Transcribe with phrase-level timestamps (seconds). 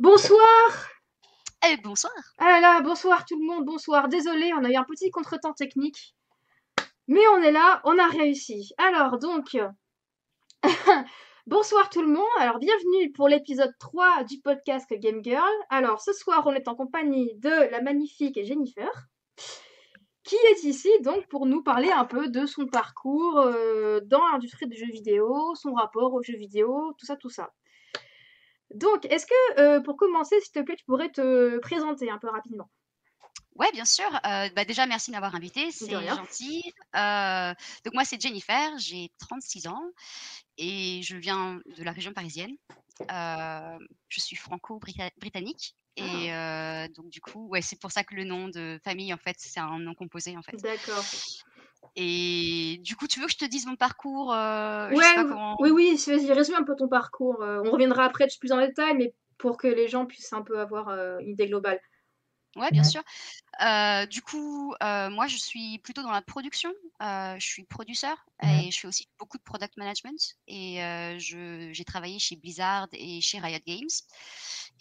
[0.00, 0.88] Bonsoir
[1.70, 4.08] Eh bonsoir Ah là, bonsoir tout le monde, bonsoir.
[4.08, 6.16] Désolé, on a eu un petit contretemps technique.
[7.06, 8.70] Mais on est là, on a réussi.
[8.78, 9.58] Alors donc,
[11.46, 12.24] bonsoir tout le monde.
[12.38, 15.52] Alors bienvenue pour l'épisode 3 du podcast Game Girl.
[15.68, 18.90] Alors ce soir, on est en compagnie de la magnifique Jennifer,
[20.24, 24.66] qui est ici donc pour nous parler un peu de son parcours euh, dans l'industrie
[24.66, 27.50] des jeux vidéo, son rapport aux jeux vidéo, tout ça, tout ça.
[28.74, 32.28] Donc, est-ce que, euh, pour commencer, s'il te plaît, tu pourrais te présenter un peu
[32.28, 32.70] rapidement?
[33.56, 34.06] Ouais, bien sûr.
[34.26, 36.62] Euh, bah, déjà, merci de m'avoir invité, c'est gentil.
[36.96, 37.52] Euh,
[37.84, 39.82] donc moi, c'est Jennifer, j'ai 36 ans
[40.56, 42.56] et je viens de la région parisienne.
[43.08, 46.88] je suis franco-britannique et ah.
[46.88, 49.60] donc du coup, ouais, c'est pour ça que le nom de famille, en fait, c'est
[49.60, 50.56] un nom composé, en fait.
[50.56, 51.04] D'accord.
[51.96, 55.04] Et du coup, tu veux que je te dise mon parcours euh, ouais,
[55.60, 57.42] Oui, oui, vas-y, résume un peu ton parcours.
[57.42, 60.60] Euh, on reviendra après plus en détail, mais pour que les gens puissent un peu
[60.60, 61.80] avoir euh, une idée globale.
[62.56, 63.02] Ouais, bien sûr.
[64.08, 66.72] du coup, moi, je suis plutôt dans la production.
[67.00, 70.36] je suis producteur et je fais aussi beaucoup de product management.
[70.46, 70.80] Et
[71.18, 73.88] j'ai travaillé chez Blizzard et chez Riot Games.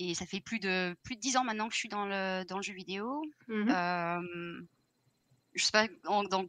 [0.01, 2.45] Et ça fait plus de plus de 10 ans maintenant que je suis dans le,
[2.45, 3.21] dans le jeu vidéo.
[3.47, 3.69] Mmh
[5.53, 6.45] je sais pas dans, dans,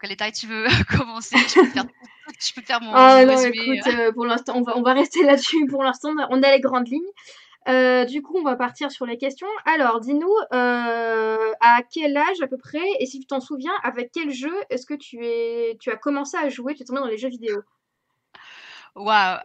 [0.00, 1.36] quel détail tu veux commencer.
[1.36, 1.86] Je peux faire,
[2.38, 4.08] je peux faire mon, ah, non, Écoute, euh.
[4.08, 5.66] Euh, pour l'instant, on va, on va rester là-dessus.
[5.66, 7.02] Pour l'instant, on a les grandes lignes.
[7.68, 9.48] Euh, du coup, on va partir sur les questions.
[9.66, 14.30] Alors, dis-nous, à quel âge à peu près, et si tu t'en souviens, avec quel
[14.30, 17.18] jeu est-ce que tu, es, tu as commencé à jouer, tu es tombé dans les
[17.18, 17.60] jeux vidéo
[18.94, 19.38] Waouh,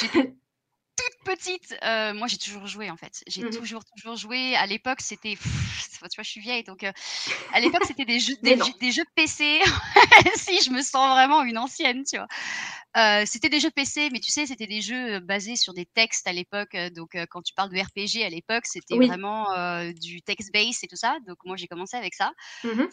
[0.00, 0.34] j'étais
[0.96, 3.22] toute petite, euh, moi j'ai toujours joué en fait.
[3.26, 4.54] J'ai mmh toujours toujours joué.
[4.56, 6.92] À l'époque, c'était, tu vois, je suis vieille, donc euh,
[7.52, 9.60] à l'époque c'était des jeux, des, des, jeux PC.
[10.36, 12.28] si je me sens vraiment une ancienne, tu vois.
[12.96, 16.26] Euh, c'était des jeux PC, mais tu sais, c'était des jeux basés sur des textes
[16.26, 16.74] à l'époque.
[16.94, 19.44] Donc, quand tu parles de RPG à l'époque, c'était vraiment
[19.92, 21.18] du text-based et tout ça.
[21.26, 22.32] Donc, moi, j'ai commencé avec ça.
[22.64, 22.84] Mmh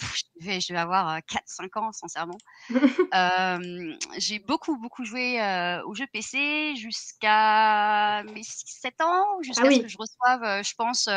[0.42, 2.38] je, vais, je, vais, avoir 4-5 ans, sincèrement.
[4.18, 5.40] j'ai beaucoup, beaucoup joué
[5.86, 11.08] aux jeux PC jusqu'à mes 6-7 ans, jusqu'à ah ce que je reçoive, je pense,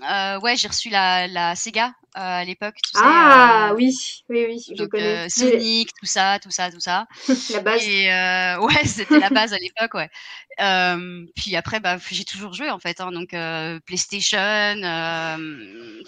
[0.00, 2.76] euh, ouais, j'ai reçu la, la Sega euh, à l'époque.
[2.96, 3.96] Ah euh, oui,
[4.28, 5.28] oui, oui, je connais.
[5.28, 7.06] Sonic, tout ça, tout ça, tout ça.
[7.50, 7.82] la base.
[7.86, 8.08] Et
[8.60, 10.10] ouais, c'était la base à l'époque, ouais.
[11.36, 13.30] puis après, bah, j'ai toujours joué en fait, hein, donc
[13.84, 14.74] PlayStation,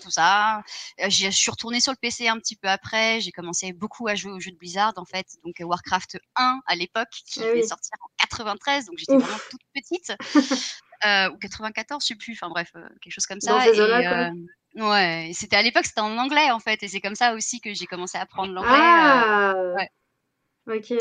[0.03, 0.63] tout ça.
[0.99, 3.21] Je suis retournée sur le PC un petit peu après.
[3.21, 6.75] J'ai commencé beaucoup à jouer aux jeux de Blizzard en fait, donc Warcraft 1 à
[6.75, 10.13] l'époque qui ah est sorti en 93, donc j'étais vraiment toute petite.
[11.07, 13.67] Euh, ou 94, je sais plus, enfin bref, euh, quelque chose comme ça.
[13.67, 14.31] et, euh,
[14.77, 17.75] ouais, c'était à l'époque, c'était en anglais en fait, et c'est comme ça aussi que
[17.75, 18.71] j'ai commencé à apprendre l'anglais.
[18.73, 20.79] Ah, ouais.
[20.79, 20.99] ok.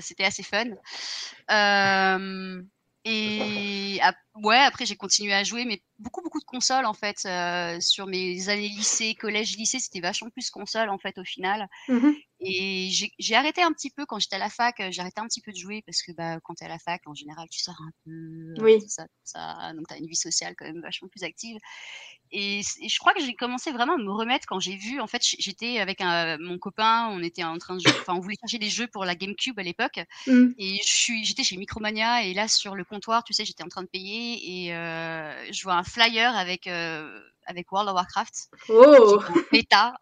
[0.00, 0.66] C'était assez fun.
[3.04, 4.00] Et
[4.34, 7.18] ouais, après j'ai continué à jouer, mais beaucoup beaucoup de consoles en fait.
[7.80, 11.68] Sur mes années lycée, collège, lycée, c'était vachement plus console en fait au final.
[11.88, 14.80] Mmh et j'ai arrêté un petit peu quand j'étais à la fac.
[14.90, 17.02] J'ai arrêté un petit peu de jouer parce que bah, quand t'es à la fac,
[17.06, 18.10] en général, tu sors un peu.
[18.10, 18.80] Euh, oui.
[18.88, 21.58] ça, ça, donc t'as une vie sociale quand même vachement plus active.
[22.30, 25.00] Et, je crois que j'ai commencé vraiment à me remettre quand j'ai vu.
[25.00, 28.20] En fait, j'étais avec un, mon copain, on était en train de jouer, enfin, on
[28.20, 30.00] voulait chercher des jeux pour la GameCube à l'époque.
[30.26, 30.48] Mmh.
[30.58, 33.68] Et je suis, j'étais chez Micromania et là sur le comptoir, tu sais, j'étais en
[33.68, 38.50] train de payer et euh, je vois un flyer avec euh, avec World of Warcraft.
[38.68, 39.18] Oh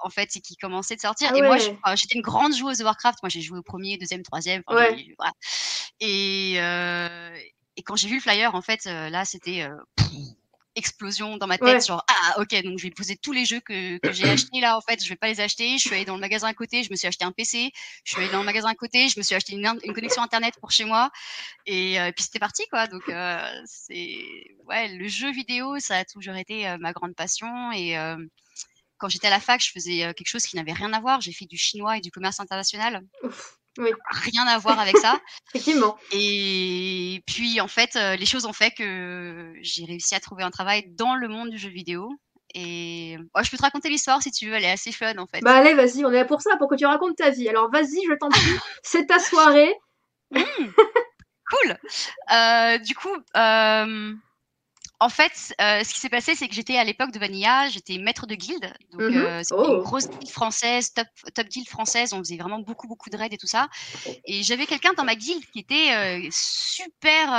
[0.00, 1.30] en fait, et qui commençait de sortir.
[1.32, 3.20] Ah et moi, j'étais une grande joueuse de Warcraft.
[3.22, 4.62] Moi, j'ai joué au premier, deuxième, troisième.
[4.68, 5.14] ouais.
[5.16, 5.32] voilà.
[6.00, 7.36] Et, euh,
[7.76, 9.76] et quand j'ai vu le flyer, en fait, euh, là, c'était euh,
[10.76, 13.98] explosion dans ma tête, genre ah ok donc je vais poser tous les jeux que,
[13.98, 16.14] que j'ai achetés là en fait je vais pas les acheter, je suis allée dans
[16.14, 17.72] le magasin à côté, je me suis acheté un PC,
[18.04, 20.22] je suis allée dans le magasin à côté, je me suis acheté une, une connexion
[20.22, 21.10] internet pour chez moi.
[21.66, 22.86] Et, euh, puis c'était parti quoi.
[22.86, 24.18] Donc euh, c'est
[24.66, 27.72] ouais le jeu vidéo ça a toujours été euh, ma grande passion.
[27.72, 27.96] Et
[28.98, 31.32] quand j'étais à la fac je faisais quelque chose qui n'avait rien à voir, j'ai
[31.32, 33.02] fait du chinois et du commerce international.
[33.78, 33.90] Oui.
[34.10, 35.18] Rien à voir avec ça.
[35.54, 35.96] Effectivement.
[36.12, 40.50] Et puis, en fait, euh, les choses ont fait que j'ai réussi à trouver un
[40.50, 42.10] travail dans le monde du jeu vidéo.
[42.54, 45.40] Et je peux te raconter l'histoire si tu veux, elle est assez fun en fait.
[45.42, 47.48] Bah allez, vas-y, on est là pour ça, pour que tu racontes ta vie.
[47.50, 48.40] Alors vas-y, je t'en prie,
[48.82, 49.74] c'est ta soirée.
[50.30, 50.40] Mmh.
[51.50, 51.76] cool.
[52.32, 54.14] Euh, du coup, euh,
[54.98, 57.98] en fait, euh, ce qui s'est passé, c'est que j'étais à l'époque de Vanilla, j'étais
[57.98, 58.72] maître de guilde.
[58.92, 59.82] Donc, mmh euh, c'était une oh.
[59.82, 62.14] grosse guilde française, top, top guilde française.
[62.14, 63.68] On faisait vraiment beaucoup, beaucoup de raids et tout ça.
[64.24, 67.30] Et j'avais quelqu'un dans ma guilde qui était euh, super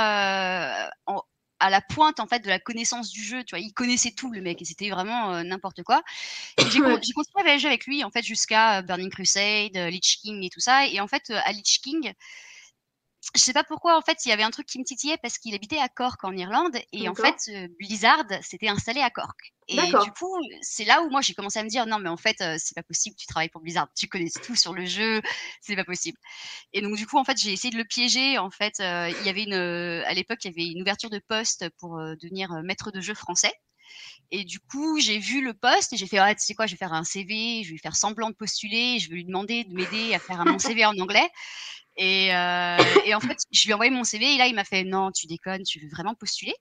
[1.60, 3.42] à la pointe, en fait, de la connaissance du jeu.
[3.42, 6.04] Tu vois, il connaissait tout, le mec, et c'était vraiment n'importe quoi.
[6.58, 6.78] J'ai
[7.12, 10.86] continué à jouer avec lui, en fait, jusqu'à Burning Crusade, Lich King et tout ça.
[10.86, 12.12] Et en fait, à Lich King,
[13.34, 15.38] je sais pas pourquoi, en fait, il y avait un truc qui me titillait parce
[15.38, 19.36] qu'il habitait à Cork en Irlande et en fait, euh, Blizzard s'était installé à Cork.
[19.66, 20.32] Et du coup,
[20.62, 22.74] c'est là où moi j'ai commencé à me dire non, mais en fait, euh, c'est
[22.74, 25.20] pas possible, tu travailles pour Blizzard, tu connais tout sur le jeu,
[25.60, 26.16] c'est pas possible.
[26.72, 28.38] Et donc, du coup, en fait, j'ai essayé de le piéger.
[28.38, 31.10] En fait, euh, il y avait une, euh, à l'époque, il y avait une ouverture
[31.10, 33.52] de poste pour devenir maître de jeu français.
[34.30, 36.72] Et du coup, j'ai vu le poste et j'ai fait, ah, tu sais quoi, je
[36.72, 39.74] vais faire un CV, je vais faire semblant de postuler, je vais lui demander de
[39.74, 41.28] m'aider à faire un- CV en anglais.
[41.98, 44.64] Et, euh, et en fait, je lui ai envoyé mon CV et là, il m'a
[44.64, 46.54] fait, non, tu déconnes, tu veux vraiment postuler?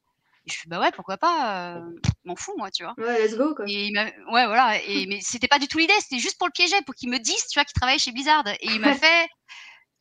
[0.45, 1.81] Et je suis, bah ouais, pourquoi pas, euh,
[2.25, 2.95] m'en fous, moi, tu vois.
[2.97, 3.65] Ouais, let's go, quoi.
[3.67, 4.81] Et il ouais, voilà.
[4.83, 7.19] Et, mais c'était pas du tout l'idée, c'était juste pour le piéger, pour qu'il me
[7.19, 8.47] dise, tu vois, qu'il travaillait chez Blizzard.
[8.47, 9.29] Et il m'a fait,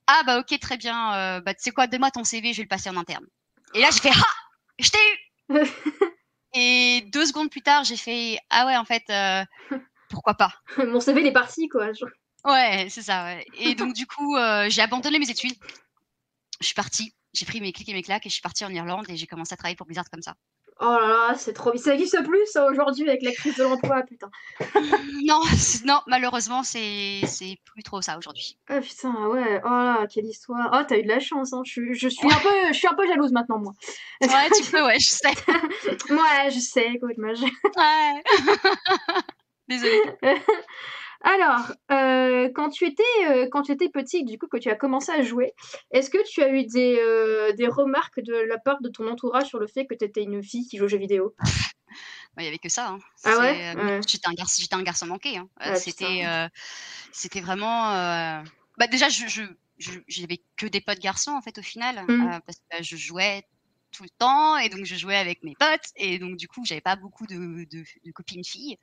[0.07, 2.63] ah bah ok, très bien, euh, bah tu sais quoi, donne-moi ton CV, je vais
[2.63, 3.27] le passer en interne.
[3.75, 4.35] Et là, j'ai fait, ah,
[4.79, 5.61] je t'ai eu
[6.55, 9.45] Et deux secondes plus tard, j'ai fait, ah ouais, en fait, euh,
[10.09, 10.55] pourquoi pas?
[10.79, 11.93] Mon CV, il est parti, quoi.
[11.93, 12.09] Genre.
[12.47, 13.45] Ouais, c'est ça, ouais.
[13.59, 15.55] Et donc, du coup, euh, j'ai abandonné mes études.
[16.61, 18.71] Je suis partie, j'ai pris mes clics et mes claques et je suis partie en
[18.71, 20.35] Irlande et j'ai commencé à travailler pour Blizzard comme ça.
[20.79, 21.75] Oh là là, c'est trop.
[21.77, 24.31] Ça existe plus, aujourd'hui, avec la crise de l'emploi, putain.
[25.25, 25.41] Non,
[25.87, 27.23] non, malheureusement, c'est
[27.65, 28.59] plus trop ça aujourd'hui.
[28.69, 29.61] Ah putain, ouais.
[29.65, 30.71] Oh là, quelle histoire.
[30.73, 31.63] Oh, t'as eu de la chance, hein.
[31.65, 33.73] Je, suis- je suis un peu, je suis un peu jalouse maintenant, moi.
[34.21, 35.35] Ouais, tu peux, ouais, je sais.
[36.11, 38.23] Ouais, je sais, écoute, moi, je- Ouais.
[39.69, 40.03] Désolée.
[41.27, 44.77] Alors, euh, quand tu étais, euh, quand tu étais petite, du coup, que tu as
[44.77, 45.55] commencé à jouer,
[45.91, 49.49] est-ce que tu as eu des, euh, des remarques de la part de ton entourage
[49.49, 51.35] sur le fait que tu étais une fille qui joue aux jeux vidéo?
[52.39, 52.91] Il y avait que ça.
[52.91, 52.99] hein.
[53.25, 54.01] Ah ouais?
[54.07, 55.37] J'étais un garçon, j'étais un garçon manqué.
[55.37, 55.49] hein.
[55.59, 58.45] Ah, c'était, vraiment.
[58.79, 59.43] Bah déjà, je, je,
[59.79, 62.97] je- j'avais que des potes garçons en fait au final, euh, parce que bah, je
[62.97, 63.43] jouais
[63.93, 66.81] tout le temps et donc je jouais avec mes potes et donc du coup j'avais
[66.81, 68.79] pas beaucoup de, de, de copines filles.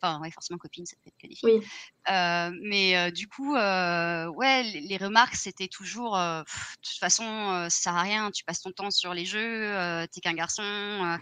[0.00, 1.60] Enfin ouais, forcément copines, ça peut être que des filles.
[1.60, 1.66] Oui.
[2.10, 6.44] Euh, mais euh, du coup, euh, ouais, les, les remarques c'était toujours, de
[6.82, 10.34] toute façon, ça sert à rien, tu passes ton temps sur les jeux, t'es qu'un
[10.34, 11.18] garçon.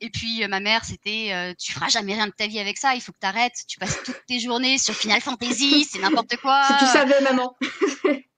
[0.00, 3.00] Et puis ma mère c'était, tu feras jamais rien de ta vie avec ça, il
[3.00, 6.62] faut que t'arrêtes, tu passes toutes tes journées sur Final Fantasy, c'est n'importe quoi.
[6.72, 7.56] Si tu savais, maman.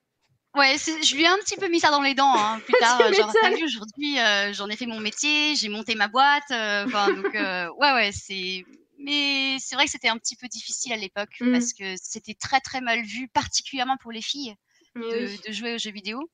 [0.55, 3.09] Ouais, je lui ai un petit peu mis ça dans les dents hein, plus tard.
[3.11, 3.33] Tu genre,
[3.65, 6.51] aujourd'hui, euh, j'en ai fait mon métier, j'ai monté ma boîte.
[6.53, 8.65] euh, donc, euh, ouais, ouais, c'est.
[8.99, 11.53] Mais c'est vrai que c'était un petit peu difficile à l'époque Mm.
[11.53, 14.55] parce que c'était très, très mal vu, particulièrement pour les filles,
[14.95, 15.41] de, oui.
[15.47, 16.31] de jouer aux jeux vidéo.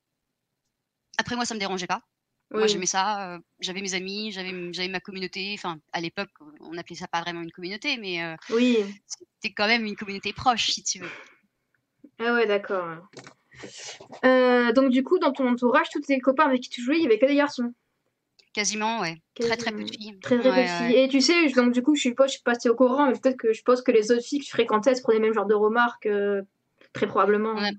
[1.17, 2.01] Après, moi, ça me dérangeait pas.
[2.51, 3.33] Moi, j'aimais ça.
[3.35, 5.53] euh, j'avais mes amis, j'avais j'avais ma communauté.
[5.57, 6.29] Enfin, à l'époque,
[6.59, 8.77] on appelait ça pas vraiment une communauté, mais euh, Oui.
[9.07, 11.09] c'était quand même une communauté proche, si tu veux.
[12.19, 13.07] Ah ouais, d'accord.
[14.25, 17.03] Euh, donc du coup, dans ton entourage, tous tes copains avec qui tu jouais, il
[17.03, 17.73] y avait que des garçons.
[18.53, 19.21] Quasiment, ouais.
[19.39, 20.19] Très, très peu de filles.
[20.21, 20.95] Très très peu de filles.
[20.97, 21.03] ouais.
[21.05, 23.07] Et tu sais, donc du coup, je suis pas, je suis pas assez au courant,
[23.07, 25.19] mais peut-être que je pense que les autres filles que tu fréquentais, elles se prenaient
[25.19, 26.41] le même genre de remarques, euh,
[26.93, 27.53] très probablement.
[27.53, 27.71] Ouais.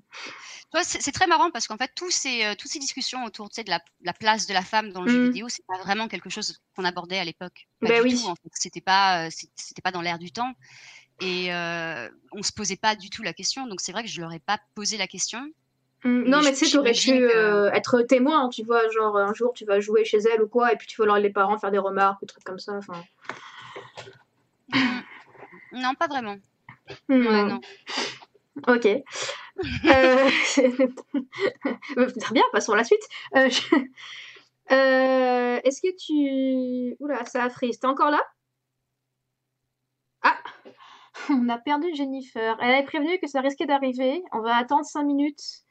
[0.85, 3.65] C'est très marrant parce qu'en fait, tous ces, euh, toutes ces discussions autour tu sais,
[3.65, 5.27] de la, la place de la femme dans le jeu Mm.
[5.27, 7.69] vidéo, c'est pas vraiment quelque chose qu'on abordait à l'époque.
[7.81, 8.19] Pas Ben du oui.
[8.19, 8.49] tout, en fait.
[8.55, 10.55] C'était pas, c'était pas dans l'air du temps.
[11.21, 13.67] Et euh, on se posait pas du tout la question.
[13.67, 15.47] Donc c'est vrai que je leur ai pas posé la question.
[16.05, 19.33] Mm, Non, Mais tu sais, t'aurais pu que- euh, être témoin, tu vois, genre un
[19.35, 21.59] jour tu vas jouer chez elle ou quoi, et puis tu vas voir les parents
[21.59, 22.73] faire des remarques, des trucs comme ça.
[22.75, 23.03] Enfin,
[24.75, 25.01] Mm.
[25.73, 26.37] Non, pas vraiment.
[27.09, 27.61] mm, Ouais, non.
[28.69, 28.87] Ok.
[28.87, 30.29] Euh,
[32.21, 33.03] Très bien, passons à la suite.
[33.37, 33.61] Euh, je-
[34.73, 36.97] euh, Est-ce que tu...
[37.01, 37.79] Oula, ça a freeze.
[37.79, 38.23] T'es encore là?
[40.23, 40.39] Ah
[41.31, 42.57] On a perdu Jennifer.
[42.61, 44.23] Elle avait prévenu que ça risquait d'arriver.
[44.33, 45.63] On va attendre 5 minutes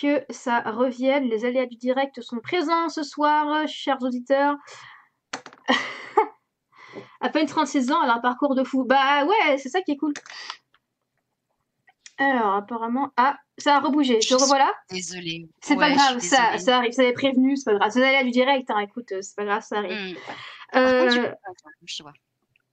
[0.00, 1.24] que ça revienne.
[1.24, 4.56] Les aléas du direct sont présents ce soir, chers auditeurs.
[7.20, 8.84] à peine 36 ans, elle a un parcours de fou.
[8.84, 10.14] Bah ouais, c'est ça qui est cool.
[12.18, 13.12] Alors, apparemment.
[13.16, 14.18] Ah, ça a rebougé.
[14.18, 15.48] Te Je revoilà Désolée.
[15.60, 16.92] C'est Ouais, pas je grave, ça, ça arrive.
[16.92, 17.90] Ça avait prévenu, c'est pas grave.
[17.92, 19.92] C'est l'aléa du direct, hein, écoute, euh, c'est pas grave, ça arrive.
[19.92, 20.14] Mm.
[20.72, 21.30] Contre, tu Euh,
[21.86, 22.12] je vois.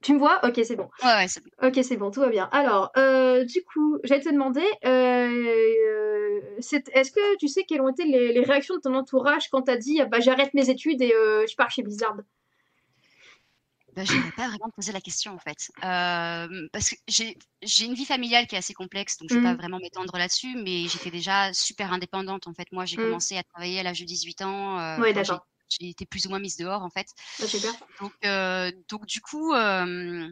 [0.06, 0.40] Tu me vois?
[0.46, 0.88] Ok, c'est bon.
[1.02, 1.50] Ouais, ouais, c'est bon.
[1.62, 2.48] Ok, c'est bon, tout va bien.
[2.52, 7.80] Alors, euh, du coup, j'allais te demander, euh, euh, c'est- est-ce que tu sais quelles
[7.82, 10.70] ont été les, les réactions de ton entourage quand t'as dit, ah bah, j'arrête mes
[10.70, 12.16] études et euh, je pars chez Blizzard?
[13.94, 15.70] Bah, je n'ai pas vraiment posé la question en fait.
[15.82, 19.40] Euh, parce que j'ai j'ai une vie familiale qui est assez complexe, donc je ne
[19.40, 19.56] vais Mm.
[19.56, 22.70] pas vraiment m'étendre là-dessus, mais j'étais déjà super indépendante en fait.
[22.72, 23.00] Moi, j'ai Mm.
[23.02, 24.78] commencé à travailler à l'âge de 18 ans.
[24.80, 25.46] euh, j'ai- d'accord.
[25.68, 27.06] J'ai été plus ou moins mise dehors en fait.
[27.40, 27.44] Ah.
[28.00, 30.28] Donc, euh, donc du coup, euh,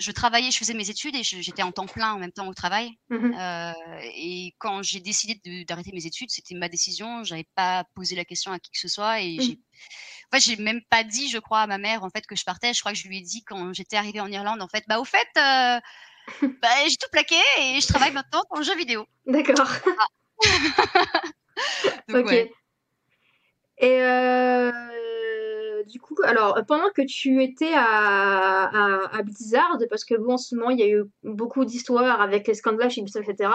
[0.00, 2.54] je travaillais, je faisais mes études et j'étais en temps plein en même temps au
[2.54, 2.90] travail.
[3.10, 3.34] Mhm.
[3.38, 3.72] Euh,
[4.14, 7.22] et quand j'ai décidé d'arrêter mes études, c'était ma décision.
[7.22, 9.42] J'avais pas posé la question à qui que ce soit et Mm.
[9.42, 12.34] j'ai, en fait, j'ai même pas dit, je crois, à ma mère en fait que
[12.34, 12.74] je partais.
[12.74, 14.98] Je crois que je lui ai dit quand j'étais arrivée en Irlande, en fait, bah
[14.98, 15.78] au fait, euh,
[16.62, 19.06] bah, j'ai tout plaqué et je travaille maintenant le jeu vidéo.
[19.26, 19.68] D'accord.
[22.08, 22.26] Donc, ok.
[22.26, 22.52] ouais.
[23.78, 24.00] Et
[25.86, 30.54] du coup, alors pendant que tu étais à, à, Blizzard, parce que bon, en ce
[30.54, 33.50] moment il y a eu beaucoup d'histoires avec les scandales chez Blizzard, etc.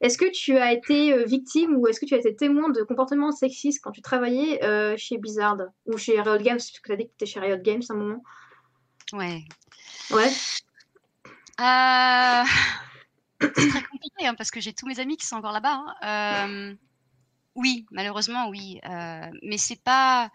[0.00, 3.32] Est-ce que tu as été victime ou est-ce que tu as été témoin de comportements
[3.32, 4.60] sexistes quand tu travaillais
[4.96, 6.58] chez Blizzard ou chez Riot Games?
[6.58, 8.22] Parce que tu as dit que tu étais chez Riot Games à un moment.
[9.12, 9.42] Ouais.
[10.10, 10.30] Ouais.
[11.60, 12.44] Euh...
[13.56, 15.84] C'est très compliqué hein, parce que j'ai tous mes amis qui sont encore là-bas.
[16.02, 16.74] Hein.
[17.54, 18.80] Oui, malheureusement, oui.
[18.84, 19.26] Euh...
[19.42, 20.30] Mais c'est pas.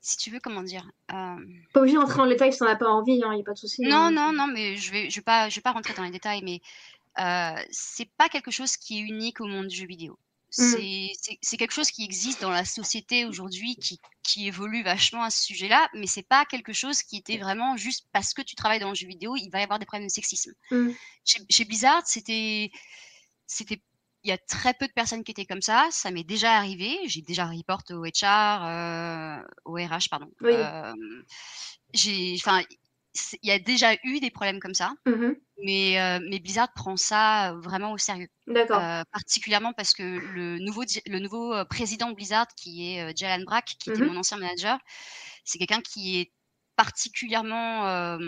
[0.00, 1.36] Si tu veux, comment dire euh...
[1.72, 3.44] Pas obligé d'entrer dans les détails si t'en as pas envie, il hein, n'y a
[3.44, 3.82] pas de souci.
[3.82, 4.10] Non, hein.
[4.12, 6.42] non, non, mais je vais, je vais pas, je vais pas rentrer dans les détails,
[6.44, 6.60] mais
[7.18, 10.18] euh, c'est pas quelque chose qui est unique au monde du jeu vidéo.
[10.58, 11.08] Mmh.
[11.42, 15.42] C'est quelque chose qui existe dans la société aujourd'hui, qui, qui, évolue vachement à ce
[15.44, 18.88] sujet-là, mais c'est pas quelque chose qui était vraiment juste parce que tu travailles dans
[18.88, 20.52] le jeu vidéo, il va y avoir des problèmes de sexisme.
[20.70, 20.90] Mmh.
[21.24, 22.70] Chez, chez, Blizzard, c'était,
[23.46, 23.80] c'était,
[24.26, 25.86] il y a très peu de personnes qui étaient comme ça.
[25.92, 26.98] Ça m'est déjà arrivé.
[27.06, 30.28] J'ai déjà reporté au HR, euh, au RH, pardon.
[30.42, 30.92] Euh,
[31.94, 32.60] j'ai, enfin,
[33.42, 35.32] il y a déjà eu des problèmes comme ça, mmh
[35.64, 38.28] mais, euh, mais Blizzard prend ça vraiment au sérieux.
[38.46, 38.78] D'accord.
[38.78, 43.44] Euh, particulièrement parce que le nouveau, le nouveau euh, président de Blizzard, qui est Jalan
[43.44, 44.78] Brack, qui était mmh mon ancien manager,
[45.44, 46.32] c'est quelqu'un qui est
[46.76, 48.18] particulièrement,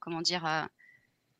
[0.00, 0.68] comment dire,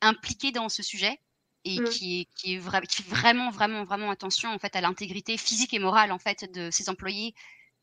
[0.03, 1.19] impliqué dans ce sujet
[1.65, 1.85] et mmh.
[1.85, 5.75] qui, est, qui, est qui fait vraiment, vraiment, vraiment attention en fait à l'intégrité physique
[5.75, 7.35] et morale en fait de ses employés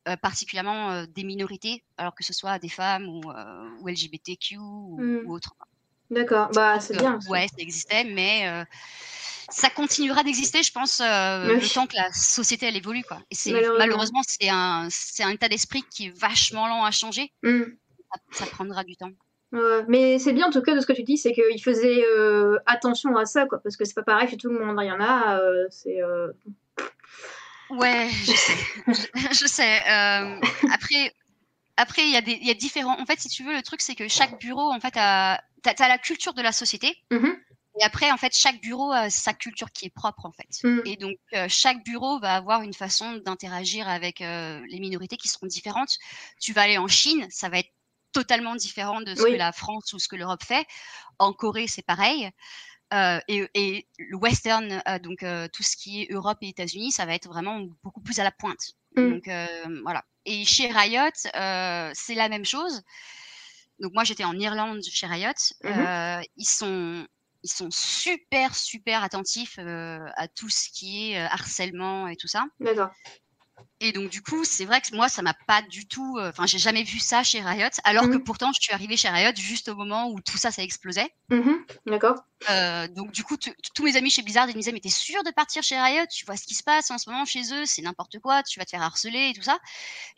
[0.08, 4.58] euh, particulièrement euh, des minorités, alors que ce soit des femmes ou, euh, ou LGBTQ
[4.58, 5.30] ou, mmh.
[5.30, 5.54] autres.
[6.10, 7.20] D'accord, bah c'est bien.
[7.30, 8.66] Ouais, ça existait, mais
[9.50, 13.22] ça continuera d'exister, je pense, le temps que la société elle évolue, quoi.
[13.30, 14.88] Et malheureusement, c'est un,
[15.20, 17.32] un état d'esprit qui est vachement lent à changer.
[17.44, 17.64] Mmh.
[18.32, 19.12] Ça, prendra du temps.
[19.52, 22.04] Mais c'est bien en tout cas de ce que tu dis, c'est qu'il faisait
[22.66, 24.78] attention à ça, quoi, parce que c'est pas pareil chez tout le monde.
[24.82, 25.40] Il y en a,
[25.70, 26.02] c'est
[27.70, 28.54] Ouais, je sais.
[29.34, 29.80] je, sais.
[29.90, 30.40] Euh,
[30.74, 31.14] après,
[31.78, 33.00] après, il y a des, y a différents.
[33.00, 35.74] En fait, si tu veux, le truc, c'est que chaque bureau, en fait, a, t'as,
[35.78, 36.98] as la culture de la société.
[37.12, 37.36] Mm-hmm.
[37.80, 40.68] Et après, en fait, chaque bureau a sa culture qui est propre, en fait.
[40.68, 40.82] Mm.
[40.86, 45.28] Et donc, euh, chaque bureau va avoir une façon d'interagir avec euh, les minorités qui
[45.28, 45.98] seront différentes.
[46.42, 47.72] Tu vas aller en Chine, ça va être
[48.12, 50.66] totalement différent de ce que la France ou ce que l'Europe fait.
[51.20, 52.32] En Corée, c'est pareil.
[52.94, 57.06] Euh, et, le western, euh, donc euh, tout ce qui est Europe et États-Unis, ça
[57.06, 58.74] va être vraiment beaucoup plus à la pointe.
[58.96, 59.10] Mmh.
[59.10, 59.30] Donc
[59.84, 60.04] voilà.
[60.26, 61.12] Et chez Riot,
[61.94, 62.82] c'est la même chose.
[63.80, 65.32] Donc moi j'étais en Irlande chez Riot.
[65.64, 67.08] Mmh ils sont
[67.42, 72.46] ils sont super super attentifs à tout ce qui est harcèlement et tout ça.
[72.60, 72.90] D'accord.
[73.82, 76.18] Et donc du coup, c'est vrai que moi, ça m'a pas du tout.
[76.18, 78.24] Euh, enfin, j'ai jamais vu ça chez Riot, alors que mmh.
[78.24, 81.10] pourtant, je suis arrivée chez Riot juste au moment où tout ça, ça explosait.
[81.30, 81.54] Mmh
[81.86, 82.16] D'accord.
[82.50, 85.24] Euh, donc du coup, tous mes amis chez Blizzard ils me disaient, mais t'es sûr
[85.24, 86.06] de partir chez Riot?
[86.12, 88.44] Tu vois ce qui se passe en ce moment chez eux, c'est n'importe quoi.
[88.44, 89.58] Tu vas te faire harceler et tout ça.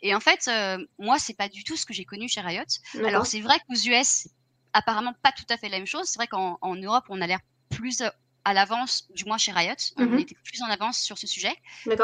[0.00, 2.64] Et en fait, euh, moi, c'est pas du tout ce que j'ai connu chez Riot.
[3.04, 4.28] Alors c'est vrai qu'aux US,
[4.72, 6.06] apparemment pas tout à fait la même chose.
[6.06, 8.02] C'est vrai qu'en Europe, on a l'air plus
[8.44, 9.74] à l'avance, du moins chez Riot.
[9.96, 11.54] On mmh était plus en avance sur ce sujet,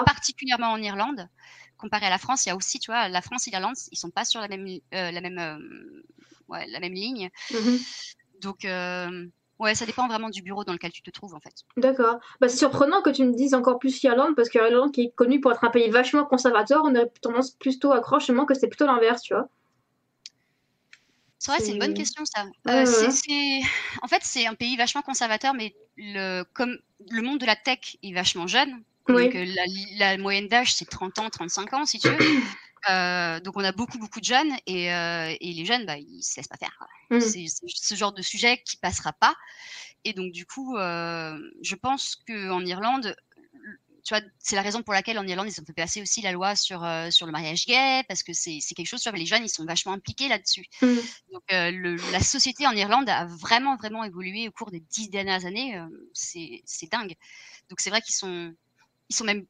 [0.07, 1.28] particulièrement en Irlande.
[1.76, 3.99] Comparé à la France, il y a aussi, tu vois, la France et l'Irlande, ils
[3.99, 6.02] sont pas sur la même, euh, la même, euh,
[6.49, 7.30] ouais, la même ligne.
[7.52, 7.76] Mmh
[8.40, 9.26] Donc, euh,
[9.61, 11.54] ouais, ça dépend vraiment du bureau dans lequel tu te trouves, en fait.
[11.76, 12.18] D'accord.
[12.40, 15.11] Bah, c'est surprenant que tu me dises encore plus l'Irlande, parce que l'Irlande, qui est
[15.14, 18.68] connue pour être un pays vachement conservateur, on aurait tendance plutôt à croire que c'est
[18.68, 19.49] plutôt l'inverse, tu vois.
[21.38, 22.47] C'est vrai, c'est une bonne question ça.
[22.68, 22.85] Euh,
[24.02, 26.76] en fait, c'est un pays vachement conservateur, mais le, comme
[27.11, 29.47] le monde de la tech est vachement jeune, donc euh,
[29.99, 32.18] la, moyenne d'âge c'est 30 ans, 35 ans si tu veux.
[32.88, 36.37] Euh, donc on a beaucoup beaucoup de jeunes et, et les jeunes bah, ils se
[36.37, 36.78] laissent pas faire.
[37.11, 37.21] Mmh.
[37.21, 39.35] C'est ce genre de sujet qui passera pas.
[40.04, 43.16] Et donc du coup, je pense qu'en Irlande,
[44.38, 46.85] c'est la raison pour laquelle en Irlande, ils ont fait passer aussi la loi sur,
[46.85, 49.93] euh, sur le mariage gay, parce que c'est quelque chose, les jeunes, ils sont vachement
[49.93, 50.65] impliqués là-dessus.
[50.83, 50.95] Mmh.
[51.33, 55.45] Donc, euh, la société en Irlande a vraiment, vraiment évolué au cours des dix dernières
[55.45, 55.77] années.
[55.77, 57.15] Euh, c'est dingue.
[57.69, 58.55] Donc, c'est vrai qu'ils sont,
[59.09, 59.45] ils sont même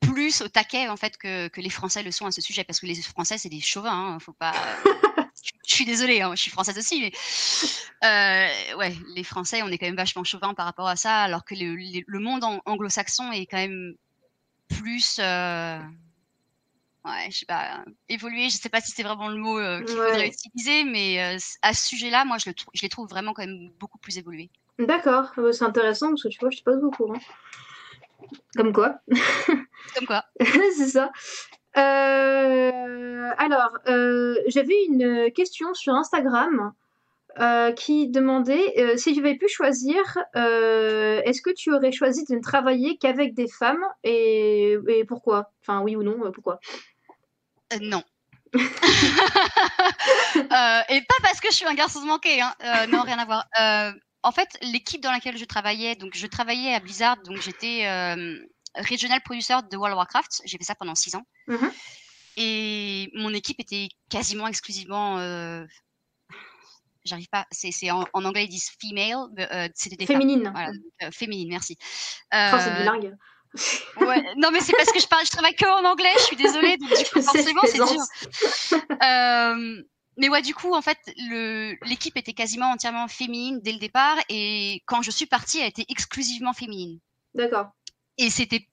[0.00, 2.80] plus au taquet, en fait, que, que, les Français le sont à ce sujet, parce
[2.80, 4.52] que les Français, c'est des chauvins, hein, faut pas...
[5.66, 9.86] je suis désolée, hein, je suis française aussi, mais ouais, les Français, on est quand
[9.86, 13.58] même vachement chauvins par rapport à ça, alors que le, le monde anglo-saxon est quand
[13.58, 13.94] même
[14.68, 15.78] plus, euh,
[17.04, 18.48] ouais, je sais pas, évoluer.
[18.48, 21.74] Je sais pas si c'est vraiment le mot euh, qu'il faudrait utiliser, mais euh, à
[21.74, 24.50] ce sujet-là, moi, je, le je les trouve vraiment quand même beaucoup plus évolués.
[24.78, 27.12] D'accord, ah bah, c'est intéressant parce que tu vois, je suis pas beaucoup.
[27.12, 27.20] Hein.
[28.56, 29.00] Comme quoi.
[29.94, 30.24] Comme quoi.
[30.40, 31.10] c'est ça.
[31.74, 33.72] alors,
[34.46, 36.72] j'avais une question sur Instagram
[37.40, 40.02] euh, qui demandait euh, si tu avais pu choisir,
[40.36, 45.50] euh, est-ce que tu aurais choisi de ne travailler qu'avec des femmes et, et pourquoi?
[45.62, 46.60] Enfin, oui ou non, pourquoi?
[47.80, 48.02] Non.
[48.54, 48.58] Et
[51.00, 52.54] pas parce que je suis un garçon manqué, hein.
[52.90, 53.46] Non, rien à voir.
[54.22, 57.86] En fait, l'équipe dans laquelle je travaillais, donc je travaillais à Blizzard, donc j'étais
[58.76, 60.42] regional producer de World of Warcraft.
[60.44, 61.24] J'ai fait ça pendant six ans.
[61.46, 61.72] Mhm.
[62.36, 65.16] Et mon équipe était quasiment exclusivement.
[67.04, 67.46] J'arrive pas.
[67.50, 69.70] C'est en, en, anglais ils disent female.
[69.74, 70.44] C'était des féminine.
[70.44, 70.52] Femmes.
[70.98, 71.76] Voilà, féminine, merci.
[72.32, 73.16] Oh, c'est bilingue.
[74.00, 74.22] Ouais.
[74.36, 76.12] Non, mais c'est parce que je parle, je travaille que en anglais.
[76.16, 76.76] Je suis désolée.
[76.78, 78.80] Donc, du coup, forcément, c'est dur.
[79.02, 79.82] Euh,
[80.16, 80.98] mais ouais, du coup, en fait,
[81.82, 85.86] l'équipe était quasiment entièrement féminine dès le départ, et quand je suis partie, elle était
[85.88, 87.00] exclusivement féminine.
[87.34, 87.70] D'accord.
[88.18, 88.68] Et c'était,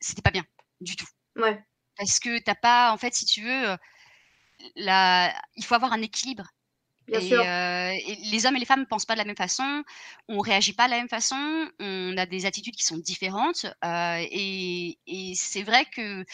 [0.00, 0.44] c'était pas bien
[0.80, 1.06] du tout.
[1.36, 1.62] Ouais.
[1.96, 3.76] Parce que t'as pas, en fait, si tu veux, euh,
[4.76, 6.50] la, il faut avoir un équilibre
[7.06, 7.40] Bien sûr.
[7.40, 9.82] Euh, et les hommes et les femmes ne pensent pas de la même façon,
[10.28, 13.66] on réagit pas de la même façon, on a des attitudes qui sont différentes.
[13.84, 16.24] Euh, et, et c'est vrai que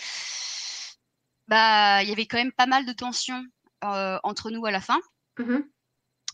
[1.48, 3.44] bah il y avait quand même pas mal de tensions
[3.84, 4.98] euh, entre nous à la fin.
[5.38, 5.60] Mmh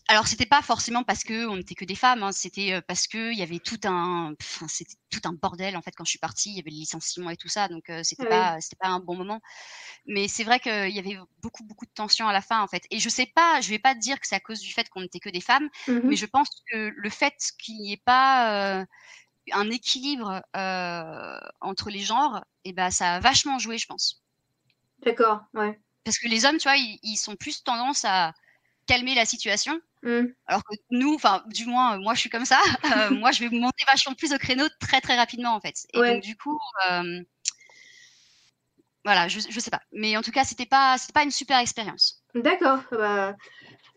[0.07, 3.31] alors c'était pas forcément parce que on n'était que des femmes, hein, c'était parce que
[3.31, 4.33] il y avait tout un,
[4.67, 7.29] c'était tout un bordel en fait quand je suis partie, il y avait le licenciement
[7.29, 9.41] et tout ça, donc c'était pas, c'était pas un bon moment.
[10.05, 12.83] Mais c'est vrai qu'il y avait beaucoup beaucoup de tensions à la fin en fait.
[12.89, 15.01] Et je sais pas, je vais pas dire que c'est à cause du fait qu'on
[15.01, 18.85] n'était que des femmes, mmh mais je pense que le fait qu'il n'y ait pas
[19.51, 24.21] un équilibre euh, entre les genres, et eh ben ça a vachement joué, je pense.
[24.99, 25.79] D'accord, ouais.
[26.03, 28.33] Parce que les hommes, tu vois, ils, ils sont plus tendance à
[28.85, 30.27] calmer la situation Mmh.
[30.47, 32.59] Alors que nous, enfin, du moins, moi, je suis comme ça.
[33.09, 35.75] Euh, moi, je vais monter vachement plus au créneau très, très rapidement, en fait.
[35.93, 36.13] Et Ouais.
[36.15, 36.57] donc, du coup,
[36.89, 37.21] euh,
[39.05, 39.81] voilà, je, je sais pas.
[39.93, 42.23] Mais en tout cas, c'était pas, c'était pas une super expérience.
[42.35, 42.79] D'accord.
[42.91, 43.35] Bah...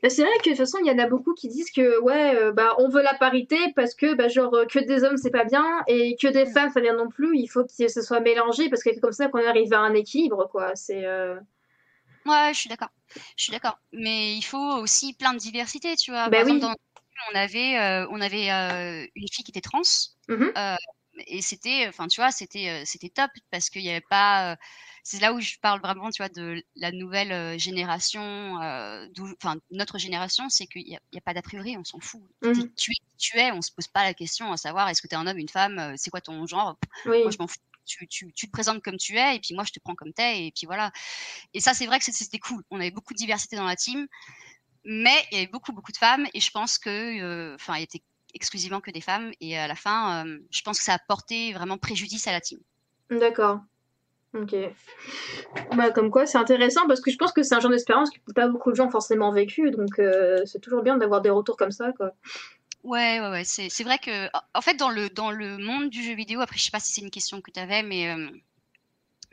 [0.03, 2.01] bah, c'est vrai que de toute façon, il y en a beaucoup qui disent que
[2.01, 5.17] ouais, euh, bah on veut la parité parce que bah genre euh, que des hommes
[5.19, 7.37] c'est pas bien et que des femmes ça bien non plus.
[7.39, 9.95] Il faut que ce soit mélangé parce que c'est comme ça qu'on arrive à un
[9.95, 10.75] équilibre quoi.
[10.77, 11.37] C'est euh,
[12.27, 12.91] Ouais, je suis d'accord.
[13.37, 13.79] Je suis d'accord.
[13.93, 16.31] Mais il faut aussi plein de diversité, tu vois.
[16.31, 16.59] Bah Par oui.
[16.59, 16.75] exemple, dans
[17.31, 19.83] on avait, euh, on avait euh, une fille qui était trans.
[20.29, 20.53] Mhm.
[20.59, 20.77] euh,
[21.27, 24.57] et c'était, enfin, tu vois, c'était, c'était top parce qu'il n'y avait pas.
[25.05, 30.49] c'est là où je parle vraiment, tu vois, de la nouvelle génération, enfin, notre génération,
[30.49, 32.23] c'est qu'il n'y a, a pas d'a priori, on s'en fout.
[32.77, 35.07] Tu es qui tu es, on se pose pas la question à savoir est-ce que
[35.09, 36.79] tu es un homme, une femme, c'est quoi ton genre?
[37.05, 37.25] oui.
[37.25, 37.57] Moi, je m'en fous.
[37.85, 40.53] Tu, te présentes comme tu es, et puis moi, je te prends comme t'es, et
[40.53, 40.93] puis voilà.
[41.55, 42.63] Et ça, c'est vrai que c'était cool.
[42.71, 44.07] On avait beaucoup de diversité dans la team,
[44.85, 47.83] mais il y avait beaucoup, beaucoup de femmes, et je pense que, euh, enfin, il
[47.83, 48.03] était
[48.35, 51.53] exclusivement que des femmes, et à la fin, euh, je pense que ça a porté
[51.53, 52.61] vraiment préjudice à la team.
[53.11, 53.61] D'accord.
[54.35, 54.55] Ok.
[55.77, 58.33] Bah comme quoi c'est intéressant parce que je pense que c'est un genre d'expérience que
[58.35, 61.59] pas beaucoup de gens ont forcément vécu donc euh, c'est toujours bien d'avoir des retours
[61.59, 62.13] comme ça quoi.
[62.83, 63.45] Ouais, ouais, ouais.
[63.45, 66.59] C'est, c'est vrai que, en fait, dans le, dans le monde du jeu vidéo, après,
[66.59, 68.31] je sais pas si c'est une question que tu avais, mais euh,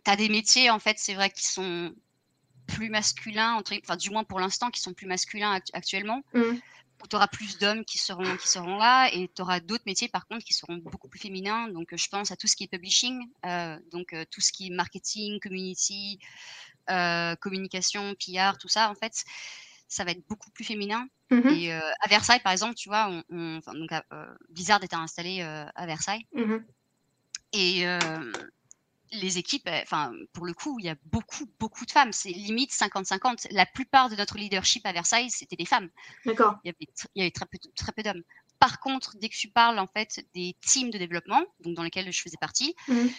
[0.05, 1.93] tu as des métiers, en fait, c'est vrai, qui sont
[2.67, 6.21] plus masculins, entre, enfin, du moins pour l'instant, qui sont plus masculins act- actuellement.
[7.01, 10.09] Où tu auras plus d'hommes qui seront, qui seront là, et tu auras d'autres métiers,
[10.09, 11.69] par contre, qui seront beaucoup plus féminins.
[11.69, 14.67] Donc, je pense à tout ce qui est publishing, euh, donc euh, tout ce qui
[14.67, 16.19] est marketing, community,
[16.89, 19.23] euh, communication, PR, tout ça, en fait,
[19.89, 21.05] ça va être beaucoup plus féminin.
[21.31, 21.49] Mhm.
[21.49, 24.95] Et euh, à Versailles, par exemple, tu vois, on, on- enfin, donc, euh, Blizzard était
[24.95, 26.25] installé euh, à Versailles.
[26.33, 26.65] Mhm.
[27.51, 27.83] Et
[29.11, 32.13] les équipes, euh, enfin, pour le coup, il y a beaucoup, beaucoup de femmes.
[32.13, 33.47] C'est limite 50-50.
[33.51, 35.89] La plupart de notre leadership à Versailles, c'était des femmes.
[36.25, 36.59] D'accord.
[36.63, 38.21] Il y avait, tr- il y avait très peu, très peu d'hommes.
[38.59, 42.11] Par contre, dès que tu parles en fait des teams de développement, donc dans lesquels
[42.11, 43.09] je faisais partie, Mhm.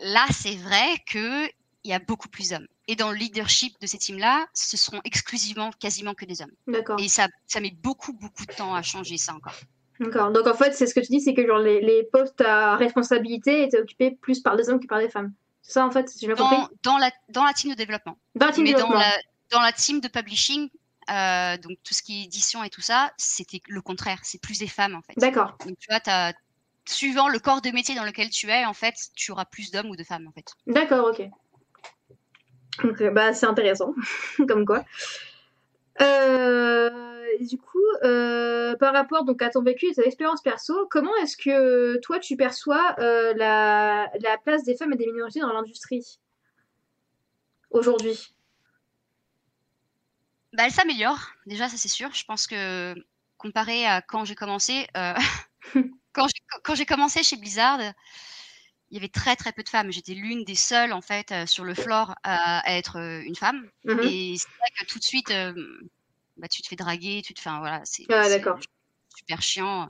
[0.00, 1.48] là, c'est vrai que
[1.84, 2.66] il y a beaucoup plus d'hommes.
[2.88, 6.52] Et dans le leadership de ces teams-là, ce seront exclusivement, quasiment que des hommes.
[6.66, 7.00] D'accord.
[7.00, 9.54] Et ça, ça met beaucoup, beaucoup de temps à changer ça encore.
[9.98, 10.32] D'accord.
[10.32, 12.76] Donc en fait c'est ce que tu dis c'est que genre les, les postes à
[12.76, 15.32] responsabilité étaient occupés plus par des hommes que par des femmes.
[15.62, 16.56] C'est ça en fait si bien compris?
[16.56, 18.16] Dans, dans, la, dans la team de développement.
[18.34, 18.98] Dans la team Mais dans développement.
[18.98, 19.18] la,
[19.50, 20.70] dans la team de publishing,
[21.10, 24.20] euh, donc tout ce qui est édition et tout ça, c'était le contraire.
[24.22, 25.12] C'est plus des femmes en fait.
[25.18, 25.56] D'accord.
[25.66, 26.32] Donc tu vois, t'as-
[26.88, 29.90] suivant le corps de métier dans lequel tu es, en fait, tu auras plus d'hommes
[29.90, 30.46] ou de femmes en fait.
[30.66, 31.28] D'accord, ok.
[32.82, 33.94] Donc, euh, bah, c'est intéressant,
[34.48, 34.84] comme quoi.
[36.00, 36.90] Euh,
[37.40, 41.36] du coup, euh, par rapport donc, à ton vécu et ton expérience perso, comment est-ce
[41.36, 46.18] que toi tu perçois la, la place des femmes et des minorités dans l'industrie
[47.70, 48.34] aujourd'hui?
[50.52, 52.12] Bah, elle s'améliore, déjà, ça c'est sûr.
[52.14, 52.94] Je pense que
[53.36, 54.86] comparé à quand j'ai commencé,
[56.12, 57.80] quand j'ai commencé chez Blizzard,
[58.90, 59.92] il y avait très très peu de femmes.
[59.92, 63.36] J'étais l'une des seules en fait euh, sur le floor à, à être euh, une
[63.36, 63.68] femme.
[63.84, 64.00] Mhm.
[64.04, 65.54] Et c'est vrai que tout de suite, euh,
[66.36, 68.28] bah, tu te fais draguer, tu te fais, voilà, c'est Ah,
[69.16, 69.88] super chiant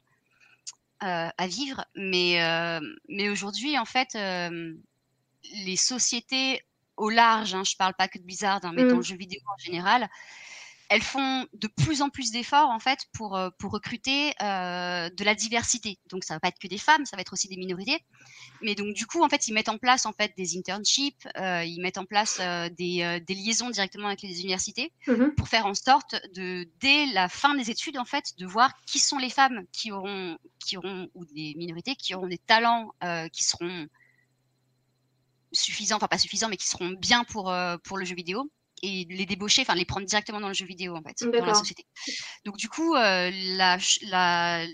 [1.01, 1.85] à vivre.
[1.97, 2.39] Mais,
[3.09, 4.15] mais aujourd'hui, en fait,
[5.65, 6.63] les sociétés
[6.97, 8.99] au large, hein, je parle pas que de Blizzard, hein, mais dans Mm.
[8.99, 10.09] le jeu vidéo en général,
[10.91, 15.25] elles font de plus en plus d'efforts en fait pour, euh, pour recruter euh, de
[15.25, 16.01] la diversité.
[16.11, 18.05] Donc ça va pas être que des femmes, ça va être aussi des minorités.
[18.61, 21.65] Mais donc du coup en fait ils mettent en place en fait des internships, euh,
[21.65, 25.33] ils mettent en place euh, des, euh, des liaisons directement avec les universités Mhm.
[25.37, 28.99] pour faire en sorte de dès la fin des études en fait de voir qui
[28.99, 33.29] sont les femmes qui auront qui auront ou des minorités qui auront des talents euh,
[33.29, 33.87] qui seront
[35.53, 38.51] suffisants, enfin pas suffisants, mais qui seront bien pour euh, pour le jeu vidéo
[38.83, 41.55] et les débaucher, enfin les prendre directement dans le jeu vidéo en fait, dans la
[41.55, 41.85] société.
[42.45, 44.67] Donc du coup, euh, la, la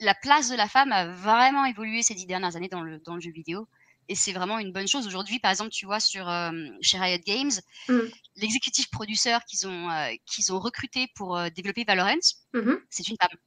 [0.00, 3.14] la place de la femme a vraiment évolué ces dix dernières années dans le dans
[3.14, 3.66] le jeu vidéo.
[4.08, 5.06] Et c'est vraiment une bonne chose.
[5.06, 7.52] Aujourd'hui, par exemple, tu vois sur euh, chez Riot Games,
[7.88, 8.00] Mm.
[8.36, 12.18] l'exécutif producteur qu'ils ont euh, qu'ils ont recruté pour euh, développer Valorant,
[12.52, 12.80] Mhm.
[12.90, 13.38] c'est une femme.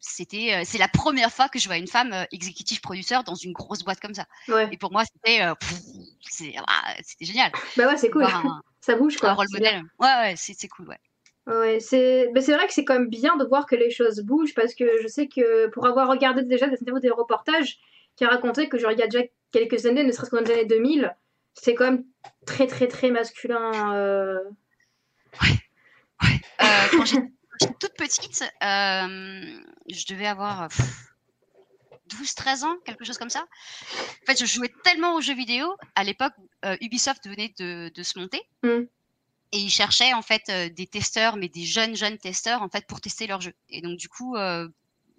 [0.00, 3.34] C'était euh, c'est la première fois que je vois une femme euh, exécutif producteur dans
[3.34, 4.24] une grosse boîte comme ça.
[4.48, 4.68] Ouais.
[4.72, 5.54] Et pour moi, c'était euh,
[6.66, 7.52] ah, c'était génial.
[7.76, 8.24] Bah ouais, c'est cool.
[8.24, 9.30] Un, Ça bouge quoi.
[9.30, 9.82] un rôle modèle.
[9.98, 10.98] Ouais, ouais, c'est cool, ouais.
[11.46, 14.74] Ouais, c'est vrai que c'est quand même bien de voir que les choses bougent parce
[14.74, 17.78] que je sais que pour avoir regardé déjà des des reportages
[18.16, 20.42] qui a raconté que genre il y a déjà quelques années, ne serait-ce que dans
[20.44, 21.14] les années 2000,
[21.54, 22.04] c'est quand même
[22.46, 23.94] très très très masculin.
[23.94, 24.38] euh.
[25.42, 27.22] Euh, j'ai- quand j'étais
[27.80, 31.10] toute petite, euh, je devais avoir euh, pff,
[32.10, 33.46] 12-13 ans, quelque chose comme ça.
[34.22, 35.74] En fait, je jouais tellement aux jeux vidéo.
[35.94, 36.32] À l'époque,
[36.64, 38.40] euh, Ubisoft venait de, de se monter.
[38.62, 38.82] Mm.
[39.52, 42.86] Et ils cherchaient en fait euh, des testeurs, mais des jeunes jeunes testeurs en fait
[42.86, 43.52] pour tester leur jeu.
[43.68, 44.68] Et donc du coup, euh,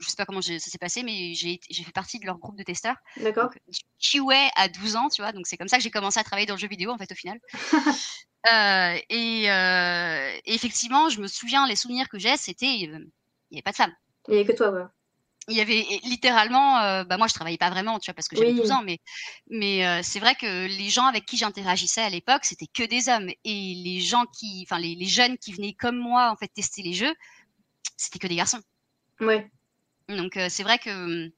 [0.01, 2.63] je sais pas comment ça s'est passé, mais j'ai fait partie de leur groupe de
[2.63, 2.97] testeurs.
[3.17, 3.51] D'accord.
[3.67, 5.31] Du QA à 12 ans, tu vois.
[5.31, 7.11] Donc c'est comme ça que j'ai commencé à travailler dans le jeu vidéo en fait
[7.11, 7.39] au final.
[8.51, 12.97] Euh, et, euh, et effectivement, je me souviens les souvenirs que j'ai, c'était euh,
[13.51, 13.95] il n'y avait pas de femmes.
[14.29, 14.81] Il y a que toi, ouais.
[15.47, 18.35] Il y avait littéralement, euh, bah moi je travaillais pas vraiment, tu vois, parce que
[18.35, 18.57] j'avais Oui.
[18.61, 18.97] 12 ans, mais
[19.47, 23.09] mais euh, c'est vrai que les gens avec qui j'interagissais à l'époque, c'était que des
[23.09, 26.47] hommes, et les gens qui, enfin les, les jeunes qui venaient comme moi en fait
[26.47, 27.13] tester les jeux,
[27.95, 28.61] c'était que des garçons.
[29.19, 29.51] Ouais.
[30.09, 31.31] Donc euh, c'est vrai que hum,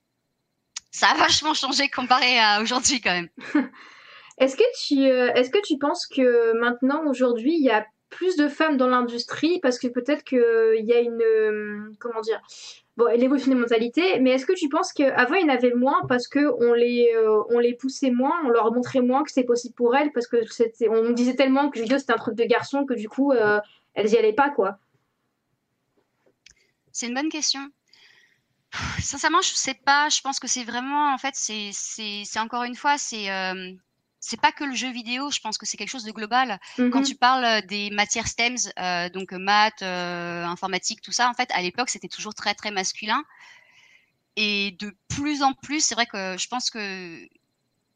[0.91, 3.29] ça a vachement changé comparé à aujourd'hui quand même.
[4.37, 8.35] Est-ce que tu euh, est-ce que tu penses que maintenant aujourd'hui il y a plus
[8.35, 9.59] de femmes dans l'industrie?
[9.61, 12.41] Parce que peut-être que il y a une euh, comment dire
[12.97, 16.01] bon l'évolution des mentalités mais est-ce que tu penses qu'avant il y en avait moins
[16.07, 19.45] parce que on les euh, on les poussait moins on leur montrait moins que c'était
[19.45, 20.11] possible pour elles?
[20.11, 20.37] Parce que
[20.89, 23.59] on disait tellement que le vidéo c'était un truc de garçon que du coup euh,
[23.93, 24.79] elles y allaient pas quoi
[26.91, 27.69] C'est une bonne question.
[28.99, 30.09] Sincèrement, je sais pas.
[30.09, 33.71] Je pense que c'est vraiment, en fait, c'est, c'est, c'est encore une fois, c'est, euh,
[34.19, 35.29] c'est pas que le jeu vidéo.
[35.31, 36.59] Je pense que c'est quelque chose de global.
[36.89, 37.03] Quand Mhm.
[37.03, 41.33] tu parles euh, des matières STEMs, euh, donc euh, maths, euh, informatique, tout ça, en
[41.33, 43.23] fait, à l'époque, c'était toujours très très masculin.
[44.35, 47.27] Et de plus en plus, c'est vrai que je pense que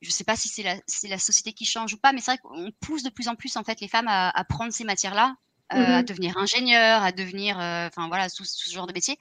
[0.02, 2.32] je sais pas si c'est la, c'est la société qui change ou pas, mais c'est
[2.32, 4.84] vrai qu'on pousse de plus en plus en fait les femmes à, à prendre ces
[4.84, 5.36] matières-là,
[5.74, 6.06] euh, à Mhm.
[6.06, 9.18] devenir ingénieur, à devenir, euh, enfin voilà, tout, tout ce genre de métier.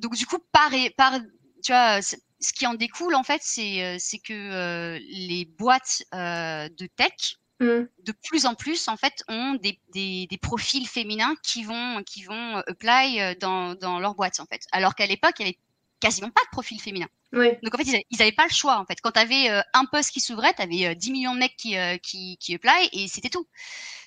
[0.00, 1.14] Donc du coup, par, par
[1.62, 6.02] tu vois, ce qui en découle en fait, c'est euh, c'est que euh, les boîtes
[6.14, 7.88] euh, de tech Mhm.
[8.04, 12.22] de plus en plus en fait ont des, des, des profils féminins qui vont qui
[12.22, 14.62] vont apply euh, dans, dans leur boîte en fait.
[14.72, 15.58] Alors qu'à l'époque, il y avait
[16.00, 17.08] quasiment pas de profil féminin.
[17.32, 19.00] ouais Donc en fait, ils avaient, ils avaient pas le choix en fait.
[19.02, 21.98] Quand tu avais un poste qui s'ouvrait, tu avais 10 millions de mecs qui euh,
[21.98, 23.46] qui qui apply et c'était tout.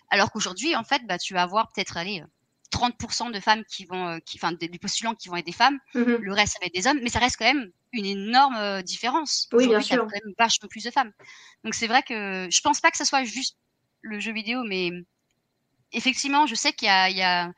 [0.10, 2.24] Alors qu'aujourd'hui, en fait, bah tu vas avoir peut-être aller
[2.72, 5.52] 30% de femmes qui vont euh, qui enfin des, des postulants qui vont être des
[5.52, 6.18] femmes, Mhm.
[6.22, 8.82] le reste ça va être des hommes, mais ça reste quand même une énorme euh,
[8.82, 9.48] différence.
[9.54, 10.08] Oui, bien Aujourd'hui, t'as sûr.
[10.08, 11.12] quand même vachement plus de femmes.
[11.64, 13.58] Donc c'est vrai que je pense pas que ça soit juste
[14.02, 14.92] le jeu vidéo, mais
[15.92, 17.52] effectivement, je sais qu'il y a, il y a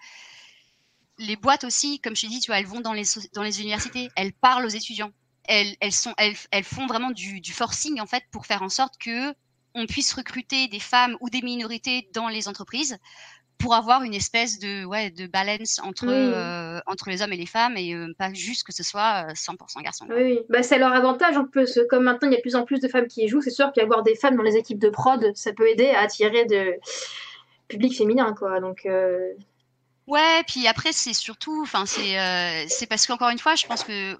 [1.17, 3.43] les boîtes aussi, comme je t'ai dit, tu vois, elles vont dans les, so- dans
[3.43, 5.11] les universités, elles parlent aux étudiants.
[5.45, 8.69] Elles, elles, sont, elles, elles font vraiment du, du forcing, en fait, pour faire en
[8.69, 9.33] sorte que
[9.75, 12.97] on puisse recruter des femmes ou des minorités dans les entreprises
[13.57, 16.13] pour avoir une espèce de, ouais, de balance entre, Oui.
[16.13, 19.33] euh, entre les hommes et les femmes et euh, pas juste que ce soit euh,
[19.35, 20.05] 100% garçons.
[20.09, 20.39] Oui, oui.
[20.49, 21.79] Bah, c'est leur avantage en plus.
[21.89, 23.51] Comme maintenant, il y a de plus en plus de femmes qui y jouent, c'est
[23.51, 26.73] sûr qu'avoir des femmes dans les équipes de prod, ça peut aider à attirer de
[27.67, 28.59] public féminin, quoi.
[28.59, 29.29] Donc, euh,
[30.05, 33.83] Ouais, puis après c'est surtout, enfin c'est euh, c'est parce qu'encore une fois, je pense
[33.85, 34.17] que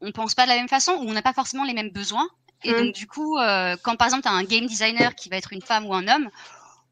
[0.00, 2.28] on pense pas de la même façon ou on n'a pas forcément les mêmes besoins.
[2.64, 2.76] Et Mm.
[2.76, 5.52] donc du coup, euh, quand par exemple tu as un game designer qui va être
[5.52, 6.30] une femme ou un homme,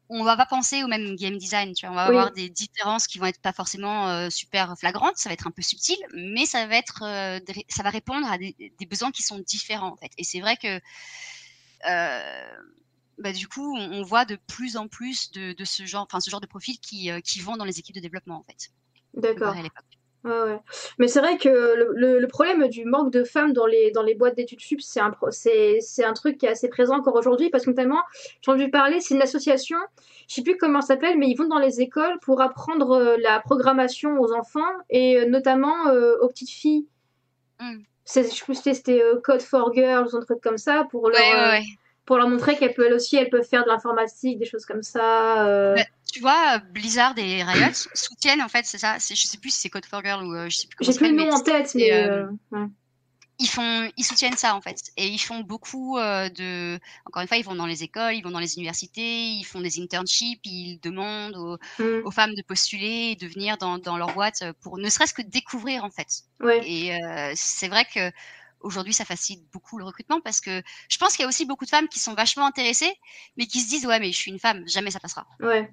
[0.09, 1.73] on va pas penser au même game design.
[1.73, 2.07] Tu vois, on va Oui.
[2.07, 5.17] avoir des différences qui vont être pas forcément euh, super flagrantes.
[5.17, 7.39] Ça va être un peu subtil, mais ça va être, euh,
[7.69, 10.11] ça va répondre à des, des besoins qui sont différents en fait.
[10.17, 10.79] Et c'est vrai que
[11.87, 12.57] euh,
[13.17, 16.19] bah, du coup, on, on voit de plus en plus de, de ce genre, enfin
[16.19, 18.71] ce genre de profils qui, qui vont dans les équipes de développement en fait.
[19.13, 19.57] d'accord.
[20.25, 20.59] Ouais, ouais.
[20.97, 24.01] Mais c'est vrai que le, le- le problème du manque de femmes dans les, dans
[24.01, 27.51] les boîtes d'études sup, c'est un, c'est, un truc qui est assez présent encore aujourd'hui
[27.51, 28.01] parce que notamment,
[28.41, 29.77] j'ai entendu parler, c'est une association,
[30.27, 33.17] je sais plus comment ça s'appelle, mais ils vont dans les écoles pour apprendre euh,
[33.19, 36.87] la programmation aux enfants et euh, notamment euh, aux petites filles.
[37.61, 37.81] Mm.
[38.03, 41.09] C'est, je plus si c'était euh, Code for Girls ou un truc comme ça pour
[41.09, 41.61] leur, Ouais, euh,
[42.05, 45.75] pour leur montrer qu'elles peuvent aussi, elles peuvent faire de l'informatique, des choses comme ça.
[46.15, 48.97] Tu vois, Blizzard et Riot soutiennent en fait, c'est ça.
[48.99, 50.97] Je sais plus si c'est Code for Girl ou euh, je sais plus comment J'ai
[50.97, 52.67] plus le nom en tête, mais euh, euh, ouais.
[53.37, 56.79] ils font, ils soutiennent ça en fait, et ils font beaucoup euh, de.
[57.05, 59.59] Encore une fois, ils vont dans les écoles, ils vont dans les universités, ils font
[59.59, 62.05] des internships, ils demandent aux, Mm.
[62.05, 65.21] aux femmes de postuler et de venir dans, dans leur boîte pour ne serait-ce que
[65.21, 66.07] découvrir en fait.
[66.39, 66.61] Ouais.
[66.63, 68.09] Et euh, c'est vrai que
[68.61, 71.65] aujourd'hui, ça facilite beaucoup le recrutement parce que je pense qu'il y a aussi beaucoup
[71.65, 72.93] de femmes qui sont vachement intéressées,
[73.37, 75.27] mais qui se disent ouais, mais je suis une femme, jamais ça passera.
[75.39, 75.69] Ouais.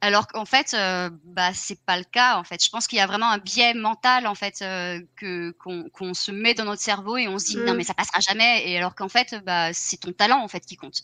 [0.00, 2.62] Alors qu'en fait, euh, bah c'est pas le cas en fait.
[2.62, 6.30] Je pense qu'il y a vraiment un biais mental en fait euh, que qu'on se
[6.30, 7.76] met dans notre cerveau et on se dit non Mm.
[7.76, 8.68] mais ça passera jamais.
[8.70, 11.00] Et alors qu'en fait, bah c'est ton talent en fait qui compte.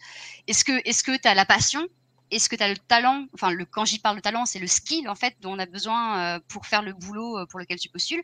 [0.46, 1.87] Est-ce que est-ce que t'as la passion?
[2.31, 3.26] Est-ce que t'as le talent?
[3.35, 5.66] Enfin, le quand j'y parle de talent, c'est le skill en fait dont on a
[5.66, 8.22] besoin euh, pour faire le boulot euh, pour lequel tu postules.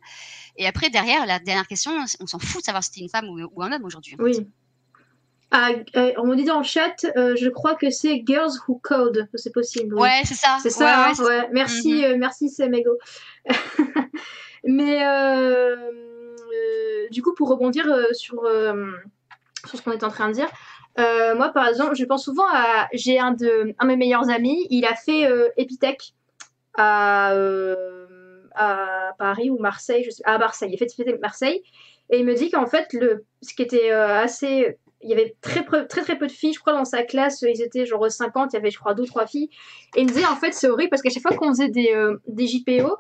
[0.57, 3.29] Et après derrière, la dernière question, on s'en fout de savoir si t'es une femme
[3.29, 4.17] ou, ou un homme aujourd'hui.
[4.19, 4.47] Oui.
[5.53, 5.71] Ah,
[6.19, 9.53] on me dit dans le chat, euh, je crois que c'est Girls Who Code, c'est
[9.53, 9.95] possible.
[9.95, 10.03] oui.
[10.03, 10.59] Ouais, c'est ça.
[10.63, 11.49] C'est ça, ouais, hein, c'est- ouais.
[11.53, 12.05] Merci, Mhm.
[12.05, 12.99] euh, merci Semego.
[14.65, 15.77] Mais euh,
[17.11, 18.43] du coup, pour rebondir sur,
[19.67, 20.49] sur ce qu'on est en train de dire,
[20.99, 22.89] moi par exemple, je pense souvent à.
[22.93, 26.13] J'ai un de, un de mes meilleurs amis, il a fait Epitech
[26.77, 27.33] à,
[28.55, 31.63] à Paris ou Marseille, je sais, à Marseille, il a fait Epitech Marseille,
[32.11, 34.77] et il me dit qu'en fait, le, ce qui était assez.
[35.03, 37.63] Il y avait très, très très peu de filles, je crois, dans sa classe, ils
[37.63, 39.51] étaient genre 50, il y avait, je crois, 2 trois filles.
[39.95, 41.93] Et il me disait, en fait, c'est horrible parce qu'à chaque fois qu'on faisait des,
[41.95, 42.97] euh, des JPO,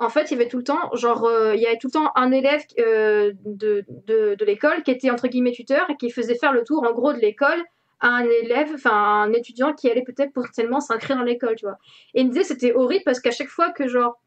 [0.00, 1.92] en fait, il y avait tout le temps, genre, euh, il y avait tout le
[1.92, 6.36] temps un élève euh, de, de, l'école qui était entre guillemets tuteur et qui faisait
[6.36, 7.62] faire le tour, en gros, de l'école
[8.00, 11.78] à un élève, enfin, un étudiant qui allait peut-être potentiellement s'inscrire dans l'école, tu vois.
[12.14, 14.20] Et il me disait, c'était horrible parce qu'à chaque fois que, genre,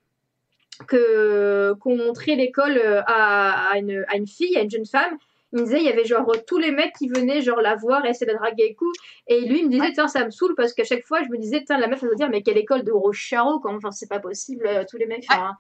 [0.88, 5.18] que qu'on montrait l'école à, une, à une fille, à une jeune femme,
[5.54, 8.06] il me disait, il y avait genre tous les mecs qui venaient genre la voir
[8.06, 8.92] et essayer de la draguer et coup.
[9.28, 11.38] Et lui, il me disait, tiens, ça me saule parce qu'à chaque fois, je me
[11.38, 13.94] disais, tiens, la meuf, elle va dire, mais quelle école de gros charreau, quand genre,
[13.94, 15.26] c'est pas possible, euh, tous les mecs.
[15.30, 15.58] enfin,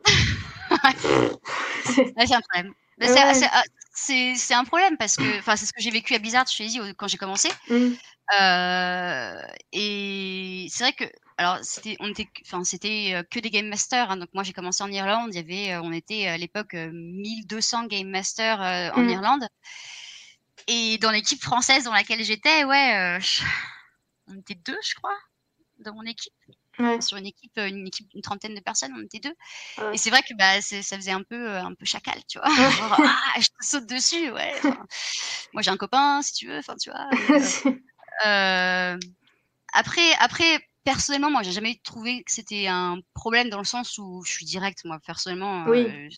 [1.86, 2.74] c'est- un problème.
[2.98, 3.34] Mais Ouais.
[3.34, 6.46] c'est- ah, C'est un problème parce que, enfin, c'est ce que j'ai vécu à Blizzard,
[6.68, 7.50] dit, au- quand j'ai commencé.
[7.70, 7.90] Mm.
[8.40, 9.42] Euh,
[9.74, 11.04] et c'est vrai que,
[11.42, 14.12] alors, c'était, on était, enfin, c'était euh, que des game masters.
[14.12, 14.18] hein.
[14.18, 15.30] donc moi, j'ai commencé en Irlande.
[15.34, 19.10] Il y avait, euh, on était à l'époque euh, 1200 game masters euh, en Mm.
[19.10, 19.48] Irlande.
[20.68, 23.42] Et dans l'équipe française dans laquelle j'étais, ouais, euh, je-
[24.28, 25.18] on était deux, je crois,
[25.80, 26.34] dans mon équipe.
[26.80, 27.02] Ouais.
[27.02, 29.34] Sur une équipe, euh, une équipe, une trentaine de personnes, on était deux.
[29.80, 29.96] Ouais.
[29.96, 32.50] Et c'est vrai que bah, ça faisait un peu, euh, un peu chacal, tu vois.
[32.50, 34.54] Genre, ah, je te saute dessus, ouais.
[34.64, 34.86] enfin,
[35.54, 36.58] moi, j'ai un copain, si tu veux.
[36.60, 37.10] Enfin, tu vois.
[37.66, 37.76] euh,
[38.26, 39.00] euh,
[39.74, 44.24] après, après, personnellement, moi, j'ai jamais trouvé que c'était un problème dans le sens où
[44.26, 45.66] je suis directe, moi, personnellement.
[45.68, 45.86] Oui.
[45.86, 46.10] euh,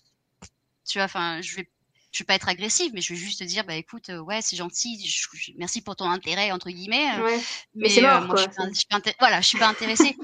[0.88, 1.70] tu vois, enfin, je vais,
[2.12, 4.42] je vais pas être agressive, mais je vais juste te dire, bah écoute, euh, ouais,
[4.42, 7.10] c'est gentil, je- je- merci pour ton intérêt entre guillemets.
[7.18, 7.42] euh, ouais.
[7.76, 10.16] mais c'est mort, moi, je suis pas, je voilà, je suis pas intéressée.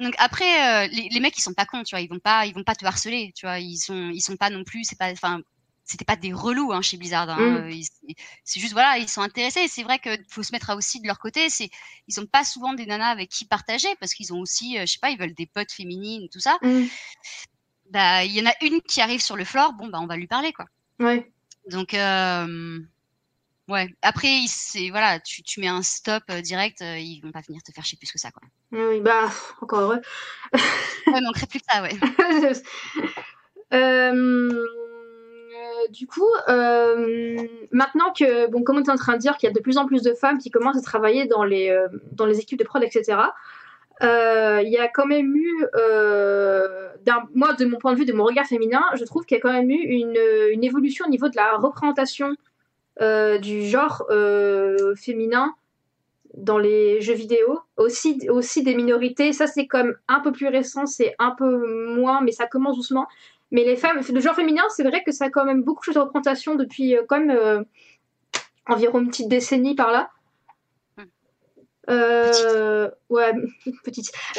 [0.00, 2.54] Donc après, les, les mecs, ils sont pas cons, tu vois, ils vont pas, ils
[2.54, 5.10] vont pas te harceler, tu vois, ils sont, ils sont pas non plus, c'est pas,
[5.12, 5.40] enfin,
[5.90, 7.28] c'était pas des relous hein, chez Blizzard.
[7.30, 7.56] Hein, Mm.
[7.56, 9.66] euh, ils- C'est juste voilà, ils sont intéressés.
[9.68, 11.48] C'est vrai que faut se mettre à aussi de leur côté.
[11.50, 11.70] C'est,
[12.06, 14.92] ils ont pas souvent des nanas avec qui partager parce qu'ils ont aussi, euh, je
[14.92, 16.58] sais pas, ils veulent des potes féminines, tout ça.
[16.62, 16.84] Mm.
[17.90, 20.16] Bah, il y en a une qui arrive sur le floor, bon bah on va
[20.16, 20.66] lui parler quoi.
[21.00, 21.30] Ouais.
[21.70, 22.78] Donc, euh,
[23.68, 23.88] ouais.
[24.02, 27.62] Après, c'est voilà, tu, tu mets un stop euh, direct, euh, ils vont pas venir
[27.62, 28.42] te faire chier plus que ça, quoi.
[28.72, 29.30] Oui, oui, bah,
[29.62, 30.00] encore heureux.
[31.06, 31.96] Ouais, manquerait plus que ça, ouais.
[33.74, 34.66] Euh,
[35.90, 37.36] du coup, euh,
[37.70, 39.78] maintenant que, bon, comme on est en train de dire qu'il y a de plus
[39.78, 42.64] en plus de femmes qui commencent à travailler dans les, euh, dans les équipes de
[42.64, 43.16] prod, etc.,
[44.02, 46.88] euh, il y a quand même eu, euh,
[47.34, 49.40] moi, de mon point de vue, de mon regard féminin, je trouve qu'il y a
[49.40, 52.34] quand même eu une, évolution au niveau de la représentation
[53.00, 55.54] euh, du genre euh, féminin
[56.34, 59.32] dans les jeux vidéo, aussi, aussi des minorités.
[59.32, 63.08] Ça, c'est comme un peu plus récent, c'est un peu moins, mais ça commence doucement.
[63.50, 65.98] Mais les femmes, le genre féminin, c'est vrai que ça a quand même beaucoup de
[65.98, 67.64] représentation depuis euh, quand même euh,
[68.66, 70.10] environ une petite décennie par là.
[70.96, 71.04] Hmm.
[71.88, 73.32] Euh, ouais,
[73.84, 74.12] petite.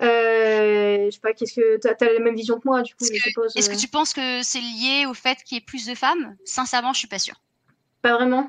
[0.00, 3.04] euh, je sais pas, qu'est-ce que t'as, t'as la même vision que moi, du coup,
[3.04, 6.36] Est-ce que, tu penses que c'est lié au fait qu'il y ait plus de femmes?
[6.44, 7.42] Sincèrement, je suis pas sûre.
[8.00, 8.48] Pas vraiment.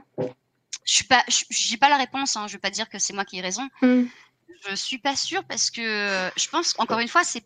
[0.86, 2.38] Je suis pas, j'ai pas la réponse.
[2.38, 2.46] Hein.
[2.48, 3.68] Je vais pas dire que c'est moi qui ai raison.
[3.82, 4.04] Hmm.
[4.68, 7.44] Je suis pas sûre parce que je pense, encore une fois, c'est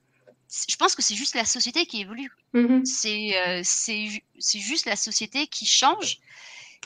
[0.70, 2.32] je pense que c'est juste la société qui évolue.
[2.54, 2.86] Mhm.
[2.86, 6.20] C'est c'est juste la société qui change.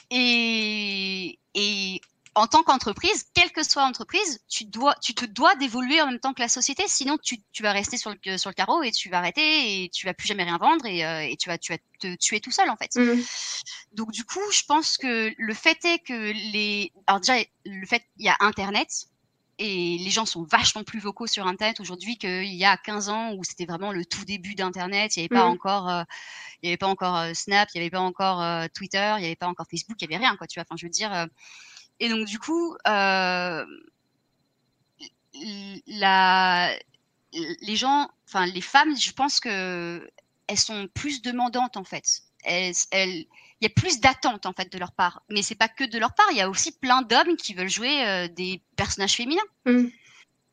[0.10, 2.02] Et, et
[2.38, 6.20] en tant qu'entreprise, quelle que soit l'entreprise, tu, dois, tu te dois d'évoluer en même
[6.20, 8.91] temps que la société, sinon tu, tu, vas rester sur le, sur le carreau et
[8.91, 11.58] tu vas arrêter et tu vas plus jamais rien vendre et, euh, et tu, vas,
[11.58, 12.96] tu vas te tuer tout seul en fait.
[12.96, 13.24] Mhm.
[13.93, 16.91] Donc du coup, je pense que le fait est que les...
[17.08, 19.08] Alors déjà, le fait, il y a Internet,
[19.60, 23.34] et les gens sont vachement plus vocaux sur Internet aujourd'hui qu'il y a 15 ans
[23.34, 25.15] où c'était vraiment le tout début d'Internet.
[25.15, 26.04] Il n'y avait pas encore, euh,
[26.62, 29.22] il y avait pas encore euh, Snap, il n'y avait pas encore euh, Twitter, il
[29.22, 30.48] n'y avait pas encore Facebook, il n'y avait rien, quoi.
[30.48, 30.65] Tu vois.
[30.70, 31.13] Enfin, je veux dire.
[31.13, 31.26] euh,
[32.00, 33.65] et donc du coup, euh,
[35.88, 36.76] la,
[37.34, 40.10] les gens, enfin les femmes, je pense que
[40.48, 42.22] elles sont plus demandantes en fait.
[42.43, 43.26] Elles, elles,
[43.62, 45.24] il y a plus d'attentes en fait de leur part.
[45.30, 47.70] Mais c'est pas que de leur part, il y a aussi plein d'hommes qui veulent
[47.70, 49.41] jouer euh, des personnages féminins.
[49.65, 49.91] Mhm.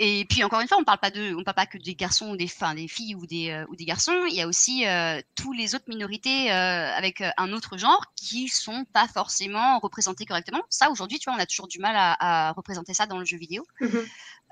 [0.01, 2.31] Et puis encore une fois, on parle pas de, on parle pas que des garçons
[2.31, 4.25] ou des, enfin, des filles ou des euh, ou des garçons.
[4.29, 8.05] Il y a aussi euh, tous les autres minorités euh, avec euh, un autre genre
[8.17, 10.63] qui sont pas forcément représentées correctement.
[10.69, 13.25] Ça aujourd'hui, tu vois, on a toujours du mal à, à représenter ça dans le
[13.25, 13.65] jeu vidéo.
[13.81, 14.05] Mhm.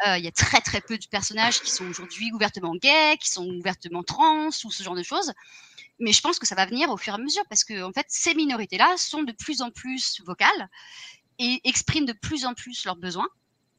[0.07, 3.31] Euh, Il y a très très peu de personnages qui sont aujourd'hui ouvertement gays, qui
[3.31, 5.33] sont ouvertement trans ou ce genre de choses.
[6.03, 7.93] Mais je pense que ça va venir au fur et à mesure parce que en
[7.93, 10.69] fait, ces minorités-là sont de plus en plus vocales
[11.39, 13.29] et expriment de plus en plus leurs besoins.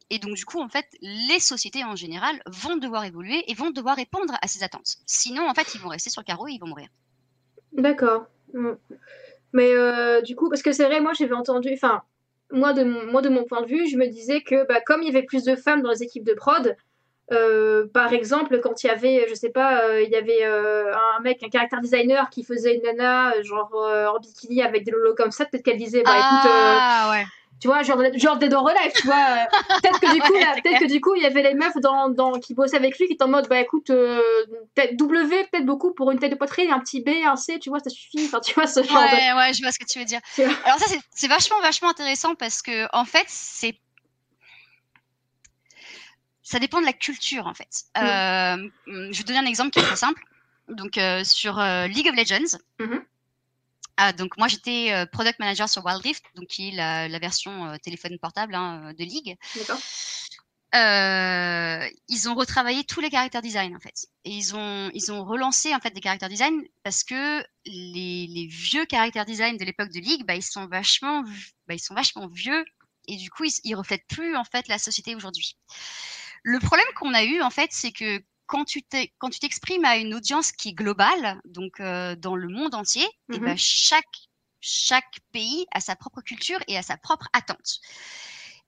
[0.10, 3.72] Et donc, du coup, en fait, les sociétés en général vont devoir évoluer et vont
[3.72, 4.98] devoir répondre à ces attentes.
[5.06, 6.88] Sinon, en fait, ils vont rester sur le carreau et ils vont mourir.
[7.74, 8.28] D'accord.
[9.52, 12.04] Mais euh, du coup, parce que c'est vrai, moi j'avais entendu, enfin,
[12.52, 15.02] moi de, mon, moi de mon point de vue, je me disais que bah, comme
[15.02, 16.78] il y avait plus de femmes dans les équipes de prod,
[17.32, 20.92] euh, par exemple, quand il y avait, je sais pas, euh, il y avait euh,
[21.18, 25.16] un mec, un caractère designer qui faisait une nana, genre en bikini avec des lolos
[25.16, 27.26] comme ça, peut-être qu'elle disait, bah écoute, ah, ouais.
[27.62, 29.16] tu vois, genre, genre Dead or Alive, tu vois.
[29.82, 32.10] peut-être que du coup, Ouais, peut-être que du coup, il y avait les meufs dans,
[32.10, 35.94] dans, qui bossaient avec lui qui étaient en mode, bah écoute, peut-être W, peut-être beaucoup
[35.94, 38.26] pour une taille de poitrine, un petit B, un C, tu vois, ça suffit.
[38.26, 39.16] Enfin, tu vois, ce genre de.
[39.16, 40.20] Ouais, ouais, je vois ce que tu veux dire.
[40.66, 43.76] Alors ça, c'est- c'est vachement, vachement intéressant parce que, en fait, c'est
[46.54, 47.86] ça dépend de la culture, en fait.
[47.98, 48.00] Mm.
[48.00, 48.70] Euh,
[49.12, 50.24] je vais donner un exemple qui est très simple.
[50.70, 53.04] Donc, euh, sur euh, League of Legends, Mhm.
[53.98, 57.76] ah, donc moi, j'étais product manager sur Wild Rift, donc qui est la, la version
[57.84, 59.36] téléphone portable hein, de League.
[62.08, 64.08] Ils ont retravaillé tous les caractères design en fait.
[64.26, 68.48] Et ils ont ils ont relancé en fait des caractères design parce que les, les
[68.48, 71.24] vieux caractères design de l'époque de League, bah, ils sont vachement
[71.68, 72.64] bah, ils sont vachement vieux
[73.08, 75.58] et du coup ils, ils reflètent plus en fait la société aujourd'hui.
[76.44, 80.52] Le problème qu'on a eu en fait, c'est que quand tu t'exprimes à une audience
[80.52, 83.46] qui est globale, donc euh, dans le monde entier, et Mhm.
[83.46, 84.06] ben chaque
[84.60, 87.80] chaque pays a sa propre culture et a sa propre attente.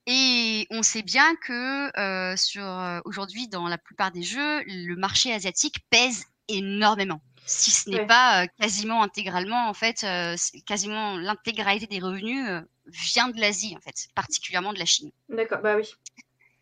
[0.08, 4.96] Et on sait bien que euh, sur euh, aujourd'hui dans la plupart des jeux, le
[4.96, 7.22] marché asiatique pèse énormément.
[7.46, 8.06] Si ce n'est Ouais.
[8.06, 10.36] pas euh, quasiment intégralement en fait, euh,
[10.66, 15.12] quasiment l'intégralité des revenus euh, vient de l'Asie en fait, particulièrement de la Chine.
[15.30, 15.94] D'accord, bah oui.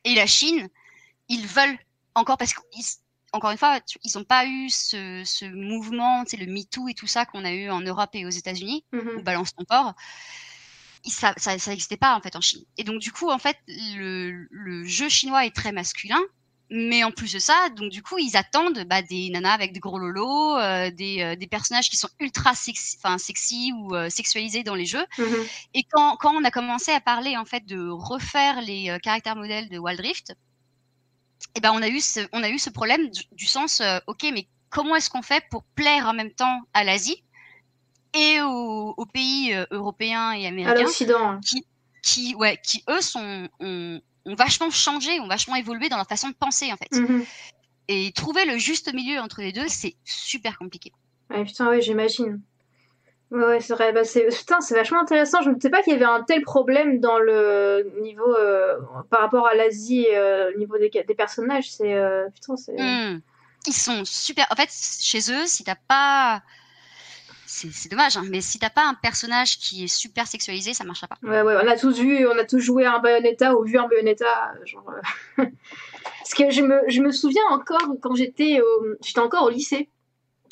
[0.06, 0.70] Et la Chine,
[1.34, 1.78] ils veulent
[2.16, 2.84] encore parce qu'ils
[3.34, 7.26] encore une fois, ils n'ont pas eu ce, ce mouvement, le MeToo et tout ça
[7.26, 9.94] qu'on a eu en Europe et aux États-Unis, ou balance ton port.
[11.06, 11.34] Ça,
[11.68, 12.64] n'existait pas en fait en Chine.
[12.78, 16.22] Et donc du coup, en fait, le, le jeu chinois est très masculin,
[16.70, 19.80] mais en plus de ça, donc du coup, ils attendent bah, des nanas avec des
[19.80, 24.76] gros lolos, euh, des, euh, des personnages qui sont ultra sexy, ou euh, sexualisés dans
[24.76, 25.06] les jeux.
[25.18, 25.46] Mhm.
[25.74, 29.70] Et quand, quand on a commencé à parler en fait de refaire les caractères modèles
[29.70, 30.36] de Wild Rift,
[31.56, 34.00] eh ben on a eu ce, on a eu ce problème du, du sens, euh,
[34.08, 37.24] ok, mais comment est-ce qu'on fait pour plaire en même temps à l'Asie
[38.14, 41.40] et aux, aux pays euh, européens et À américains l'Occident.
[42.02, 46.30] qui, ouais, qui eux sont, ont, ont vachement changé, ont vachement évolué dans leur façon
[46.30, 46.92] de penser en fait.
[46.96, 47.26] Mhm.
[47.88, 50.92] Et trouver le juste milieu entre les deux, c'est super compliqué.
[51.30, 52.42] Ouais, putain, ouais, j'imagine.
[53.34, 53.92] Ouais, ouais, c'est vrai.
[53.94, 54.28] Bah, c'est...
[54.28, 55.42] Putain, c'est vachement intéressant.
[55.42, 58.78] Je ne sais pas qu'il y avait un tel problème dans le niveau euh,
[59.10, 61.72] par rapport à l'Asie, euh, au niveau des, des personnages.
[61.72, 62.74] C'est euh, putain, c'est.
[62.80, 63.22] Hmm.
[63.66, 64.46] Ils sont super.
[64.52, 66.42] En fait, chez eux, si t'as pas.
[67.46, 70.84] C'est c'est dommage, hein, mais si t'as pas un personnage qui est super sexualisé, ça
[70.84, 71.18] marchera pas.
[71.24, 73.78] Ouais, ouais, on a tous vu, on a tous joué à un Bayonetta ou vu
[73.78, 74.92] un Bayonetta, genre.
[75.38, 79.90] Parce que je me, je me souviens encore quand j'étais, au- j'étais encore au lycée.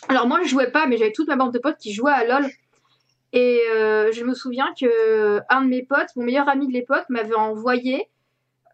[0.09, 2.23] Alors moi, je jouais pas, mais j'avais toute ma bande de potes qui jouaient à
[2.25, 2.51] LoL.
[3.33, 7.05] Et euh, je me souviens que un de mes potes, mon meilleur ami de l'époque,
[7.09, 8.09] m'avait envoyé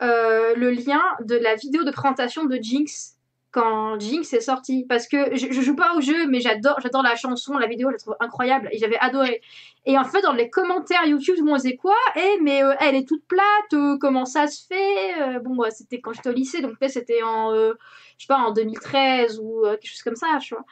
[0.01, 3.17] euh, le lien de la vidéo de présentation de Jinx
[3.51, 4.85] quand Jinx est sorti.
[4.87, 7.87] Parce que je, je joue pas au jeu mais j'adore j'adore la chanson la vidéo
[7.89, 9.41] je la trouve incroyable et j'avais adoré.
[9.85, 11.95] Et en fait dans les commentaires YouTube tout le monde disait quoi?
[12.15, 15.21] Eh mais euh, elle est toute plate euh, comment ça se fait?
[15.21, 17.73] Euh, bon moi c'était quand j'étais au lycée donc peut-être c'était en euh,
[18.17, 20.65] je sais pas en 2013 ou euh, quelque chose comme ça tu vois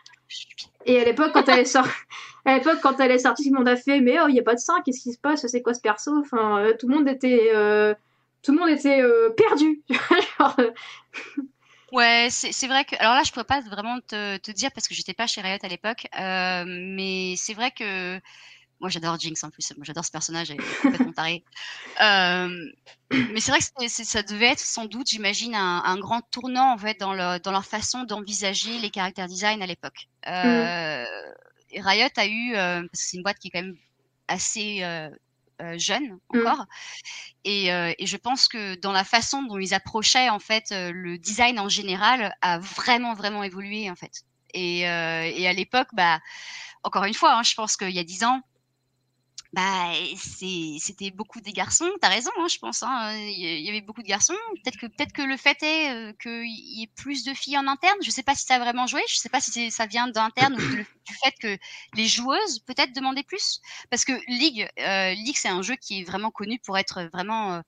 [0.85, 1.91] et à l'époque quand elle est sortie
[2.45, 4.39] à l'époque quand elle est sortie tout le monde a fait mais oh il y
[4.39, 5.45] a pas de sein qu'est-ce qui se passe?
[5.47, 6.11] C'est quoi ce perso?
[6.19, 7.93] Enfin euh, tout le monde était euh,
[8.41, 9.81] tout le monde était euh, perdu
[11.91, 12.95] Ouais, c'est vrai que.
[12.99, 15.67] Alors là, je pourrais pas vraiment te, dire parce que j'étais pas chez Riot à
[15.69, 18.19] l'époque, mais c'est vrai que
[18.79, 19.73] moi j'adore Jinx en plus.
[19.77, 21.43] Moi j'adore ce personnage, elle est complètement tarée.
[22.01, 22.49] Euh,
[23.11, 26.77] mais c'est vrai que ça devait être sans doute, j'imagine, un, un grand tournant en
[26.77, 30.07] fait dans, le, dans leur façon d'envisager les caractères design à l'époque.
[30.27, 31.05] Euh,
[31.77, 33.77] Riot a eu, euh, parce que c'est une boîte qui est quand même
[34.27, 35.09] assez euh,
[35.61, 36.39] euh, jeune Mm.
[36.39, 36.65] encore.
[37.43, 41.59] Et, et je pense que dans la façon dont ils approchaient en fait le design
[41.59, 44.23] en général a vraiment vraiment évolué en fait.
[44.53, 46.19] Et, et à l'époque, bah
[46.83, 48.41] encore une fois, hein, je pense qu'il y a dix ans,
[49.55, 51.89] bah c'était beaucoup des garçons.
[52.01, 52.83] T'as raison, hein, je pense.
[52.83, 54.35] hein, Il y avait beaucoup de garçons.
[54.63, 57.67] Peut-être que peut-être que le fait est euh, qu'il y ait plus de filles en
[57.67, 57.97] interne.
[58.03, 59.01] Je sais pas si ça a vraiment joué.
[59.09, 61.57] Je sais pas si ça vient d'interne ou du fait que
[61.93, 63.61] les joueuses peut-être demandaient plus.
[63.89, 67.53] Parce que League, euh, League c'est un jeu qui est vraiment connu pour être vraiment
[67.55, 67.61] euh,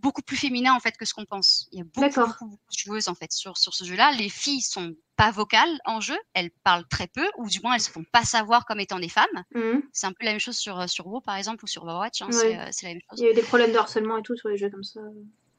[0.00, 1.68] beaucoup plus féminin en fait que ce qu'on pense.
[1.72, 4.12] Il y a beaucoup, beaucoup, beaucoup de joueuses en fait sur, sur ce jeu-là.
[4.12, 7.80] Les filles sont pas vocales en jeu, elles parlent très peu, ou du moins elles
[7.80, 9.26] se font pas savoir comme étant des femmes.
[9.54, 9.82] Mhm.
[9.92, 12.22] C'est un peu la même chose sur, euh, sur WoW par exemple ou sur Overwatch,
[12.22, 12.58] hein, Ouais.
[12.58, 13.18] euh, c'est la même chose.
[13.20, 15.00] Il y a eu des problèmes de harcèlement et tout sur les jeux comme ça.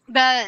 [0.08, 0.42] Bah,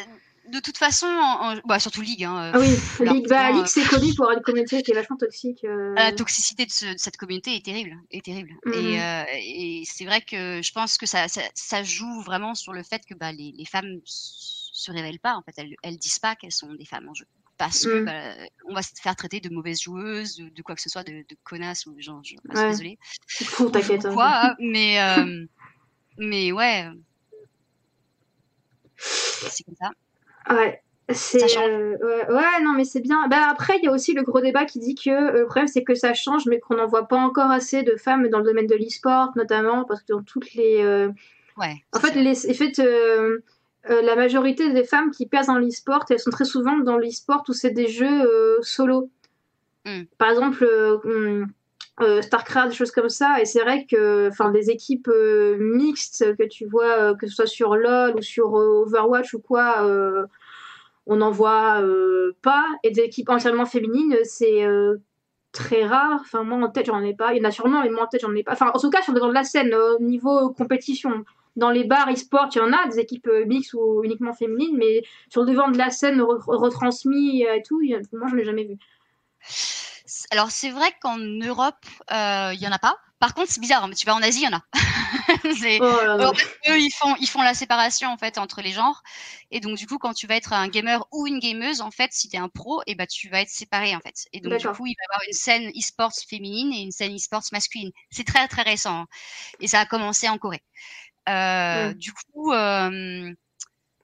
[0.49, 2.23] de toute façon, en, en- bah, surtout League.
[2.23, 2.67] Hein, Ah oui,
[2.99, 5.63] League, bah, mouvement, League c'est connu pour avoir une communauté qui est vachement toxique.
[5.63, 5.93] euh.
[5.95, 8.51] la toxicité de, ce- de cette communauté est terrible, est terrible.
[8.65, 8.73] Mhm.
[8.73, 12.73] Et, euh, et c'est vrai que je pense que ça, ça, ça joue vraiment sur
[12.73, 15.35] le fait que bah, les, les femmes se révèlent pas.
[15.35, 17.25] En fait, elles, elles disent pas qu'elles sont des femmes en jeu,
[17.57, 18.05] parce que Mhm.
[18.05, 18.33] bah,
[18.69, 21.11] on va se faire traiter de mauvaises joueuses, de, de quoi que ce soit, de,
[21.13, 22.69] de connasses ou genre, je, Ouais.
[22.69, 22.97] désolée.
[23.27, 24.05] Fou, ou- t'inquiète.
[24.05, 24.15] hein.
[24.19, 25.45] hein, mais euh,
[26.17, 26.89] mais ouais,
[28.97, 29.91] c'est comme ça.
[30.49, 30.79] Ouais.
[31.09, 31.69] C'est Ça change.
[31.69, 33.27] euh, ouais, ouais, non mais c'est bien.
[33.27, 35.67] Bah après il y a aussi le gros débat qui dit que euh, le problème
[35.67, 38.45] c'est que ça change mais qu'on n'en voit pas encore assez de femmes dans le
[38.45, 41.09] domaine de l'e-sport notamment parce que dans toutes les euh,
[41.57, 41.75] Ouais.
[41.93, 43.39] en fait les en fait euh,
[43.89, 47.53] la majorité des femmes qui percent dans l'e-sport elles sont très souvent dans l'e-sport où
[47.53, 49.11] c'est des jeux solo.
[49.85, 50.03] Mm.
[50.17, 51.45] Par exemple euh,
[52.21, 56.43] Starcraft des choses comme ça et c'est vrai que enfin des équipes euh, mixtes que
[56.43, 60.25] tu vois euh, que ce soit sur LoL ou sur euh, Overwatch ou quoi euh,
[61.05, 62.65] on n'en voit euh, pas.
[62.83, 64.97] Et des équipes entièrement féminines, c'est euh,
[65.51, 66.19] très rare.
[66.21, 67.33] Enfin, moi en tête, j'en ai pas.
[67.33, 68.53] Il y en a sûrement, mais moi en tête, j'en ai pas.
[68.53, 71.25] Enfin, en tout cas, sur le devant de la scène, euh, au niveau compétition.
[71.55, 74.75] Dans les bars e-sport, il y en a des équipes euh, mixtes ou uniquement féminines,
[74.77, 77.79] mais sur le devant de la scène re- retransmis euh, et tout,
[78.13, 78.77] moi, j'en ai jamais vu.
[80.31, 82.97] Alors c'est vrai qu'en Europe, euh, il y en a pas.
[83.19, 84.63] Par contre, c'est bizarre, hein, mais tu vas en Asie, il y en a.
[85.57, 86.29] C'est- Oh là là.
[86.29, 89.01] En fait, eux, ils font, ils font la séparation en fait entre les genres.
[89.51, 92.11] Et donc du coup, quand tu vas être un gamer ou une gameuse, en fait,
[92.13, 94.25] si tu es un pro, et ben tu vas être séparé en fait.
[94.33, 97.15] Et donc du coup, il va y avoir une scène e-sports féminine et une scène
[97.15, 97.91] e-sports masculine.
[98.11, 99.07] C'est très très récent hein.
[99.61, 100.63] et ça a commencé en Corée.
[101.29, 101.93] Euh, Mm.
[101.95, 103.33] Du coup, euh,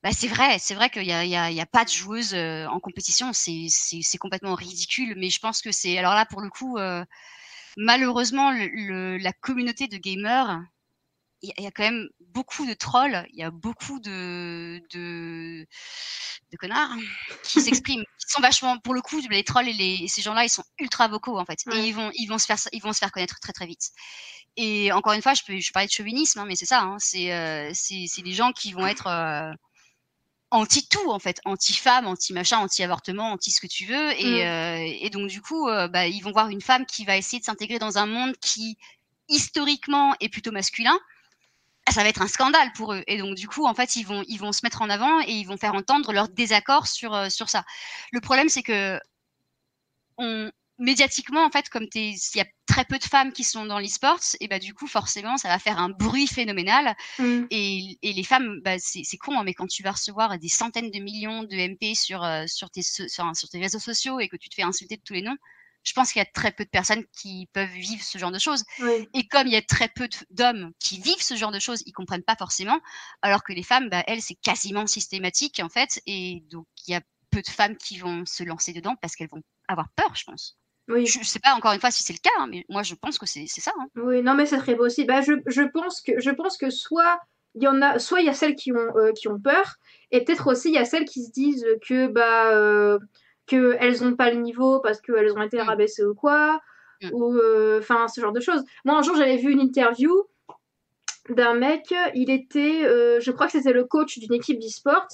[0.03, 2.33] bah, c'est vrai, c'est vrai qu'il y a, y, a, y a pas de joueuse
[2.33, 3.33] euh, en compétition.
[3.33, 5.15] C'est c'est- c'est complètement ridicule.
[5.17, 6.77] Mais je pense que c'est alors là pour le coup.
[6.77, 7.03] euh,
[7.77, 10.61] malheureusement, le, le- la communauté de gamers,
[11.41, 13.99] il y, a- il y a quand même beaucoup de trolls, il y a beaucoup
[14.01, 15.67] de, de,
[16.51, 16.91] de connards
[17.43, 20.45] qui s'expriment, qui sont vachement, pour le coup, les trolls et, les, et ces gens-là,
[20.45, 21.79] ils sont ultra vocaux en fait, Ouais.
[21.79, 23.89] et ils vont, ils vont se faire, ils vont se faire connaître très très vite.
[24.57, 26.97] Et encore une fois, je peux, je parlais de chauvinisme, hein, mais c'est ça, hein,
[26.99, 29.51] c'est, euh, c'est, c'est des gens qui vont être euh,
[30.51, 34.11] anti tout en fait, anti femme, anti machin, anti avortement, anti ce que tu veux,
[34.19, 34.47] et, Mm.
[34.47, 37.39] euh, et donc du coup, euh, bah, ils vont voir une femme qui va essayer
[37.39, 38.77] de s'intégrer dans un monde qui
[39.27, 40.97] historiquement est plutôt masculin.
[41.85, 43.03] Ah, ça va être un scandale pour eux.
[43.07, 45.31] Et donc, du coup, en fait, ils vont, ils vont se mettre en avant et
[45.31, 47.63] ils vont faire entendre leur désaccord sur, euh, sur ça.
[48.11, 48.99] Le problème, c'est que
[50.17, 53.79] on, médiatiquement, en fait, comme il y a très peu de femmes qui sont dans
[53.79, 56.95] l'e-sports, et bah, du coup, forcément, ça va faire un bruit phénoménal.
[57.19, 57.45] Mm.
[57.51, 60.49] Et, et les femmes, bah, c'est c'est con, hein, mais quand tu vas recevoir des
[60.49, 64.29] centaines de millions de MP sur, euh, sur, tes, sur, sur tes réseaux sociaux et
[64.29, 65.37] que tu te fais insulter de tous les noms,
[65.83, 68.39] je pense qu'il y a très peu de personnes qui peuvent vivre ce genre de
[68.39, 68.63] choses.
[68.79, 69.07] Oui.
[69.13, 71.93] Et comme il y a très peu d'hommes qui vivent ce genre de choses, ils
[71.93, 72.79] comprennent pas forcément.
[73.21, 76.01] Alors que les femmes, bah, elles, c'est quasiment systématique en fait.
[76.05, 77.01] Et donc il y a
[77.31, 80.58] peu de femmes qui vont se lancer dedans parce qu'elles vont avoir peur, je pense.
[80.89, 81.05] Oui.
[81.05, 82.95] Je, je sais pas encore une fois si c'est le cas, hein, mais moi je
[82.95, 83.71] pense que c'est c'est ça.
[83.79, 83.87] hein.
[83.95, 85.07] Oui, non, mais ça serait possible.
[85.07, 87.19] Bah, je, je pense que je pense que soit
[87.55, 89.75] il y en a, soit il y a celles qui ont euh, qui ont peur,
[90.11, 92.99] et peut-être aussi il y a celles qui se disent que bah euh,
[93.47, 95.61] qu'elles n'ont pas le niveau parce qu'elles ont été Mm.
[95.61, 96.59] rabaissées ou quoi,
[97.01, 97.09] Mm.
[97.13, 98.63] ou euh, enfin ce genre de choses.
[98.85, 100.11] Moi un jour j'avais vu une interview
[101.35, 105.07] d'un mec, il était, euh, je crois que c'était le coach d'une équipe d'e-sport,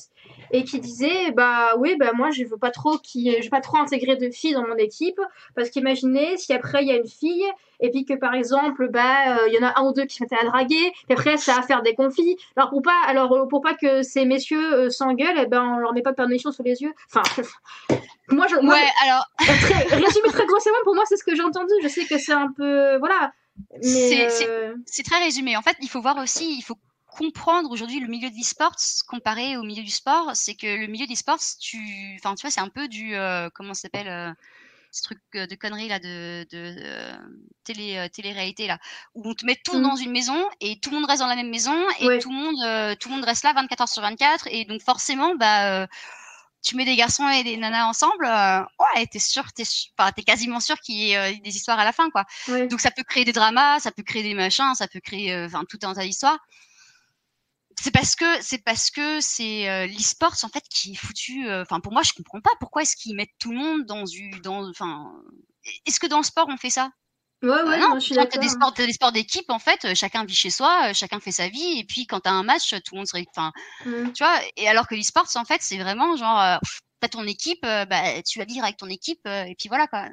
[0.52, 3.62] et qui disait, bah oui, bah moi je veux pas trop qui, je veux pas
[3.62, 5.20] trop intégrer de filles dans mon équipe,
[5.56, 7.46] parce qu'imaginez si après il y a une fille,
[7.80, 10.16] et puis que par exemple, bah euh, il y en a un ou deux qui
[10.16, 12.38] se mettent à draguer, et après ça va faire des conflits.
[12.56, 15.78] Alors pour pas, alors euh, pour pas que ces messieurs euh, s'engueulent, eh ben on
[15.78, 16.94] leur met pas de permission sous les yeux.
[17.14, 17.24] Enfin,
[18.30, 21.44] moi je, moi, Ouais, alors, très, résumé très grossièrement, pour moi c'est ce que j'ai
[21.44, 21.74] entendu.
[21.82, 23.32] Je sais que c'est un peu, voilà,
[23.82, 24.76] C'est- euh,
[25.06, 25.58] très résumé.
[25.58, 26.78] En fait, il faut voir aussi, il faut
[27.08, 28.76] comprendre aujourd'hui le milieu de l'e-sport
[29.08, 30.32] comparé au milieu du sport.
[30.34, 31.80] C'est que le milieu d'e-sport, tu,
[32.20, 34.32] enfin, tu vois, c'est un peu du, euh, comment ça s'appelle, euh,
[34.92, 37.18] ce truc euh, de conneries là, de, de euh,
[37.66, 38.80] télé, euh, télé-réalité là,
[39.14, 39.84] où on te met tout Mhm.
[39.84, 42.20] dans une maison et tout le monde reste dans la même maison et Ouais.
[42.20, 44.82] tout le monde, euh, tout le monde reste là 24 heures sur 24 et donc
[44.82, 45.88] forcément, bah euh,
[46.66, 48.62] tu mets des garçons et des nanas ensemble, euh,
[48.96, 49.64] ouais, t'es sûr, t'es,
[49.98, 52.26] enfin, t'es quasiment sûr qu'il y ait euh, des histoires à la fin, quoi.
[52.70, 55.46] Donc ça peut créer des dramas, ça peut créer des machins, ça peut créer euh,
[55.46, 56.40] enfin tout un tas d'histoires.
[57.80, 61.52] C'est parce que c'est parce que c'est euh, l'e-sport en fait qui est foutu.
[61.52, 64.40] Enfin pour moi je comprends pas pourquoi est-ce qu'ils mettent tout le monde dans une
[64.42, 65.12] dans enfin
[65.86, 66.90] est-ce que dans le sport on fait ça?
[67.44, 68.32] Ouais, ouais, Euh, Non, non, je suis d'accord.
[68.32, 70.94] t'as des sports t'as des sports d'équipe en fait, euh, chacun vit chez soi, euh,
[70.94, 73.52] chacun fait sa vie et puis quand t'as un match tout le monde serait enfin
[73.86, 74.16] Mm.
[74.16, 76.58] tu vois et alors que l'e-sport en fait c'est vraiment genre euh,
[77.02, 79.88] t'as ton équipe, euh, bah tu vas vivre avec ton équipe euh, et puis voilà
[79.88, 80.10] quoi.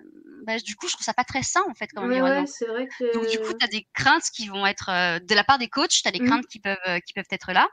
[0.47, 2.45] Bah, du coup je trouve ça pas très sain en fait comme environnement.
[2.45, 3.05] ouais, vrai que.
[3.15, 4.89] Donc du coup, tu as des craintes qui vont être
[5.21, 6.23] de la part des coachs, tu as des Mhm.
[6.23, 7.69] craintes qui peuvent qui peuvent être là.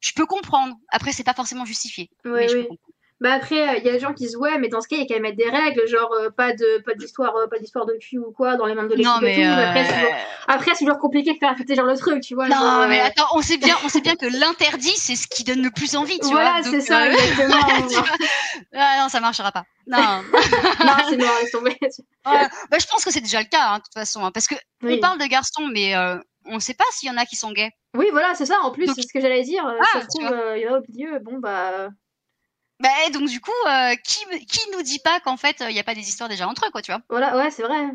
[0.00, 0.76] Je peux comprendre.
[0.90, 2.10] Après, c'est pas forcément justifié.
[2.32, 2.93] Mais je peux comprendre.
[3.20, 5.02] Bah après, il y a des gens qui disent ouais, mais dans ce cas, il
[5.02, 7.86] y a qu'à mettre des règles, genre euh, pas de pas d'histoire, euh, pas d'histoire
[7.86, 9.40] de cul ou quoi dans les membres de l'équipe Non, et mais, tout.
[9.40, 10.14] Mais après, euh, c'est toujours,
[10.48, 12.48] après, c'est toujours compliqué de faire accepter genre le truc, tu vois.
[12.48, 15.26] non, genre, mais euh, attends, on sait bien, on sait bien que l'interdit, c'est ce
[15.28, 16.62] qui donne le plus envie, tu voilà, vois.
[16.64, 18.04] c'est donc, ça, euh, exactement.
[18.74, 19.64] Ah, non, ça marchera pas.
[19.86, 19.98] Non.
[20.84, 21.76] non, c'est noir, laisse tomber.
[22.24, 22.48] Bah,
[22.80, 24.94] je pense que c'est déjà le cas, hein, de toute façon, hein, parce que Oui.
[24.96, 27.52] on parle de garçons, mais euh, on sait pas s'il y en a qui sont
[27.52, 27.70] gays.
[27.96, 28.56] oui, voilà, c'est ça.
[28.64, 29.64] En plus, c'est ce que j'allais dire.
[29.66, 31.18] euh, Ah, ça se trouve, euh, il y en a au milieu.
[31.20, 31.88] Bon bah.
[32.80, 35.78] Bah, et donc du coup, euh, qui qui nous dit pas qu'en fait, il y
[35.78, 37.00] a pas des histoires déjà entre eux, quoi, tu vois?
[37.08, 37.86] Voilà, ouais, c'est vrai.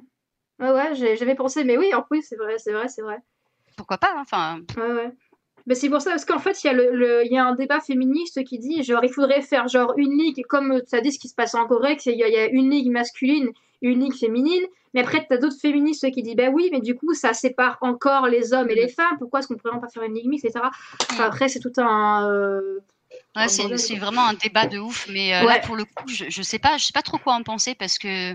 [0.60, 3.18] Ouais, ouais, j'ai- j'avais pensé, mais oui, en plus, c'est vrai, c'est vrai, c'est vrai.
[3.78, 5.12] Pourquoi pas hein, Enfin, Ouais, ouais.
[5.68, 7.46] Mais c'est pour ça, parce qu'en fait, il y, a le, le- il y a
[7.46, 11.12] un débat féministe qui dit, genre, il faudrait faire genre une ligue, comme as dit
[11.12, 13.50] ce qui se passe en Corée, qu'il y, a- y a une ligue masculine,
[13.82, 14.64] une ligue féminine,
[14.94, 17.78] mais après, tu as d'autres féministes qui disent, bah oui, mais du coup, ça sépare
[17.82, 20.46] encore les hommes et les femmes, pourquoi est-ce qu'on pourrait pas faire une ligue mixte,
[20.46, 20.72] etc.
[21.12, 22.30] Enfin, après, c'est tout un...
[22.32, 22.80] euh,
[23.48, 25.56] Ouais, c'est vraiment un débat de ouf, mais euh, Ouais.
[25.56, 27.76] là pour le coup, je, je sais pas, je sais pas trop quoi en penser
[27.76, 28.34] parce que,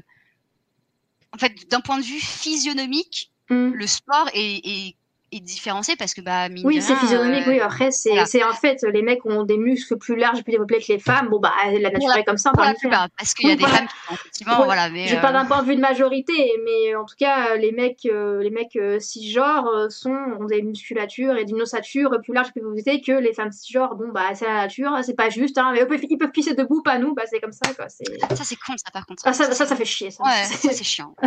[1.32, 3.72] en fait, d'un point de vue physionomique, Hmm.
[3.74, 4.96] le sport est, est,
[5.36, 7.60] est différencié parce que bah mine Oui, c'est physionomique, euh, oui.
[7.60, 8.48] Après, c'est voilà.
[8.48, 8.84] un fait.
[8.92, 11.28] Les mecs ont des muscles plus larges et plus développés que les femmes.
[11.28, 12.52] Bon, bah, la nature est comme ça.
[12.56, 15.34] la plupart, parce qu'il y a des femmes qui effectivement, voilà, mais Je euh, parle
[15.34, 18.76] d'un point de vue de majorité, mais en tout cas, les mecs, euh, les mecs
[18.76, 23.00] euh, cisgenres euh, sont, ont des musculatures et d'une ossature plus large et plus développée
[23.00, 23.94] que les femmes cisgenres.
[23.96, 26.82] Bon, bah, c'est la nature, c'est pas juste, hein, mais eux, ils peuvent pisser debout,
[26.82, 27.88] pas nous, bah, c'est comme ça, quoi.
[27.88, 29.22] ça c'est con ça par contre.
[29.26, 30.22] Ah, ça, ça, ça fait chier, ça.
[30.24, 31.14] Ouais, ça c'est chiant.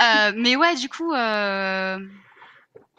[0.00, 1.98] Euh, mais ouais, du coup, euh,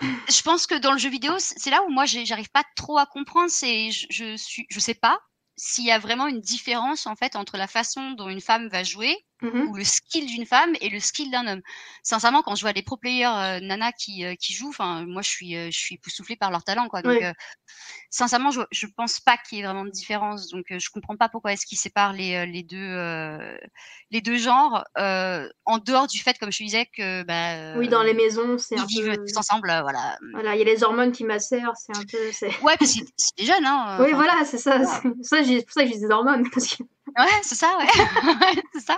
[0.02, 3.06] je pense que dans le jeu vidéo, c'est là où moi j'arrive pas trop à
[3.06, 3.50] comprendre.
[3.50, 5.20] C'est je, je suis, je sais pas
[5.58, 8.84] s'il y a vraiment une différence en fait entre la façon dont une femme va
[8.84, 9.68] jouer Mhm.
[9.68, 11.62] ou le skill d'une femme et le skill d'un homme.
[12.04, 15.22] Sincèrement, quand je vois des pro players euh, nana qui, euh, qui jouent, enfin moi
[15.22, 17.02] je suis euh, je suis époustouflée par leur talent quoi.
[17.02, 17.24] Donc Oui.
[17.26, 17.34] euh,
[18.10, 20.48] sincèrement, je je pense pas qu'il y ait vraiment de différence.
[20.48, 23.58] Donc je comprends pas pourquoi est-ce qu'ils séparent les les deux
[24.12, 28.14] les deux genres en dehors du fait comme je disais que bah Oui, dans les
[28.14, 29.26] maisons, c'est ils vivent peu.
[29.26, 30.18] tous ensemble, voilà.
[30.32, 32.32] Voilà, il y a les hormones qui macèrent, c'est un peu.
[32.32, 33.98] c'est- Ouais, puis c'est c'est des jeunes, hein.
[34.02, 34.80] Oui, voilà, c'est ça.
[34.86, 36.50] C'est ça, j'ai- c'est pour ça que j'ai des hormones.
[36.52, 36.84] Parce que...
[37.18, 38.62] Ouais, c'est ça, ouais.
[38.74, 38.98] C'est ça.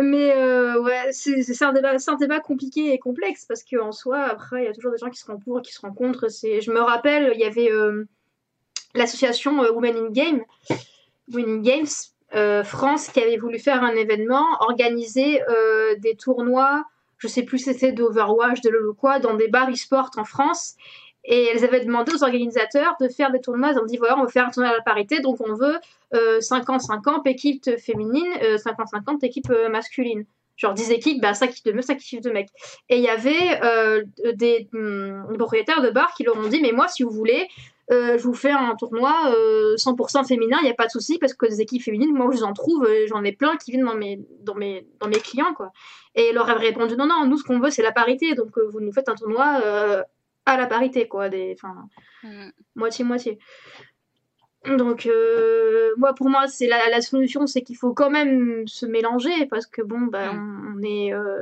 [0.00, 4.68] Mais euh, ouais, c'est un débat, compliqué et complexe parce qu'en soi, après, il y
[4.68, 5.18] a toujours des gens qui
[5.92, 6.28] contre.
[6.28, 8.04] C'est, je me rappelle, il y avait euh,
[8.94, 10.44] l'association euh, Women in Games
[12.64, 15.40] France qui avait voulu faire un événement, organiser
[15.98, 16.84] des tournois,
[17.16, 20.74] je sais plus si c'était d'Overwatch, de LoL quoi, dans des bars e-sport en France.
[21.24, 23.70] Et elles avaient demandé aux organisateurs de faire des tournois.
[23.70, 25.76] Elles ont dit voilà, on veut faire un tournoi à la parité, donc on veut
[26.14, 30.24] euh, 50-50 équipes féminines, euh, 50-50 équipes euh, masculines.
[30.56, 32.48] Genre 10 équipes, bah, 5 équipes de meufs, 5 équipes de mecs.
[32.88, 34.02] Et il y avait euh,
[34.34, 37.46] des, des propriétaires de bars qui leur ont dit Mais moi, si vous voulez,
[37.90, 41.18] euh, je vous fais un tournoi euh, 100% féminin, il n'y a pas de souci,
[41.18, 43.70] parce que des équipes féminines, moi, je vous en trouve, euh, j'en ai plein qui
[43.70, 45.54] viennent dans mes, dans mes, dans mes clients.
[45.54, 45.72] quoi.
[46.14, 48.58] Et ils leur avaient répondu Non, non, nous, ce qu'on veut, c'est la parité, donc
[48.58, 50.04] vous nous faites un tournoi
[50.48, 51.28] à la parité, quoi.
[51.28, 51.74] Des, enfin,
[52.24, 52.50] Mm.
[52.74, 53.38] moitié-moitié.
[54.76, 58.86] Donc, euh, moi, pour moi, c'est la, la solution, c'est qu'il faut quand même se
[58.86, 60.36] mélanger parce que bon, bah, Mm.
[60.74, 61.40] on, on est euh,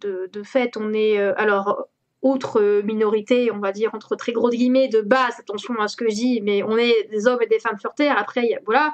[0.00, 1.88] de, de fait, on est euh, alors
[2.22, 5.38] autre minorité, on va dire entre très gros guillemets de base.
[5.40, 7.92] Attention à ce que je dis, mais on est des hommes et des femmes sur
[7.94, 8.16] terre.
[8.16, 8.92] Après, y a- voilà,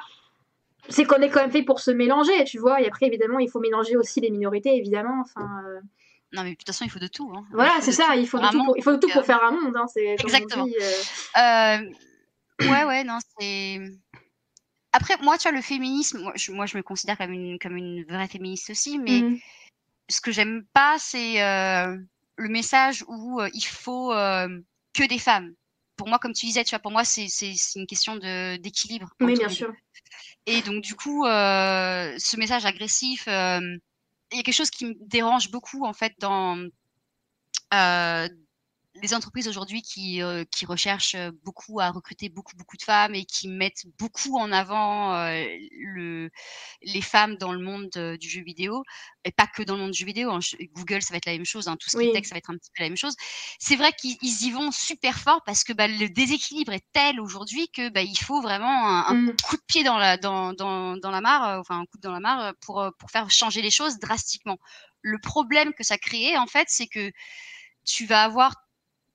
[0.88, 2.80] c'est qu'on est quand même fait pour se mélanger, tu vois.
[2.80, 5.20] Et après, évidemment, il faut mélanger aussi les minorités, évidemment.
[5.20, 5.80] Enfin, euh,
[6.32, 7.32] Non, mais de toute façon, il faut de tout.
[7.34, 7.44] hein.
[7.52, 8.14] voilà, c'est ça.
[8.16, 9.76] Il faut de tout pour, il faut de tout pour faire un monde.
[9.76, 10.64] Hein, Exactement.
[10.64, 11.80] dit, euh,
[12.62, 13.80] Euh, ouais, ouais, non, c'est.
[14.92, 17.76] Après, moi, tu vois, le féminisme, moi, je, moi, je me considère comme une, comme
[17.76, 19.38] une vraie féministe aussi, mais mm,
[20.08, 21.96] ce que j'aime pas, c'est euh,
[22.36, 25.54] le message où euh, il faut que des femmes.
[25.96, 27.26] Pour moi, comme tu disais, tu vois, pour moi, c'est
[27.76, 29.10] une question d'équilibre.
[29.20, 29.72] oui, bien sûr.
[30.46, 33.60] Et donc, du coup, euh, ce message agressif, euh,
[34.32, 36.56] il y a quelque chose qui me dérange beaucoup, en fait, dans
[37.74, 38.28] euh,
[39.02, 43.14] les entreprises aujourd'hui qui, euh, qui recherchent euh, beaucoup à recruter beaucoup, beaucoup de femmes
[43.14, 46.30] et qui mettent beaucoup en avant euh, le,
[46.82, 48.82] les femmes dans le monde euh, du jeu vidéo,
[49.24, 50.30] et pas que dans le monde du jeu vidéo.
[50.30, 50.40] hein.
[50.74, 52.38] Google, ça va être la même chose, hein, tout ce qui est tech, ça va
[52.38, 53.14] être un petit peu la même chose.
[53.58, 57.20] C'est vrai qu'ils ils y vont super fort parce que bah, le déséquilibre est tel
[57.20, 59.36] aujourd'hui que bah, il faut vraiment un, un Mm.
[59.42, 62.12] coup de pied dans la, dans, dans, dans la mare, euh, enfin un coup dans
[62.12, 64.58] la mare pour, pour faire changer les choses drastiquement.
[65.02, 67.10] Le problème que ça crée, en fait, c'est que
[67.84, 68.54] tu vas avoir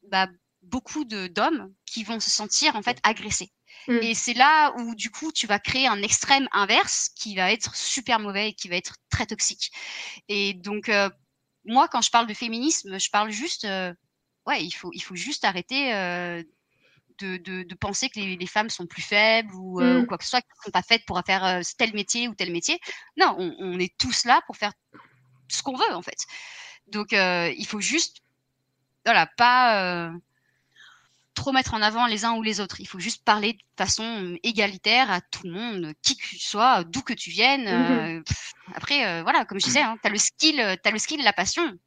[0.10, 0.28] bah,
[0.62, 3.52] beaucoup d'hommes qui vont se sentir en fait agressés.
[3.88, 4.00] Mm.
[4.02, 7.76] Et c'est là où du coup tu vas créer un extrême inverse qui va être
[7.76, 9.72] super mauvais et qui va être très toxique.
[10.28, 11.10] Et donc euh,
[11.66, 13.94] moi quand je parle de féminisme, je parle juste euh,
[14.48, 16.44] ouais, il faut il faut juste arrêter euh,
[17.20, 20.02] de, de, de penser que les, les femmes sont plus faibles ou, Mm.
[20.02, 22.52] ou quoi que ce soit, qu'elles sont pas faites pour faire tel métier ou tel
[22.52, 22.80] métier.
[23.18, 24.74] Non, on, on est tous là pour faire
[25.48, 26.26] ce qu'on veut en fait.
[26.88, 28.25] Donc il faut juste
[29.06, 30.12] voilà, pas euh,
[31.34, 32.80] trop mettre en avant les uns ou les autres.
[32.80, 36.40] Il faut juste parler de façon euh, égalitaire à tout le monde, qui que tu
[36.40, 37.68] sois, d'où que tu viennes.
[37.68, 41.00] euh, pff, après, euh, voilà, comme je disais, hein, tu as le skill, t'as le
[41.00, 41.78] skill, la passion.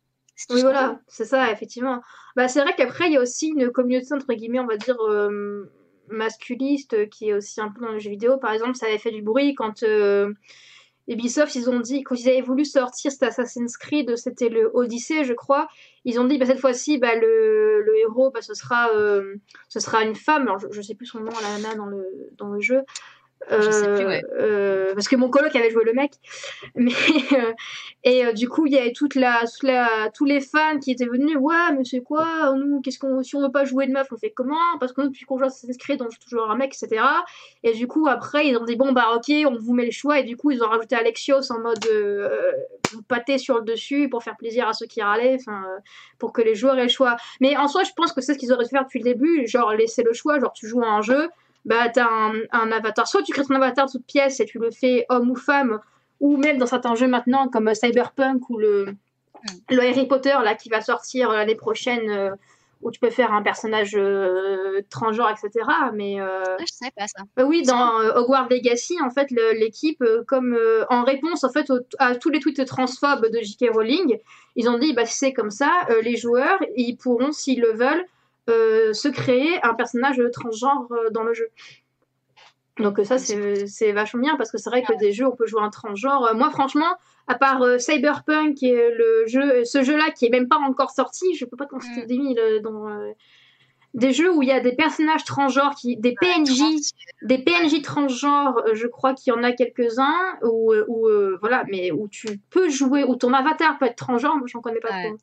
[0.51, 2.01] Oui, voilà, c'est ça, effectivement.
[2.37, 4.97] Bah, c'est vrai qu'après, il y a aussi une communauté, entre guillemets, on va dire,
[5.01, 5.69] euh,
[6.09, 8.37] masculiste, qui est aussi un peu dans les jeux vidéo.
[8.39, 10.33] Par exemple, ça avait fait du bruit quand euh,
[11.09, 15.25] Ubisoft, ils ont dit, quand ils avaient voulu sortir cet Assassin's Creed, c'était le Odyssey,
[15.25, 15.67] je crois,
[16.09, 19.37] ils ont dit, bah, cette fois-ci, bah, le, héros, bah, ce sera, euh,
[19.69, 20.43] ce sera une femme.
[20.43, 22.03] Alors, je, je sais plus son nom, la nana, dans le,
[22.39, 22.81] dans le jeu.
[23.51, 24.23] Je sais plus, Euh, ouais.
[24.39, 26.13] euh, parce que mon coloc avait joué le mec.
[26.75, 26.93] Mais,
[27.33, 27.53] euh,
[28.05, 30.91] et euh, du coup, il y avait toute la, toute la, tous les fans qui
[30.91, 31.37] étaient venus.
[31.41, 34.17] Ouais, mais c'est quoi Nous, qu'est-ce qu'on, si on veut pas jouer de meuf, on
[34.17, 34.57] fait comment?
[34.81, 37.03] Parce que nous, depuis qu'on joue à Assassin's Creed, on joue toujours un mec, etc.
[37.65, 40.19] Et du coup, après, ils ont dit bon, bah ok, on vous met le choix.
[40.19, 42.53] Et du coup, ils ont rajouté Alexios en mode euh,
[42.93, 45.79] vous pâtez sur le dessus pour faire plaisir à ceux qui râlaient, enfin, euh,
[46.19, 47.17] pour que les joueurs aient le choix.
[47.41, 49.47] Mais en soi, je pense que c'est ce qu'ils auraient dû faire depuis le début.
[49.47, 50.39] Genre, laisser le choix.
[50.39, 51.29] Genre, tu joues à un jeu
[51.65, 53.07] bah t'as un, un avatar.
[53.07, 55.81] Soit tu crées ton avatar de toute pièce et tu le fais homme ou femme,
[56.21, 58.95] ou même dans certains jeux maintenant comme Cyberpunk ou le,
[59.71, 62.31] le Harry Potter là qui va sortir l'année prochaine euh,
[62.81, 65.67] où tu peux faire un personnage euh, transgenre, etc.
[65.95, 67.25] Mais euh, Ah, je savais pas ça.
[67.37, 71.51] bah oui, dans euh, Hogwarts Legacy, en fait, l'équipe, euh, comme euh, en réponse en
[71.51, 73.71] fait au- à tous les tweets transphobes de J.K.
[73.75, 74.19] Rowling,
[74.55, 77.73] ils ont dit bah si c'est comme ça, euh, les joueurs ils pourront, s'ils le
[77.73, 78.05] veulent, euh,
[78.49, 81.49] se créer un personnage transgenre euh, dans le jeu.
[82.79, 85.47] Donc euh, ça c'est vachement bien parce que c'est vrai que des jeux on peut
[85.47, 86.25] jouer un transgenre.
[86.27, 86.97] Euh, moi franchement,
[87.27, 91.35] à part euh, Cyberpunk et le jeu, ce jeu-là qui est même pas encore sorti,
[91.35, 91.67] je peux pas
[92.07, 93.13] des mille euh, dans euh,
[93.95, 96.61] des jeux où il y a des personnages transgenres, qui, des PNJ,
[97.23, 101.39] des PNJ transgenres, euh, je crois qu'il y en a quelques-uns, où, euh, où, euh,
[101.41, 104.81] voilà, mais où tu peux jouer, où ton avatar peut être transgenre, moi j'en connais
[104.81, 105.09] pas Ouais.
[105.09, 105.17] trop.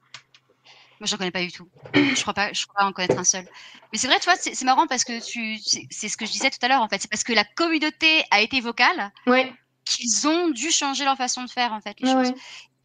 [0.99, 1.67] Moi, j'en connais pas du tout.
[1.93, 3.45] Je crois pas, je crois pas en connaître un seul.
[3.91, 5.57] Mais c'est vrai, tu vois, c'est marrant parce que tu,
[5.89, 7.01] c'est ce que je disais tout à l'heure, en fait.
[7.01, 9.53] C'est parce que la communauté a été vocale Ouais,
[9.85, 12.33] qu'ils ont dû changer leur façon de faire, en fait, les ouais, choses.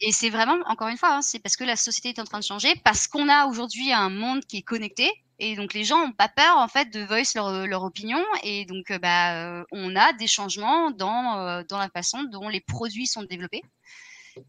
[0.00, 2.38] Et c'est vraiment, encore une fois, hein, c'est parce que la société est en train
[2.38, 6.06] de changer, parce qu'on a aujourd'hui un monde qui est connecté, et donc les gens
[6.06, 9.64] n'ont pas peur en fait de voice leur, leur opinion, et donc euh, bah, euh,
[9.72, 13.62] on a des changements dans, euh, dans la façon dont les produits sont développés.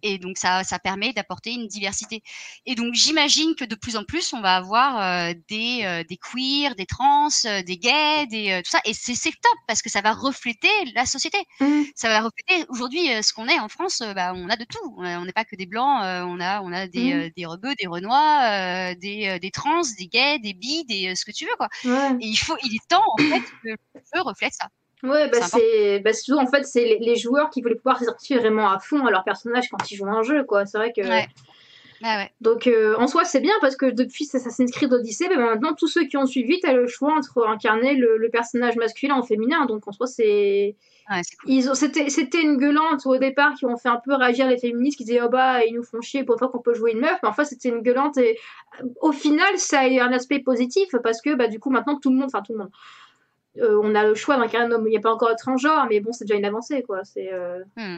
[0.03, 2.21] Et donc ça, ça permet d'apporter une diversité.
[2.65, 6.17] Et donc j'imagine que de plus en plus on va avoir euh, des, euh, des
[6.17, 8.79] queers, des trans, euh, des gays, des, euh, tout ça.
[8.85, 11.83] Et c'est top parce que ça va refléter la société Mm.
[11.95, 14.01] ça va refléter aujourd'hui euh, ce qu'on est en France.
[14.15, 14.95] bah, on a de tout.
[14.97, 16.03] On n'est pas que des blancs.
[16.03, 19.51] euh, on a, on a des, euh, des rebeux, des renois, euh, des, euh, des
[19.51, 21.67] trans, des gays, des bi, des ce que tu veux quoi.
[21.85, 22.11] ouais.
[22.21, 24.67] Et il faut, il est temps en fait que le jeu reflète ça.
[25.03, 28.69] Ouais, bah C'est bah, en fait c'est les, les joueurs qui voulaient pouvoir s'identifier vraiment
[28.69, 30.65] à fond à leur personnage quand ils jouent à un jeu quoi.
[30.65, 31.27] C'est vrai que Ouais.
[32.03, 35.73] Ah Donc euh, en soi, c'est bien parce que depuis Assassin's Creed Odyssey, ben, maintenant
[35.73, 39.23] tous ceux qui ont suivi, tu as le choix entre incarner le, personnage masculin ou
[39.23, 39.65] féminin.
[39.65, 40.75] Donc en soi, c'est.
[41.73, 45.03] C'était, c'était une gueulante au départ qui ont fait un peu réagir les féministes qui
[45.03, 47.27] disaient oh bah ils nous font chier pour fois qu'on peut jouer une meuf mais
[47.27, 48.39] en fait c'était une gueulante et
[49.01, 52.11] au final ça a eu un aspect positif parce que bah du coup maintenant tout
[52.11, 52.71] le monde enfin tout le monde
[53.57, 55.85] euh, on a le choix d'incarner un homme il n'y a pas encore de transgenre
[55.89, 57.97] mais bon c'est déjà une avancée quoi c'est euh, hmm.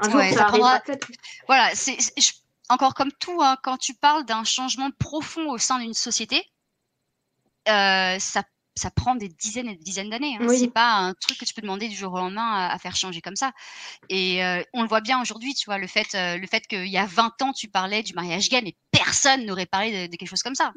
[0.00, 1.08] un jour ça, arrivera peut-être
[1.46, 1.98] voilà c'est,
[2.68, 6.44] encore comme tout, hein, quand tu parles d'un changement profond au sein d'une société,
[7.68, 8.42] euh, ça,
[8.74, 10.36] ça, prend des dizaines et des dizaines d'années.
[10.38, 10.46] Hein.
[10.48, 13.20] C'est pas un truc que tu peux demander du jour au lendemain à, faire changer
[13.20, 13.52] comme ça.
[14.08, 14.40] Et
[14.74, 17.42] on le voit bien aujourd'hui, tu vois, le fait, le fait qu'il y a 20
[17.42, 20.72] ans, tu parlais du mariage gay, mais personne n'aurait parlé de, quelque chose comme ça.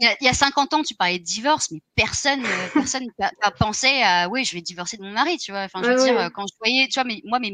[0.00, 2.42] Il, y a, 50 ans, tu parlais de divorce, mais personne,
[2.74, 5.62] personne n'a pensé à, oui, je vais divorcer de mon mari, tu vois.
[5.62, 7.52] Enfin, je veux dire, quand je voyais, tu vois, mais moi, mes,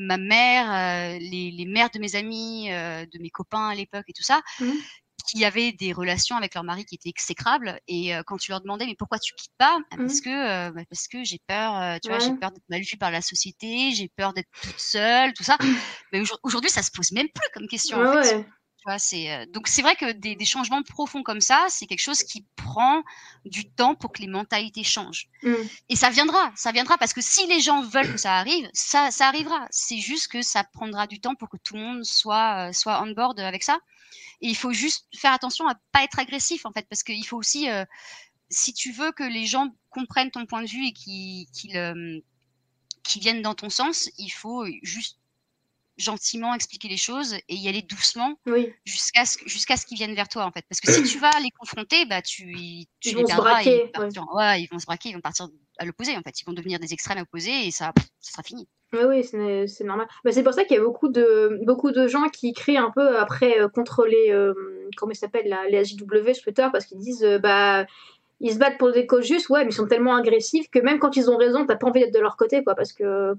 [0.00, 4.12] ma mère, euh, les, mères de mes amis, euh, de mes copains à l'époque et
[4.12, 4.70] tout ça, mmh.
[5.28, 7.78] qui avaient des relations avec leur mari qui étaient exécrables.
[7.86, 9.78] Et euh, quand tu leur demandais mais pourquoi tu quittes pas?
[9.90, 10.22] Bah, Parce mmh.
[10.22, 13.22] que bah, parce que j'ai peur, tu vois, j'ai peur d'être mal vue par la
[13.22, 15.58] société, j'ai peur d'être toute seule, tout ça.
[16.12, 18.00] Mais aujourd'hui, ça se pose même plus comme question.
[18.00, 18.46] en fait
[18.98, 22.46] c'est euh, donc c'est vrai que des, changements profonds comme ça, c'est quelque chose qui
[22.56, 23.02] prend
[23.44, 25.28] du temps pour que les mentalités changent.
[25.42, 25.54] Mmh.
[25.88, 29.10] Et ça viendra, ça viendra parce que si les gens veulent que ça arrive, ça,
[29.10, 29.66] ça arrivera.
[29.70, 33.02] C'est juste que ça prendra du temps pour que tout le monde soit euh, soit
[33.02, 33.78] on board avec ça.
[34.40, 37.36] Et il faut juste faire attention à pas être agressif en fait, parce qu'il faut
[37.36, 37.84] aussi, euh,
[38.48, 41.46] si tu veux que les gens comprennent ton point de vue et qu'ils
[43.02, 45.19] qui viennent dans ton sens, il faut juste
[46.00, 48.38] gentiment expliquer les choses et y aller doucement
[48.84, 50.64] jusqu'à ce, jusqu'à ce qu'ils viennent vers toi en fait.
[50.68, 52.54] Parce que si tu vas les confronter, bah tu,
[53.00, 54.62] tu ils vont se braquer, ils, ouais.
[54.62, 55.48] ils vont se braquer, ils vont partir
[55.78, 56.40] à l'opposé en fait.
[56.40, 58.68] Ils vont devenir des extrêmes opposés et ça, ça sera fini.
[58.92, 60.08] Oui, oui, c'est normal.
[60.24, 62.90] Bah, c'est pour ça qu'il y a beaucoup de, beaucoup de gens qui crient un
[62.90, 64.52] peu après euh, contre les, euh,
[64.96, 67.86] comment ils s'appellent, les AJW sur Twitter, parce qu'ils disent, euh, bah,
[68.40, 70.98] ils se battent pour des causes justes, ouais, mais ils sont tellement agressifs que même
[70.98, 73.34] quand ils ont raison, t'as pas envie d'être de leur côté, quoi, parce que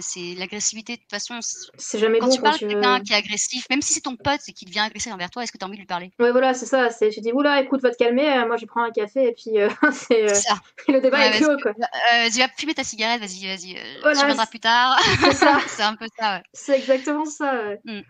[0.00, 1.38] c'est l'agressivité de toute façon.
[1.76, 4.16] C'est jamais quand bon tu parles de quelqu'un qui est agressif, même si c'est ton
[4.16, 6.10] pote et qu'il devient agressif envers toi, est-ce que tu as envie de lui parler?
[6.18, 6.90] Ouais, voilà, c'est ça.
[6.90, 8.30] C'est, je dis, oula, écoute, va te calmer.
[8.30, 10.54] Euh, moi, je prends un café et puis euh, c'est, ça.
[10.88, 11.72] le débat est clos, quoi.
[11.72, 13.76] Euh, tu vas fumer ta cigarette, vas-y, vas-y.
[14.00, 14.98] Voilà, tu reviendras plus tard.
[15.22, 15.58] C'est ça.
[15.66, 16.42] c'est un peu ça, ouais.
[16.52, 17.52] C'est exactement ça.
[17.64, 17.80] Ouais.
[17.84, 18.00] Mmh.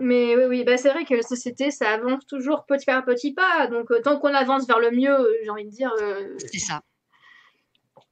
[0.00, 3.32] Mais oui, oui, bah, c'est vrai que la société, ça avance toujours petit par petit
[3.32, 3.68] pas.
[3.68, 5.92] Donc, tant qu'on avance vers le mieux, j'ai envie de dire.
[6.38, 6.82] C'est ça.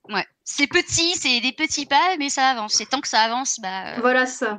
[0.09, 0.27] Ouais.
[0.45, 2.81] C'est petit, c'est des petits pas, mais ça avance.
[2.81, 3.95] Et tant que ça avance, bah.
[3.95, 4.59] Euh, voilà ça.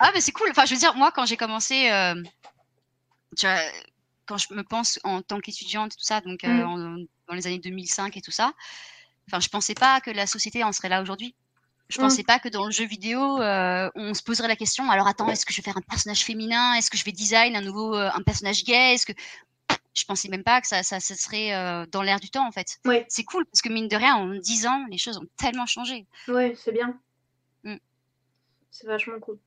[0.00, 0.48] ah, mais c'est cool.
[0.50, 2.14] Enfin, je veux dire, moi, quand j'ai commencé, euh,
[3.36, 3.58] tu vois,
[4.26, 7.06] quand je me pense en tant qu'étudiante et tout ça, donc euh, mm.
[7.28, 8.52] dans les années 2005 et tout ça,
[9.28, 11.34] enfin, je pensais pas que la société en serait là aujourd'hui.
[11.90, 12.26] Je pensais mm.
[12.26, 14.90] pas que dans le jeu vidéo, on se poserait la question.
[14.90, 16.74] Alors attends, est-ce que je vais faire un personnage féminin?
[16.74, 18.94] Est-ce que je vais design un nouveau, un personnage gay?
[18.94, 19.12] Est-ce que
[19.94, 22.78] je pensais même pas que ça, ça, serait euh, dans l'air du temps en fait.
[23.08, 26.06] C'est cool parce que mine de rien, en 10 ans, les choses ont tellement changé.
[26.28, 26.98] Ouais, c'est bien.
[27.62, 27.76] Mm.
[28.70, 29.38] C'est vachement cool.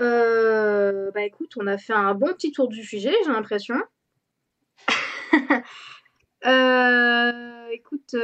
[0.00, 3.76] Euh, bah écoute, on a fait un bon petit tour du sujet, j'ai l'impression.
[6.46, 8.22] Euh, écoute, pour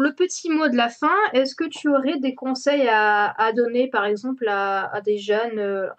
[0.00, 3.90] le petit mot de la fin, est-ce que tu aurais des conseils à, à donner,
[3.90, 5.90] par exemple, à, à des jeunes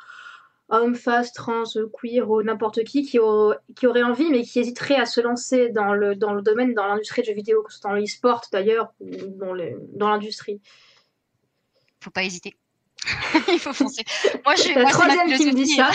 [0.70, 1.64] hommes, femmes, trans,
[1.94, 3.20] queer ou n'importe qui qui,
[3.76, 6.88] qui aurait envie mais qui hésiterait à se lancer dans le, dans le domaine, dans
[6.88, 9.56] l'industrie de jeux vidéo, que ce soit dans l'e-sport d'ailleurs ou dans,
[9.94, 10.62] dans l'industrie
[12.02, 12.58] Faut pas hésiter.
[13.48, 14.04] Il faut foncer.
[14.44, 15.92] Moi, je suis la troisième qui me dit ça.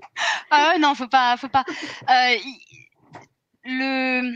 [0.50, 1.64] ah ouais, non, faut pas, faut pas.
[2.08, 2.36] Euh,
[3.64, 4.34] le...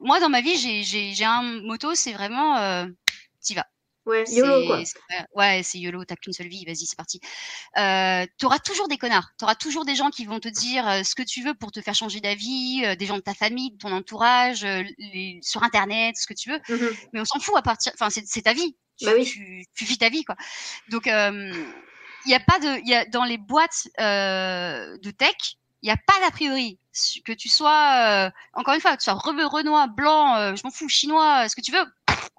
[0.00, 2.86] Moi, dans ma vie, j'ai un moto, c'est vraiment, euh,
[3.40, 3.66] t'y vas.
[4.08, 4.82] Ouais, YOLO quoi.
[5.34, 7.20] Ouais, c'est YOLO, t'as qu'une seule vie, vas-y, c'est parti.
[7.76, 11.14] Euh, t'auras toujours des connards, t'auras toujours des gens qui vont te dire euh, ce
[11.14, 13.76] que tu veux pour te faire changer d'avis, euh, des gens de ta famille, de
[13.76, 16.58] ton entourage, euh, les, sur internet, ce que tu veux.
[16.70, 18.74] Mmh Mais on s'en fout à partir, enfin c'est ta vie.
[18.98, 19.26] Tu, bah oui.
[19.26, 20.36] tu, tu, vis ta vie quoi.
[20.88, 25.36] Donc il y a pas de, y a dans les boîtes de tech,
[25.82, 26.78] il n'y a pas d'a priori
[27.24, 31.46] que tu sois encore une fois que tu sois Renoir, blanc, je m'en fous, chinois,
[31.48, 31.84] ce que tu veux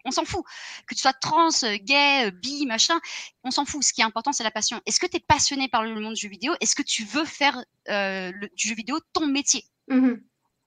[0.05, 0.43] on s'en fout.
[0.87, 2.99] Que tu sois trans, euh, gay, euh, bi, machin,
[3.43, 3.83] on s'en fout.
[3.83, 4.81] Ce qui est important, c'est la passion.
[4.85, 6.53] Est-ce que tu es passionné par le monde du jeu vidéo?
[6.61, 9.65] Est-ce que tu veux faire euh, du jeu vidéo ton métier?
[9.87, 10.15] Mmh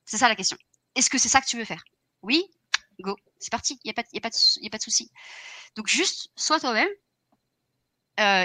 [0.05, 0.57] C'est ça la question.
[0.95, 1.85] Est-ce que c'est ça que tu veux faire?
[2.23, 2.45] Oui
[3.01, 3.79] Go, c'est parti.
[3.85, 5.11] Il n'y a pas, y a pas de, y a pas de souci.
[5.77, 6.91] Donc juste, sois toi-même.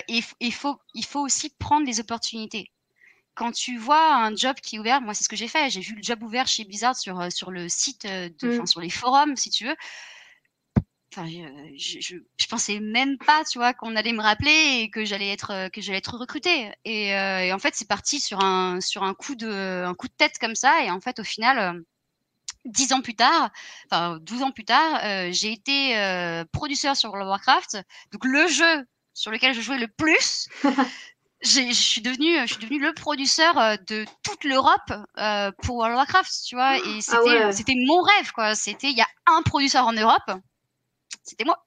[0.07, 2.71] et il faut, il faut aussi prendre des opportunités
[3.35, 5.81] quand tu vois un job qui est ouvert, moi c'est ce que j'ai fait, j'ai
[5.81, 8.65] vu le job ouvert chez Blizzard sur, sur le site, de, mmh.
[8.65, 9.75] sur les forums si tu veux
[11.13, 11.27] Enfin,
[11.77, 15.31] je, je, je, pensais même pas, tu vois, qu'on allait me rappeler et que j'allais
[15.31, 16.71] être que j'allais être recrutée.
[16.85, 20.13] Et, et en fait, c'est parti sur un sur un coup de un coup de
[20.17, 20.83] tête comme ça.
[20.83, 21.81] Et en fait, au final,
[22.67, 23.49] dix ans plus tard,
[23.89, 27.77] enfin 12 ans plus tard, euh, j'ai été euh, producteur sur World of Warcraft.
[28.11, 30.47] Donc le jeu sur lequel je jouais le plus,
[31.41, 35.93] je suis devenu, je suis devenu le producteur euh, de toute l'Europe euh, pour World
[35.93, 36.77] of Warcraft, tu vois.
[36.77, 38.55] Et ah c'était, c'était mon rêve, quoi.
[38.55, 40.31] C'était, il y a un producteur en Europe,
[41.23, 41.65] c'était moi.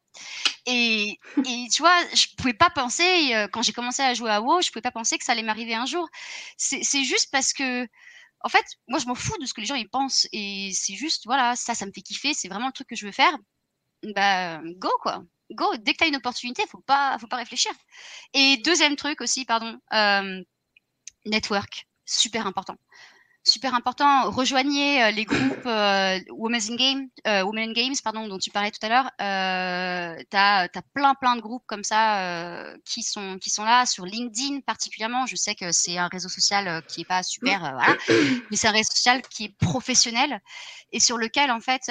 [0.67, 4.41] Et, et, tu vois, je pouvais pas penser euh, quand j'ai commencé à jouer à
[4.41, 6.09] WoW, je pouvais pas penser que ça allait m'arriver un jour.
[6.57, 7.87] C'est, juste parce que
[8.43, 10.95] en fait, moi, je m'en fous de ce que les gens ils pensent et c'est
[10.95, 13.37] juste, voilà, ça, ça me fait kiffer, c'est vraiment le truc que je veux faire.
[14.15, 15.23] Bah, go quoi,
[15.53, 15.77] go.
[15.79, 17.73] Dès que tu as une opportunité, faut pas, faut pas réfléchir.
[18.35, 20.43] Et deuxième truc aussi, pardon, euh,
[21.27, 22.77] network, super important
[23.43, 24.31] super important.
[24.31, 28.71] Rejoignez euh, les groupes euh, Women in Game, euh, Women Games, pardon, dont tu parlais
[28.71, 29.11] tout à l'heure.
[29.21, 34.05] Euh, t'as as plein plein de groupes comme ça qui sont qui sont là sur
[34.05, 35.27] LinkedIn particulièrement.
[35.27, 37.97] Je sais que c'est un réseau social qui est pas super, voilà,
[38.51, 40.41] mais c'est un réseau social qui est professionnel
[40.93, 41.83] et sur lequel en fait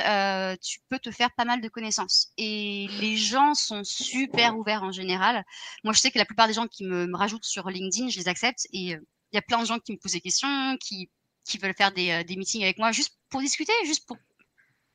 [0.61, 2.31] tu peux te faire pas mal de connaissances.
[2.37, 5.43] Et les gens sont super ouverts en général.
[5.83, 8.19] Moi, je sais que la plupart des gens qui me, me rajoutent sur LinkedIn, je
[8.19, 8.97] les accepte et
[9.31, 11.09] il y a plein de gens qui me posent des questions, qui
[11.49, 14.17] qui veulent faire des, euh, des, meetings avec moi juste pour discuter, juste pour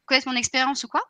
[0.06, 1.02] connaître mon expérience ou quoi.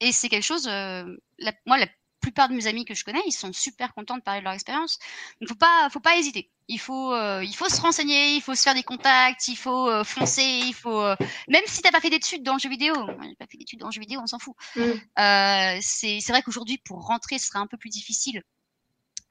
[0.00, 1.04] Et c'est quelque chose, euh,
[1.38, 1.86] la, moi, la
[2.24, 4.54] plupart de mes amis que je connais, ils sont super contents de parler de leur
[4.54, 4.98] expérience.
[5.40, 6.50] Donc, faut pas, faut pas hésiter.
[6.68, 9.88] Il faut, euh, il faut se renseigner, il faut se faire des contacts, il faut
[9.88, 11.14] euh, foncer, il faut, euh,
[11.48, 13.88] même si t'as pas fait d'études dans le jeu vidéo, j'ai pas fait d'études dans
[13.88, 14.54] le jeu vidéo, on s'en fout.
[14.74, 15.80] Mm.
[15.82, 18.42] c'est, c'est vrai qu'aujourd'hui, pour rentrer, ce serait un peu plus difficile.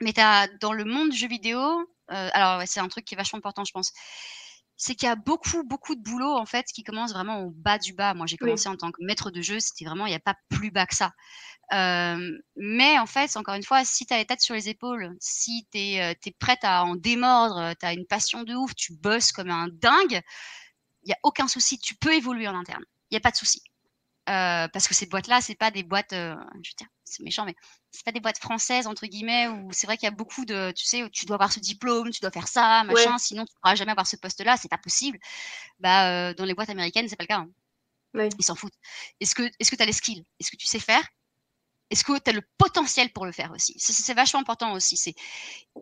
[0.01, 1.59] Mais t'as, dans le monde du jeu vidéo,
[2.07, 3.91] alors ouais, c'est un truc qui est vachement important, je pense
[4.75, 7.77] c'est qu'il y a beaucoup, beaucoup de boulot en fait qui commence vraiment au bas
[7.77, 8.13] du bas.
[8.13, 10.35] Moi, j'ai commencé en tant que maître de jeu, c'était vraiment, il n'y a pas
[10.49, 11.11] plus bas que ça.
[11.71, 15.15] Euh, mais en fait, encore une fois, si tu as les têtes sur les épaules,
[15.19, 18.93] si tu es, es, prête à en démordre, tu as une passion de ouf, tu
[18.93, 20.21] bosses comme un dingue,
[21.03, 22.83] il n'y a aucun souci, tu peux évoluer en interne.
[23.09, 23.61] Il n'y a pas de souci.
[24.29, 27.45] Euh, parce que ces boîtes-là, c'est pas des boîtes, euh, je veux dire, c'est méchant,
[27.45, 27.55] mais
[27.91, 30.71] c'est pas des boîtes françaises entre guillemets où c'est vrai qu'il y a beaucoup de,
[30.71, 33.53] tu sais, où tu dois avoir ce diplôme, tu dois faire ça, machin, sinon tu
[33.61, 35.19] pourras jamais avoir ce poste-là, c'est pas possible.
[35.79, 37.39] Bah, euh, dans les boîtes américaines, c'est pas le cas.
[37.39, 37.49] Hein.
[38.37, 38.77] Ils s'en foutent.
[39.19, 40.23] Est-ce que, est-ce que tu as les skills?
[40.39, 41.07] Est-ce que tu sais faire?
[41.89, 43.75] Est-ce que tu as le potentiel pour le faire aussi?
[43.77, 44.97] C'est vachement important aussi.
[44.97, 45.13] C'est,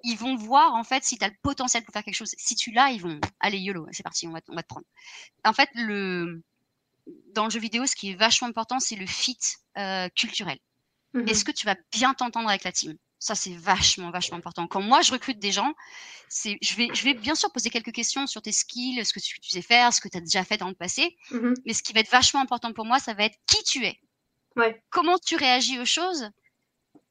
[0.03, 2.34] ils vont voir en fait si tu as le potentiel pour faire quelque chose.
[2.38, 4.86] Si tu l'as, ils vont, allez yolo, c'est parti, on va, on va te prendre.
[5.45, 6.41] En fait, le
[7.34, 9.38] dans le jeu vidéo, ce qui est vachement important, c'est le fit
[9.78, 10.57] euh, culturel.
[11.14, 12.97] Mmh Est-ce que tu vas bien t'entendre avec la team?
[13.20, 14.66] Ça, c'est vachement, vachement important.
[14.68, 15.74] Quand moi, je recrute des gens,
[16.28, 19.20] c'est, je vais, je vais bien sûr poser quelques questions sur tes skills, ce que
[19.20, 21.16] tu, sais faire, ce que tu as déjà fait dans le passé.
[21.30, 23.86] Mmh Mais ce qui va être vachement important pour moi, ça va être qui tu
[23.86, 23.99] es.
[24.55, 24.82] Ouais.
[24.89, 26.30] Comment tu réagis aux choses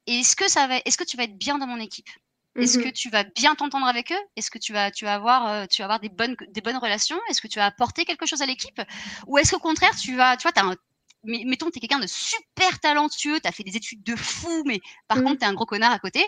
[0.07, 2.09] Et est-ce que ça va, est-ce que tu vas être bien dans mon équipe?
[2.57, 4.21] Est-ce mmh que tu vas bien t'entendre avec eux?
[4.35, 6.77] Est-ce que tu vas, tu vas avoir, euh, tu vas avoir des bonnes, des bonnes
[6.77, 7.21] relations?
[7.29, 8.83] Est-ce que tu vas apporter quelque chose à l'équipe?
[9.29, 10.77] Ou est-ce qu'au contraire, tu vas, tu vois, as un,
[11.25, 14.81] mettons, tu es quelqu'un de super talentueux, tu as fait des études de fou, mais
[15.09, 15.25] par mmh.
[15.25, 16.25] contre, tu es un gros connard à côté,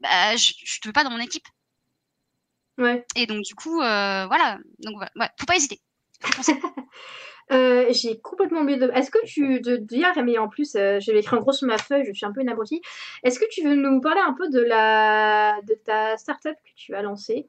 [0.00, 1.46] bah, je ne te veux pas dans mon équipe.
[2.78, 3.04] Ouais.
[3.14, 4.58] Et donc, du coup, euh, voilà.
[4.78, 5.10] Donc, voilà.
[5.16, 5.80] Ouais, faut pas hésiter.
[7.52, 8.88] Euh, j'ai complètement oublié de.
[8.94, 11.78] Est-ce que tu de dire, mais en plus, euh, je écrit en gros sur ma
[11.78, 12.80] feuille, je suis un peu une abrutie.
[13.24, 16.94] Est-ce que tu veux nous parler un peu de la de ta startup que tu
[16.94, 17.48] as lancée?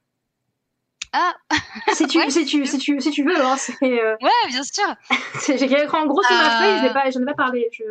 [1.14, 1.34] Ah
[1.94, 3.76] si tu, si, tu, si, tu, si tu veux, hein, c'est.
[3.84, 4.16] Euh...
[4.22, 4.96] Ouais, bien sûr.
[5.48, 7.70] J'ai écrit en gros sur ma feuille, je n'ai pas, ai pas parlé.
[7.72, 7.84] Je...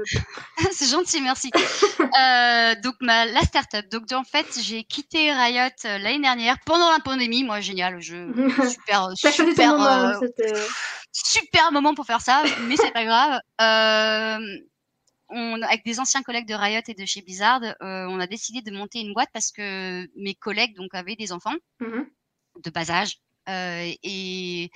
[0.72, 1.50] c'est gentil, merci.
[1.54, 3.88] euh, donc ma la startup.
[3.90, 7.44] Donc en fait, j'ai quitté Riot euh, l'année dernière pendant la pandémie.
[7.44, 8.32] Moi, génial, je
[8.68, 9.76] super super.
[9.76, 10.66] Moment, euh,
[11.12, 13.40] super moment pour faire ça, mais c'est pas grave.
[13.60, 14.38] Euh,
[15.30, 17.74] on, avec des anciens collègues de Riot et de chez Blizzard, euh,
[18.08, 21.54] on a décidé de monter une boîte parce que mes collègues donc avaient des enfants
[21.80, 22.06] mm-hmm.
[22.62, 23.18] De bas âge.
[23.48, 24.70] Euh, et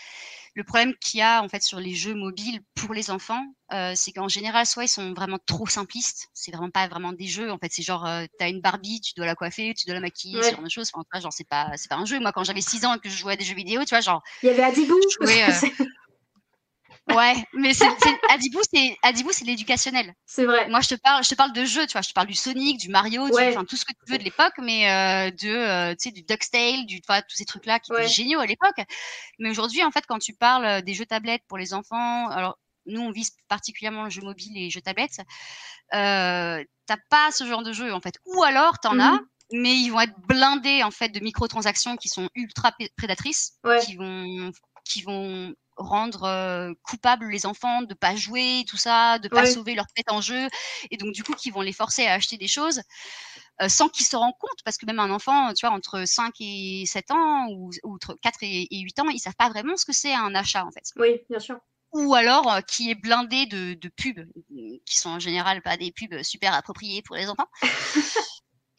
[0.55, 3.93] le problème qu'il y a en fait sur les jeux mobiles pour les enfants, euh,
[3.95, 7.51] c'est qu'en général, soit ils sont vraiment trop simplistes, c'est vraiment pas vraiment des jeux.
[7.51, 10.01] En fait, c'est genre, euh, t'as une Barbie, tu dois la coiffer, tu dois la
[10.01, 10.91] maquiller, ce genre de choses.
[10.95, 12.19] Enfin, genre, c'est pas, c'est pas un jeu.
[12.21, 14.01] Moi, quand j'avais 6 ans et que je jouais à des jeux vidéo, tu vois,
[14.01, 14.23] genre.
[14.43, 14.99] Il y avait Adibou.
[15.21, 15.45] Jouais,
[17.13, 17.87] Ouais, mais c'est
[18.31, 20.15] Adibou, c'est Adibou, c'est l'éducationnel.
[20.25, 20.69] C'est vrai.
[20.69, 22.35] Moi, je te parle, je te parle de jeux, tu vois, je te parle du
[22.35, 25.49] Sonic, du Mario, du, enfin tout ce que tu veux de l'époque, mais euh, de,
[25.49, 28.77] euh, tu sais, du Ducktail, du, vois, tous ces trucs-là qui étaient géniaux à l'époque.
[29.39, 32.59] Mais aujourd'hui, en fait, quand tu parles euh, des jeux tablettes pour les enfants, alors
[32.87, 35.21] nous, on vise particulièrement le jeu mobile et les jeux tablettes.
[35.95, 38.19] Euh, T'as pas ce genre de jeu, en fait.
[38.27, 39.27] Ou alors, t'en as, mmh.
[39.53, 44.53] mais ils vont être blindés en fait de microtransactions qui sont ultra prédatrices, qui vont
[44.85, 49.87] qui vont rendre coupables les enfants de pas jouer, tout ça, de pas sauver leur
[49.95, 50.49] tête en jeu,
[50.91, 52.81] et donc du coup qui vont les forcer à acheter des choses.
[53.69, 56.85] sans qu'ils se rendent compte, parce que même un enfant, tu vois, entre 5 et
[56.87, 60.15] 7 ans ou, entre 4 et, 8 ans, ils savent pas vraiment ce que c'est
[60.15, 60.93] un achat, en fait.
[60.97, 61.59] Oui, bien sûr
[61.95, 64.27] ou alors qui est blindé de, de, pubs,
[64.85, 67.49] qui sont en général pas des pubs super appropriées pour les enfants.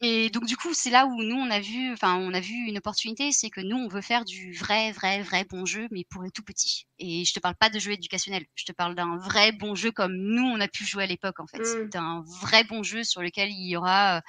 [0.08, 2.54] Et donc du coup, c'est là où nous on a vu, enfin on a vu
[2.54, 6.04] une opportunité, c'est que nous on veut faire du vrai, vrai, vrai bon jeu, mais
[6.08, 6.86] pour les tout petits.
[7.00, 9.90] Et je te parle pas de jeu éducationnel, je te parle d'un vrai bon jeu
[9.90, 11.88] comme nous on a pu jouer à l'époque en fait, mmh.
[11.88, 14.22] d'un vrai bon jeu sur lequel il y aura,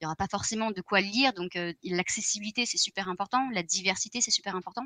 [0.00, 4.20] il y aura pas forcément de quoi lire, donc l'accessibilité c'est super important, la diversité
[4.20, 4.84] c'est super important.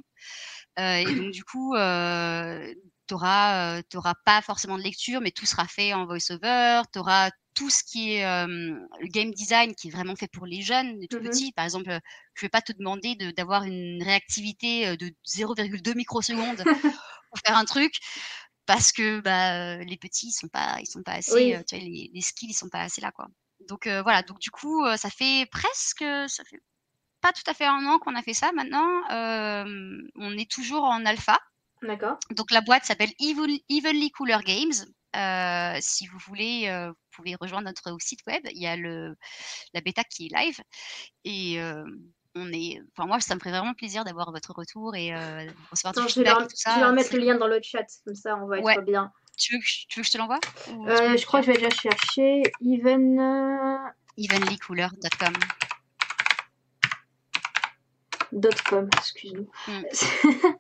[0.78, 2.72] Euh, et donc du coup, euh,
[3.08, 7.82] t'auras, t'auras pas forcément de lecture, mais tout sera fait en voice-over, t'auras tout ce
[7.82, 11.22] qui est le game design qui est vraiment fait pour les jeunes, les tout mmh
[11.22, 11.52] petits.
[11.52, 11.98] Par exemple,
[12.34, 16.62] je vais pas te demander d'avoir une réactivité de 0,2 microsecondes
[17.30, 17.94] pour faire un truc
[18.66, 22.10] parce que bah, les petits ils sont pas ils sont pas assez tu vois, les,
[22.12, 23.26] les, skills ils sont pas assez là quoi.
[23.68, 26.60] Donc voilà, donc du coup ça fait presque ça fait
[27.22, 28.88] pas tout à fait un an qu'on a fait ça maintenant.
[29.10, 31.38] on est toujours en alpha.
[31.82, 32.18] D'accord.
[32.30, 34.86] Donc la boîte s'appelle Evenly Cooler Games.
[35.16, 36.68] Euh, si vous voulez,
[37.16, 38.42] pouvez rejoindre notre site web.
[38.52, 39.16] Il y a le,
[39.74, 40.60] la bêta qui est live.
[41.24, 41.84] Et euh,
[42.34, 45.14] on est, enfin moi, ça me ferait vraiment plaisir d'avoir votre retour et
[45.70, 46.74] recevoir tout ça.
[46.74, 49.10] Je vais mettre le lien dans le chat, comme ça on va être bien.
[49.38, 51.70] Tu veux, que, tu veux que je te l'envoie Je crois que je vais déjà
[51.70, 52.42] chercher.
[52.62, 53.20] Even...
[54.18, 55.34] Evenlycooler.com
[58.68, 59.46] .com, excuse-moi.
[59.68, 59.82] Mm.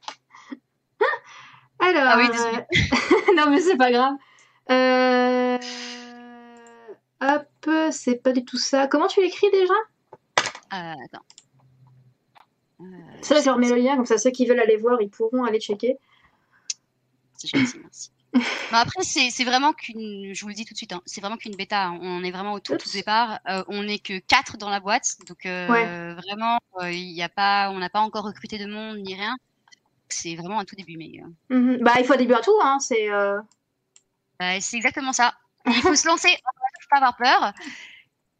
[1.78, 2.64] Alors, ah oui, désolé.
[3.36, 4.14] non mais c'est pas grave.
[4.70, 5.58] Euh...
[7.20, 8.86] Hop, c'est pas du tout ça.
[8.86, 9.74] Comment tu l'écris déjà?
[10.74, 11.24] Euh, Attends.
[12.80, 12.84] Euh,
[13.22, 15.60] ça, je remets le lien, comme ça ceux qui veulent aller voir, ils pourront aller
[15.60, 15.96] checker.
[17.34, 18.10] C'est gentil, merci.
[18.72, 21.56] après, c'est vraiment qu'une, je vous le dis tout de suite, hein, c'est vraiment qu'une
[21.56, 21.86] bêta.
[21.86, 21.98] Hein.
[22.02, 23.40] On est vraiment au tout, départ.
[23.48, 25.16] Euh, on n'est que 4 dans la boîte.
[25.26, 29.14] Donc, euh, vraiment, il y a pas, on n'a pas encore recruté de monde ni
[29.14, 29.36] rien.
[30.08, 30.96] C'est vraiment un tout début.
[30.98, 31.12] Mais,
[31.48, 31.78] mhm.
[31.78, 32.58] Bah, il faut un début à tout.
[32.62, 33.08] Hein, c'est
[34.38, 35.34] bah, c'est exactement ça.
[35.66, 36.28] Il faut se lancer,
[36.86, 37.52] faut pas avoir peur.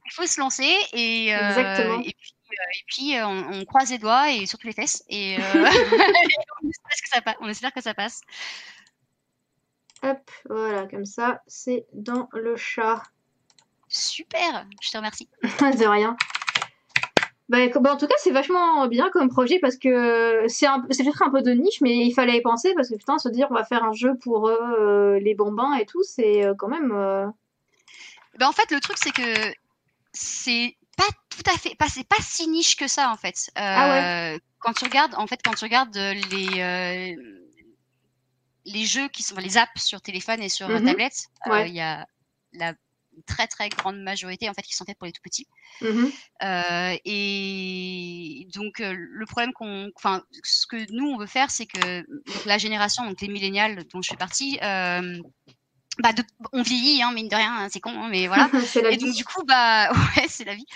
[0.07, 3.99] Il faut se lancer et, euh, et puis, euh, et puis euh, on, croise les
[3.99, 7.95] doigts et surtout les fesses et, on, espère que ça passe, on espère que ça
[7.95, 8.21] passe.
[10.03, 13.03] Hop, voilà, comme ça, c'est dans le chat.
[13.89, 15.29] Super, je te remercie.
[15.43, 16.17] De rien.
[17.49, 21.31] Bah, bah, en tout cas, c'est vachement bien comme projet parce que c'est peut-être un
[21.31, 23.65] peu de niche, mais il fallait y penser parce que putain, se dire on va
[23.65, 26.93] faire un jeu pour euh, les bambins et tout, c'est quand même.
[26.93, 27.27] Euh...
[28.39, 29.55] Bah, en fait, le truc, c'est que
[30.13, 33.51] c'est pas tout à fait, pas, c'est pas si niche que ça en fait.
[33.55, 34.35] ah ouais.
[34.35, 37.17] Euh, quand tu regardes, en fait, quand tu regardes les
[38.67, 40.85] les jeux qui sont les apps sur téléphone et sur mm-hmm.
[40.85, 41.27] tablette,
[41.67, 42.07] il y a
[42.53, 42.75] la
[43.25, 45.47] très très grande majorité en fait qui sont faites pour les tout petits.
[45.83, 51.67] Euh, et donc euh, le problème qu'on, enfin, ce que nous on veut faire, c'est
[51.67, 54.59] que donc, la génération, donc les millénials dont je fais partie,
[55.99, 56.11] bah
[56.53, 58.51] on vieillit, hein, mine de rien, hein, c'est con, hein, mais voilà.
[58.91, 60.67] et donc du coup, bah ouais, c'est la vie.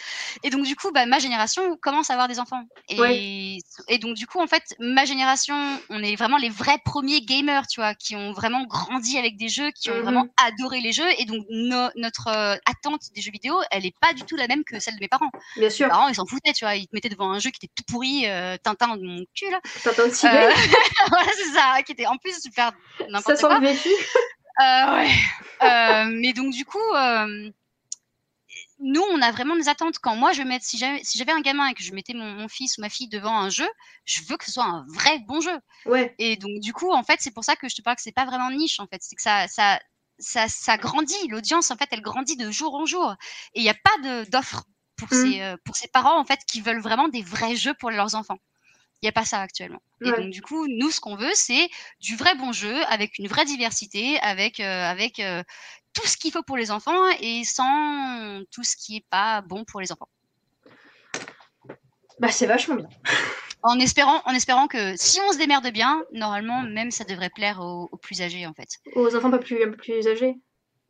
[0.42, 2.64] Et donc du coup, bah ma génération commence à avoir des enfants.
[2.88, 3.58] Et,
[3.88, 5.54] et donc du coup, en fait, ma génération,
[5.90, 9.48] on est vraiment les vrais premiers gamers, tu vois, qui ont vraiment grandi avec des
[9.48, 10.02] jeux, qui ont mm-hmm.
[10.02, 11.08] vraiment adoré les jeux.
[11.18, 14.64] Et donc notre euh, attente des jeux vidéo, elle est pas du tout la même
[14.64, 15.30] que celle de mes parents.
[15.56, 15.86] Bien sûr.
[15.86, 17.72] Mes parents, ils s'en foutaient, tu vois, ils te mettaient devant un jeu qui était
[17.74, 19.60] tout pourri, euh, Tintin de mon cul là.
[19.82, 20.26] Tintin aussi.
[20.26, 20.30] Euh,
[21.08, 22.72] voilà, c'est ça, qui était en plus super
[23.08, 23.50] n'importe quoi.
[23.50, 23.98] Ça sent euh,
[24.60, 25.10] ouais.
[25.62, 27.50] Euh, mais donc du coup, euh,
[28.78, 29.98] nous, on a vraiment des attentes.
[29.98, 32.78] Quand moi, je mets, si j'avais, si un gamin et que je mettais mon, fils
[32.78, 33.68] ou ma fille devant un jeu,
[34.04, 35.58] je veux que ce soit un vrai bon jeu.
[35.86, 36.14] Ouais.
[36.18, 38.12] Et donc du coup, en fait, c'est pour ça que je te parle que c'est
[38.12, 38.80] pas vraiment niche.
[38.80, 39.78] En fait, c'est que ça, ça,
[40.18, 41.28] ça, ça grandit.
[41.28, 43.14] L'audience, en fait, elle grandit de jour en jour.
[43.54, 44.64] Et il n'y a pas d'offre
[44.96, 45.14] pour mmh.
[45.14, 48.38] ces, pour ces parents, en fait, qui veulent vraiment des vrais jeux pour leurs enfants.
[49.02, 49.80] Il n'y a pas ça actuellement.
[50.04, 51.68] Et donc, du coup, nous, ce qu'on veut, c'est
[52.00, 55.42] du vrai bon jeu, avec une vraie diversité, avec, euh, avec euh,
[55.94, 59.64] tout ce qu'il faut pour les enfants et sans tout ce qui n'est pas bon
[59.64, 60.08] pour les enfants.
[62.18, 62.88] Bah, c'est vachement bien.
[63.62, 67.60] en espérant, en espérant que si on se démerde bien, normalement, même ça devrait plaire
[67.60, 68.68] aux, plus âgés, en fait.
[68.94, 70.36] Aux enfants peu plus, un peu plus âgés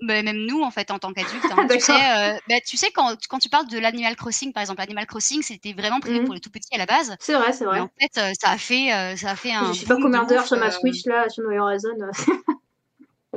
[0.03, 1.45] bah, même nous, en fait, en tant qu'adultes.
[1.51, 4.61] Hein, tu, sais, euh, bah, tu sais, quand, quand tu parles de l'Animal Crossing, par
[4.63, 6.25] exemple, Animal Crossing, c'était vraiment prévu mmh.
[6.25, 7.17] pour les tout petits à la base.
[7.21, 7.81] C'est vrai, c'est vrai.
[7.81, 9.73] en fait, euh, ça a fait, euh, ça a fait un.
[9.73, 11.97] Je sais pas combien d'heures sur ma Switch, là, sur New Horizon.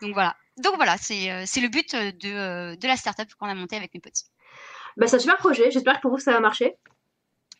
[0.00, 0.36] Donc voilà.
[0.58, 4.24] Donc voilà, c'est le but de, de la startup qu'on a montée avec mes potes.
[4.96, 5.70] Bah, c'est un super projet.
[5.70, 6.76] J'espère que pour vous, ça va marcher.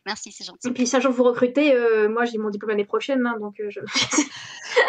[0.05, 0.69] Merci, c'est gentil.
[0.69, 3.61] Et puis, un jour vous recrutez, euh, moi j'ai mon diplôme l'année prochaine, hein, donc
[3.61, 3.81] euh, je...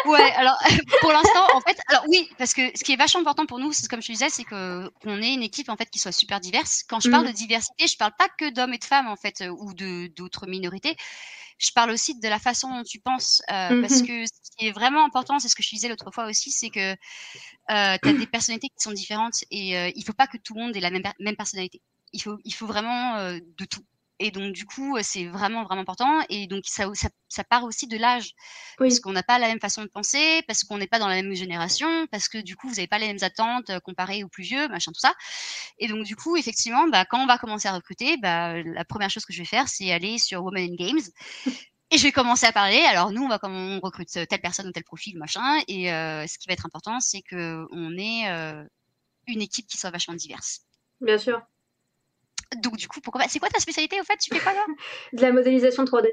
[0.06, 0.56] Ouais, alors
[1.00, 3.72] pour l'instant, en fait, alors oui, parce que ce qui est vachement important pour nous,
[3.72, 6.40] c'est comme je disais, c'est que qu'on ait une équipe en fait qui soit super
[6.40, 6.82] diverse.
[6.88, 7.32] Quand je parle Mhm.
[7.32, 10.08] de diversité, je parle pas que d'hommes et de femmes en fait, euh, ou de
[10.16, 10.96] d'autres minorités.
[11.58, 14.06] Je parle aussi de la façon dont tu penses, euh, parce Mhm.
[14.06, 16.70] que ce qui est vraiment important, c'est ce que je disais l'autre fois aussi, c'est
[16.70, 20.36] que euh, tu as des personnalités qui sont différentes et euh, il faut pas que
[20.38, 21.80] tout le monde ait la même, même personnalité.
[22.12, 23.82] Il faut, il faut vraiment euh, de tout.
[24.20, 26.20] Et donc, du coup, euh, c'est vraiment, vraiment important.
[26.28, 28.32] Et donc, ça, ça, ça part aussi de l'âge.
[28.78, 28.88] Oui.
[28.88, 31.16] Parce qu'on n'a pas la même façon de penser, parce qu'on n'est pas dans la
[31.16, 34.28] même génération, parce que du coup, vous n'avez pas les mêmes attentes euh, comparées aux
[34.28, 35.14] plus vieux, machin, tout ça.
[35.78, 39.10] Et donc, du coup, effectivement, bah, quand on va commencer à recruter, bah, la première
[39.10, 41.02] chose que je vais faire, c'est aller sur Women in Games.
[41.90, 42.78] Et je vais commencer à parler.
[42.78, 45.60] Alors nous, on va comme on recrute telle personne ou tel profil, machin.
[45.68, 48.64] Et euh, ce qui va être important, c'est que on ait euh,
[49.28, 50.62] une équipe qui soit vachement diverse.
[51.00, 51.40] Bien sûr.
[52.56, 54.16] Donc du coup, pourquoi pas C'est quoi ta spécialité au fait?
[54.16, 54.64] Tu fais quoi là
[55.12, 56.08] De la modélisation 3D.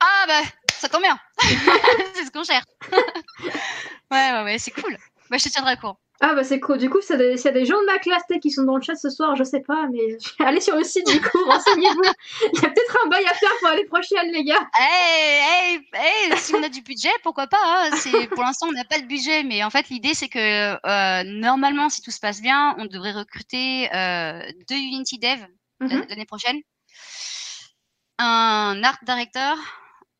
[0.00, 0.42] Ah bah
[0.72, 1.18] ça tombe bien.
[2.14, 2.64] c'est ce qu'on cherche.
[4.10, 4.96] ouais ouais ouais, c'est cool.
[5.30, 5.98] Bah je te tiendrai au courant.
[6.20, 6.78] Ah bah c'est cool.
[6.78, 8.94] Du coup, s'il y, a des- gens de ma classe qui sont dans le chat
[8.96, 12.02] ce soir, je sais pas, mais allez sur le site du coup, renseignez-vous.
[12.54, 14.66] Il y a peut-être un bail à faire pour l'année prochaine, les gars.
[14.78, 15.40] Hey,
[15.74, 18.84] hey, hey, si on a du budget, pourquoi pas hein C'est pour l'instant on n'a
[18.84, 20.38] pas de budget, mais en fait l'idée c'est que
[20.86, 24.40] euh, normalement si tout se passe bien, on devrait recruter euh,
[24.70, 25.40] deux Unity Dev
[25.80, 25.90] Mhm.
[25.90, 26.56] l'an- l'année prochaine,
[28.18, 29.56] un art director,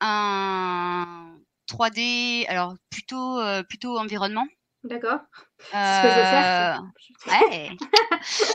[0.01, 1.35] un
[1.67, 4.45] 3D, alors plutôt euh, plutôt environnement.
[4.87, 5.19] D'accord.
[5.59, 6.81] Ce que je faire.
[7.27, 7.69] Euh, ouais.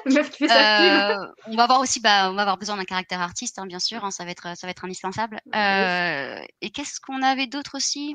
[0.07, 1.11] Meuf qui fait sa.
[1.13, 3.79] Euh, on va avoir aussi, bah, on va avoir besoin d'un caractère artiste, hein, bien
[3.79, 4.05] sûr.
[4.05, 5.41] hein, ça va être, ça va être indispensable.
[5.55, 8.15] Euh, et qu'est-ce qu'on avait d'autre aussi?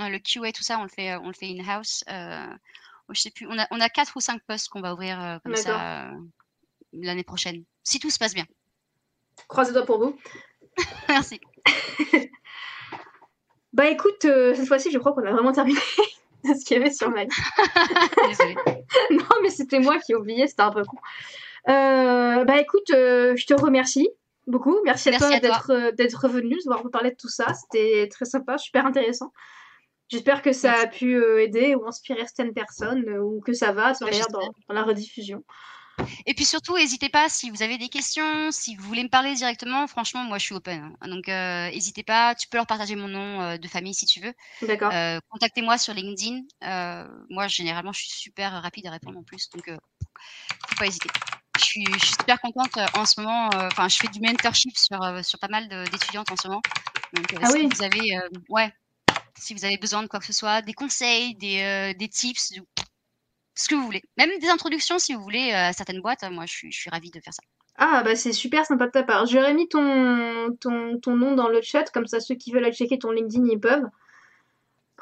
[0.00, 2.04] Euh, Le QA, tout ça, on le fait, on le fait in house.
[2.08, 2.46] Euh,
[3.10, 3.46] je sais plus.
[3.48, 6.12] On a, on a quatre ou cinq postes qu'on va ouvrir euh, comme ça euh,
[6.92, 8.46] l'année prochaine, si tout se passe bien.
[9.48, 10.18] Croisez doigts pour vous.
[11.08, 11.40] Merci.
[13.78, 15.78] Bah écoute, euh, cette fois-ci, je crois qu'on a vraiment terminé
[16.44, 17.38] ce qu'il y avait sur ma liste.
[19.12, 20.96] Non, mais c'était moi qui oubliais, c'était un peu con.
[21.68, 24.08] Euh, bah écoute, euh, je te remercie
[24.48, 24.76] beaucoup.
[24.84, 25.48] Merci à Merci toi à toi.
[25.48, 27.54] d'être d'être revenu, de voir parler de tout ça.
[27.54, 29.32] C'était très sympa, super intéressant.
[30.08, 34.40] J'espère que ça a pu aider ou inspirer certaines personnes ou que ça va dans,
[34.40, 35.44] dans la rediffusion.
[36.26, 39.34] Et puis surtout, n'hésitez pas si vous avez des questions, si vous voulez me parler
[39.34, 39.86] directement.
[39.86, 40.94] Franchement, moi, je suis open.
[41.00, 41.08] hein.
[41.08, 42.34] Donc, euh, n'hésitez pas.
[42.34, 44.32] Tu peux leur partager mon nom euh, de famille si tu veux.
[44.62, 44.92] D'accord.
[44.92, 46.40] Euh, Contactez-moi sur LinkedIn.
[46.64, 49.76] Euh, moi, généralement, je suis super rapide à répondre en plus, donc euh,
[50.68, 51.08] faut pas hésiter.
[51.58, 53.50] Je suis, je suis super contente euh, en ce moment.
[53.54, 56.62] euh, Enfin, je fais du mentorship sur euh, sur pas mal d'étudiantes en ce moment.
[57.14, 57.68] Donc, euh, Ah si oui.
[57.74, 58.72] vous avez, euh, ouais,
[59.38, 62.52] si vous avez besoin de quoi que ce soit, des conseils, des euh, des tips,
[63.58, 66.22] ce que vous voulez, même des introductions si vous voulez euh, à certaines boîtes.
[66.30, 67.42] Moi, je suis, ravie de faire ça.
[67.76, 69.26] Ah bah c'est super sympa de ta part.
[69.26, 72.74] J'aurais mis ton, ton, ton nom dans le chat, comme ça ceux qui veulent aller
[72.74, 73.86] checker ton LinkedIn ils peuvent.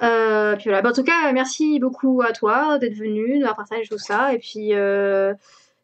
[0.03, 0.83] Euh, puis voilà.
[0.83, 4.33] Bah, en tout cas, merci beaucoup à toi d'être venu, d'avoir partagé tout ça.
[4.33, 5.35] Et puis euh,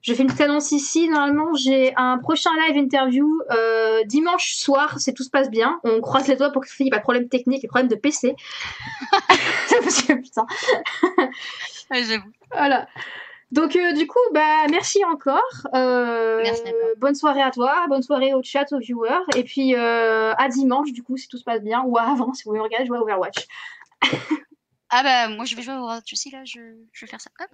[0.03, 1.09] je fais une petite annonce ici.
[1.09, 5.81] Normalement, j'ai un prochain live interview euh, dimanche soir, si tout se passe bien.
[5.85, 7.95] On croise les doigts pour qu'il n'y ait pas de problème technique et problème de
[7.95, 8.35] PC.
[9.19, 10.47] Parce que putain.
[11.93, 12.31] J'avoue.
[12.51, 12.87] Voilà.
[13.53, 15.41] Donc euh, du coup, bah merci encore.
[15.75, 16.73] Euh, Merci à.
[16.97, 20.93] Bonne soirée à toi, bonne soirée au chat, aux viewers, et puis euh, à dimanche
[20.93, 23.03] du coup si tout se passe bien, ou avant si vous voulez regarder jouer à
[23.03, 23.47] Overwatch.
[24.95, 26.61] Ah bah moi je vais jouer au Overwatch aussi là, je,
[26.93, 27.30] je vais faire ça.
[27.40, 27.49] Hop.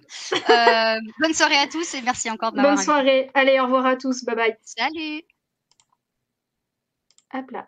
[0.49, 3.31] Euh, bonne soirée à tous et merci encore de m'avoir Bonne soirée.
[3.33, 4.25] Allez, au revoir à tous.
[4.25, 4.57] Bye bye.
[4.61, 5.23] Salut.
[7.33, 7.65] Hop là.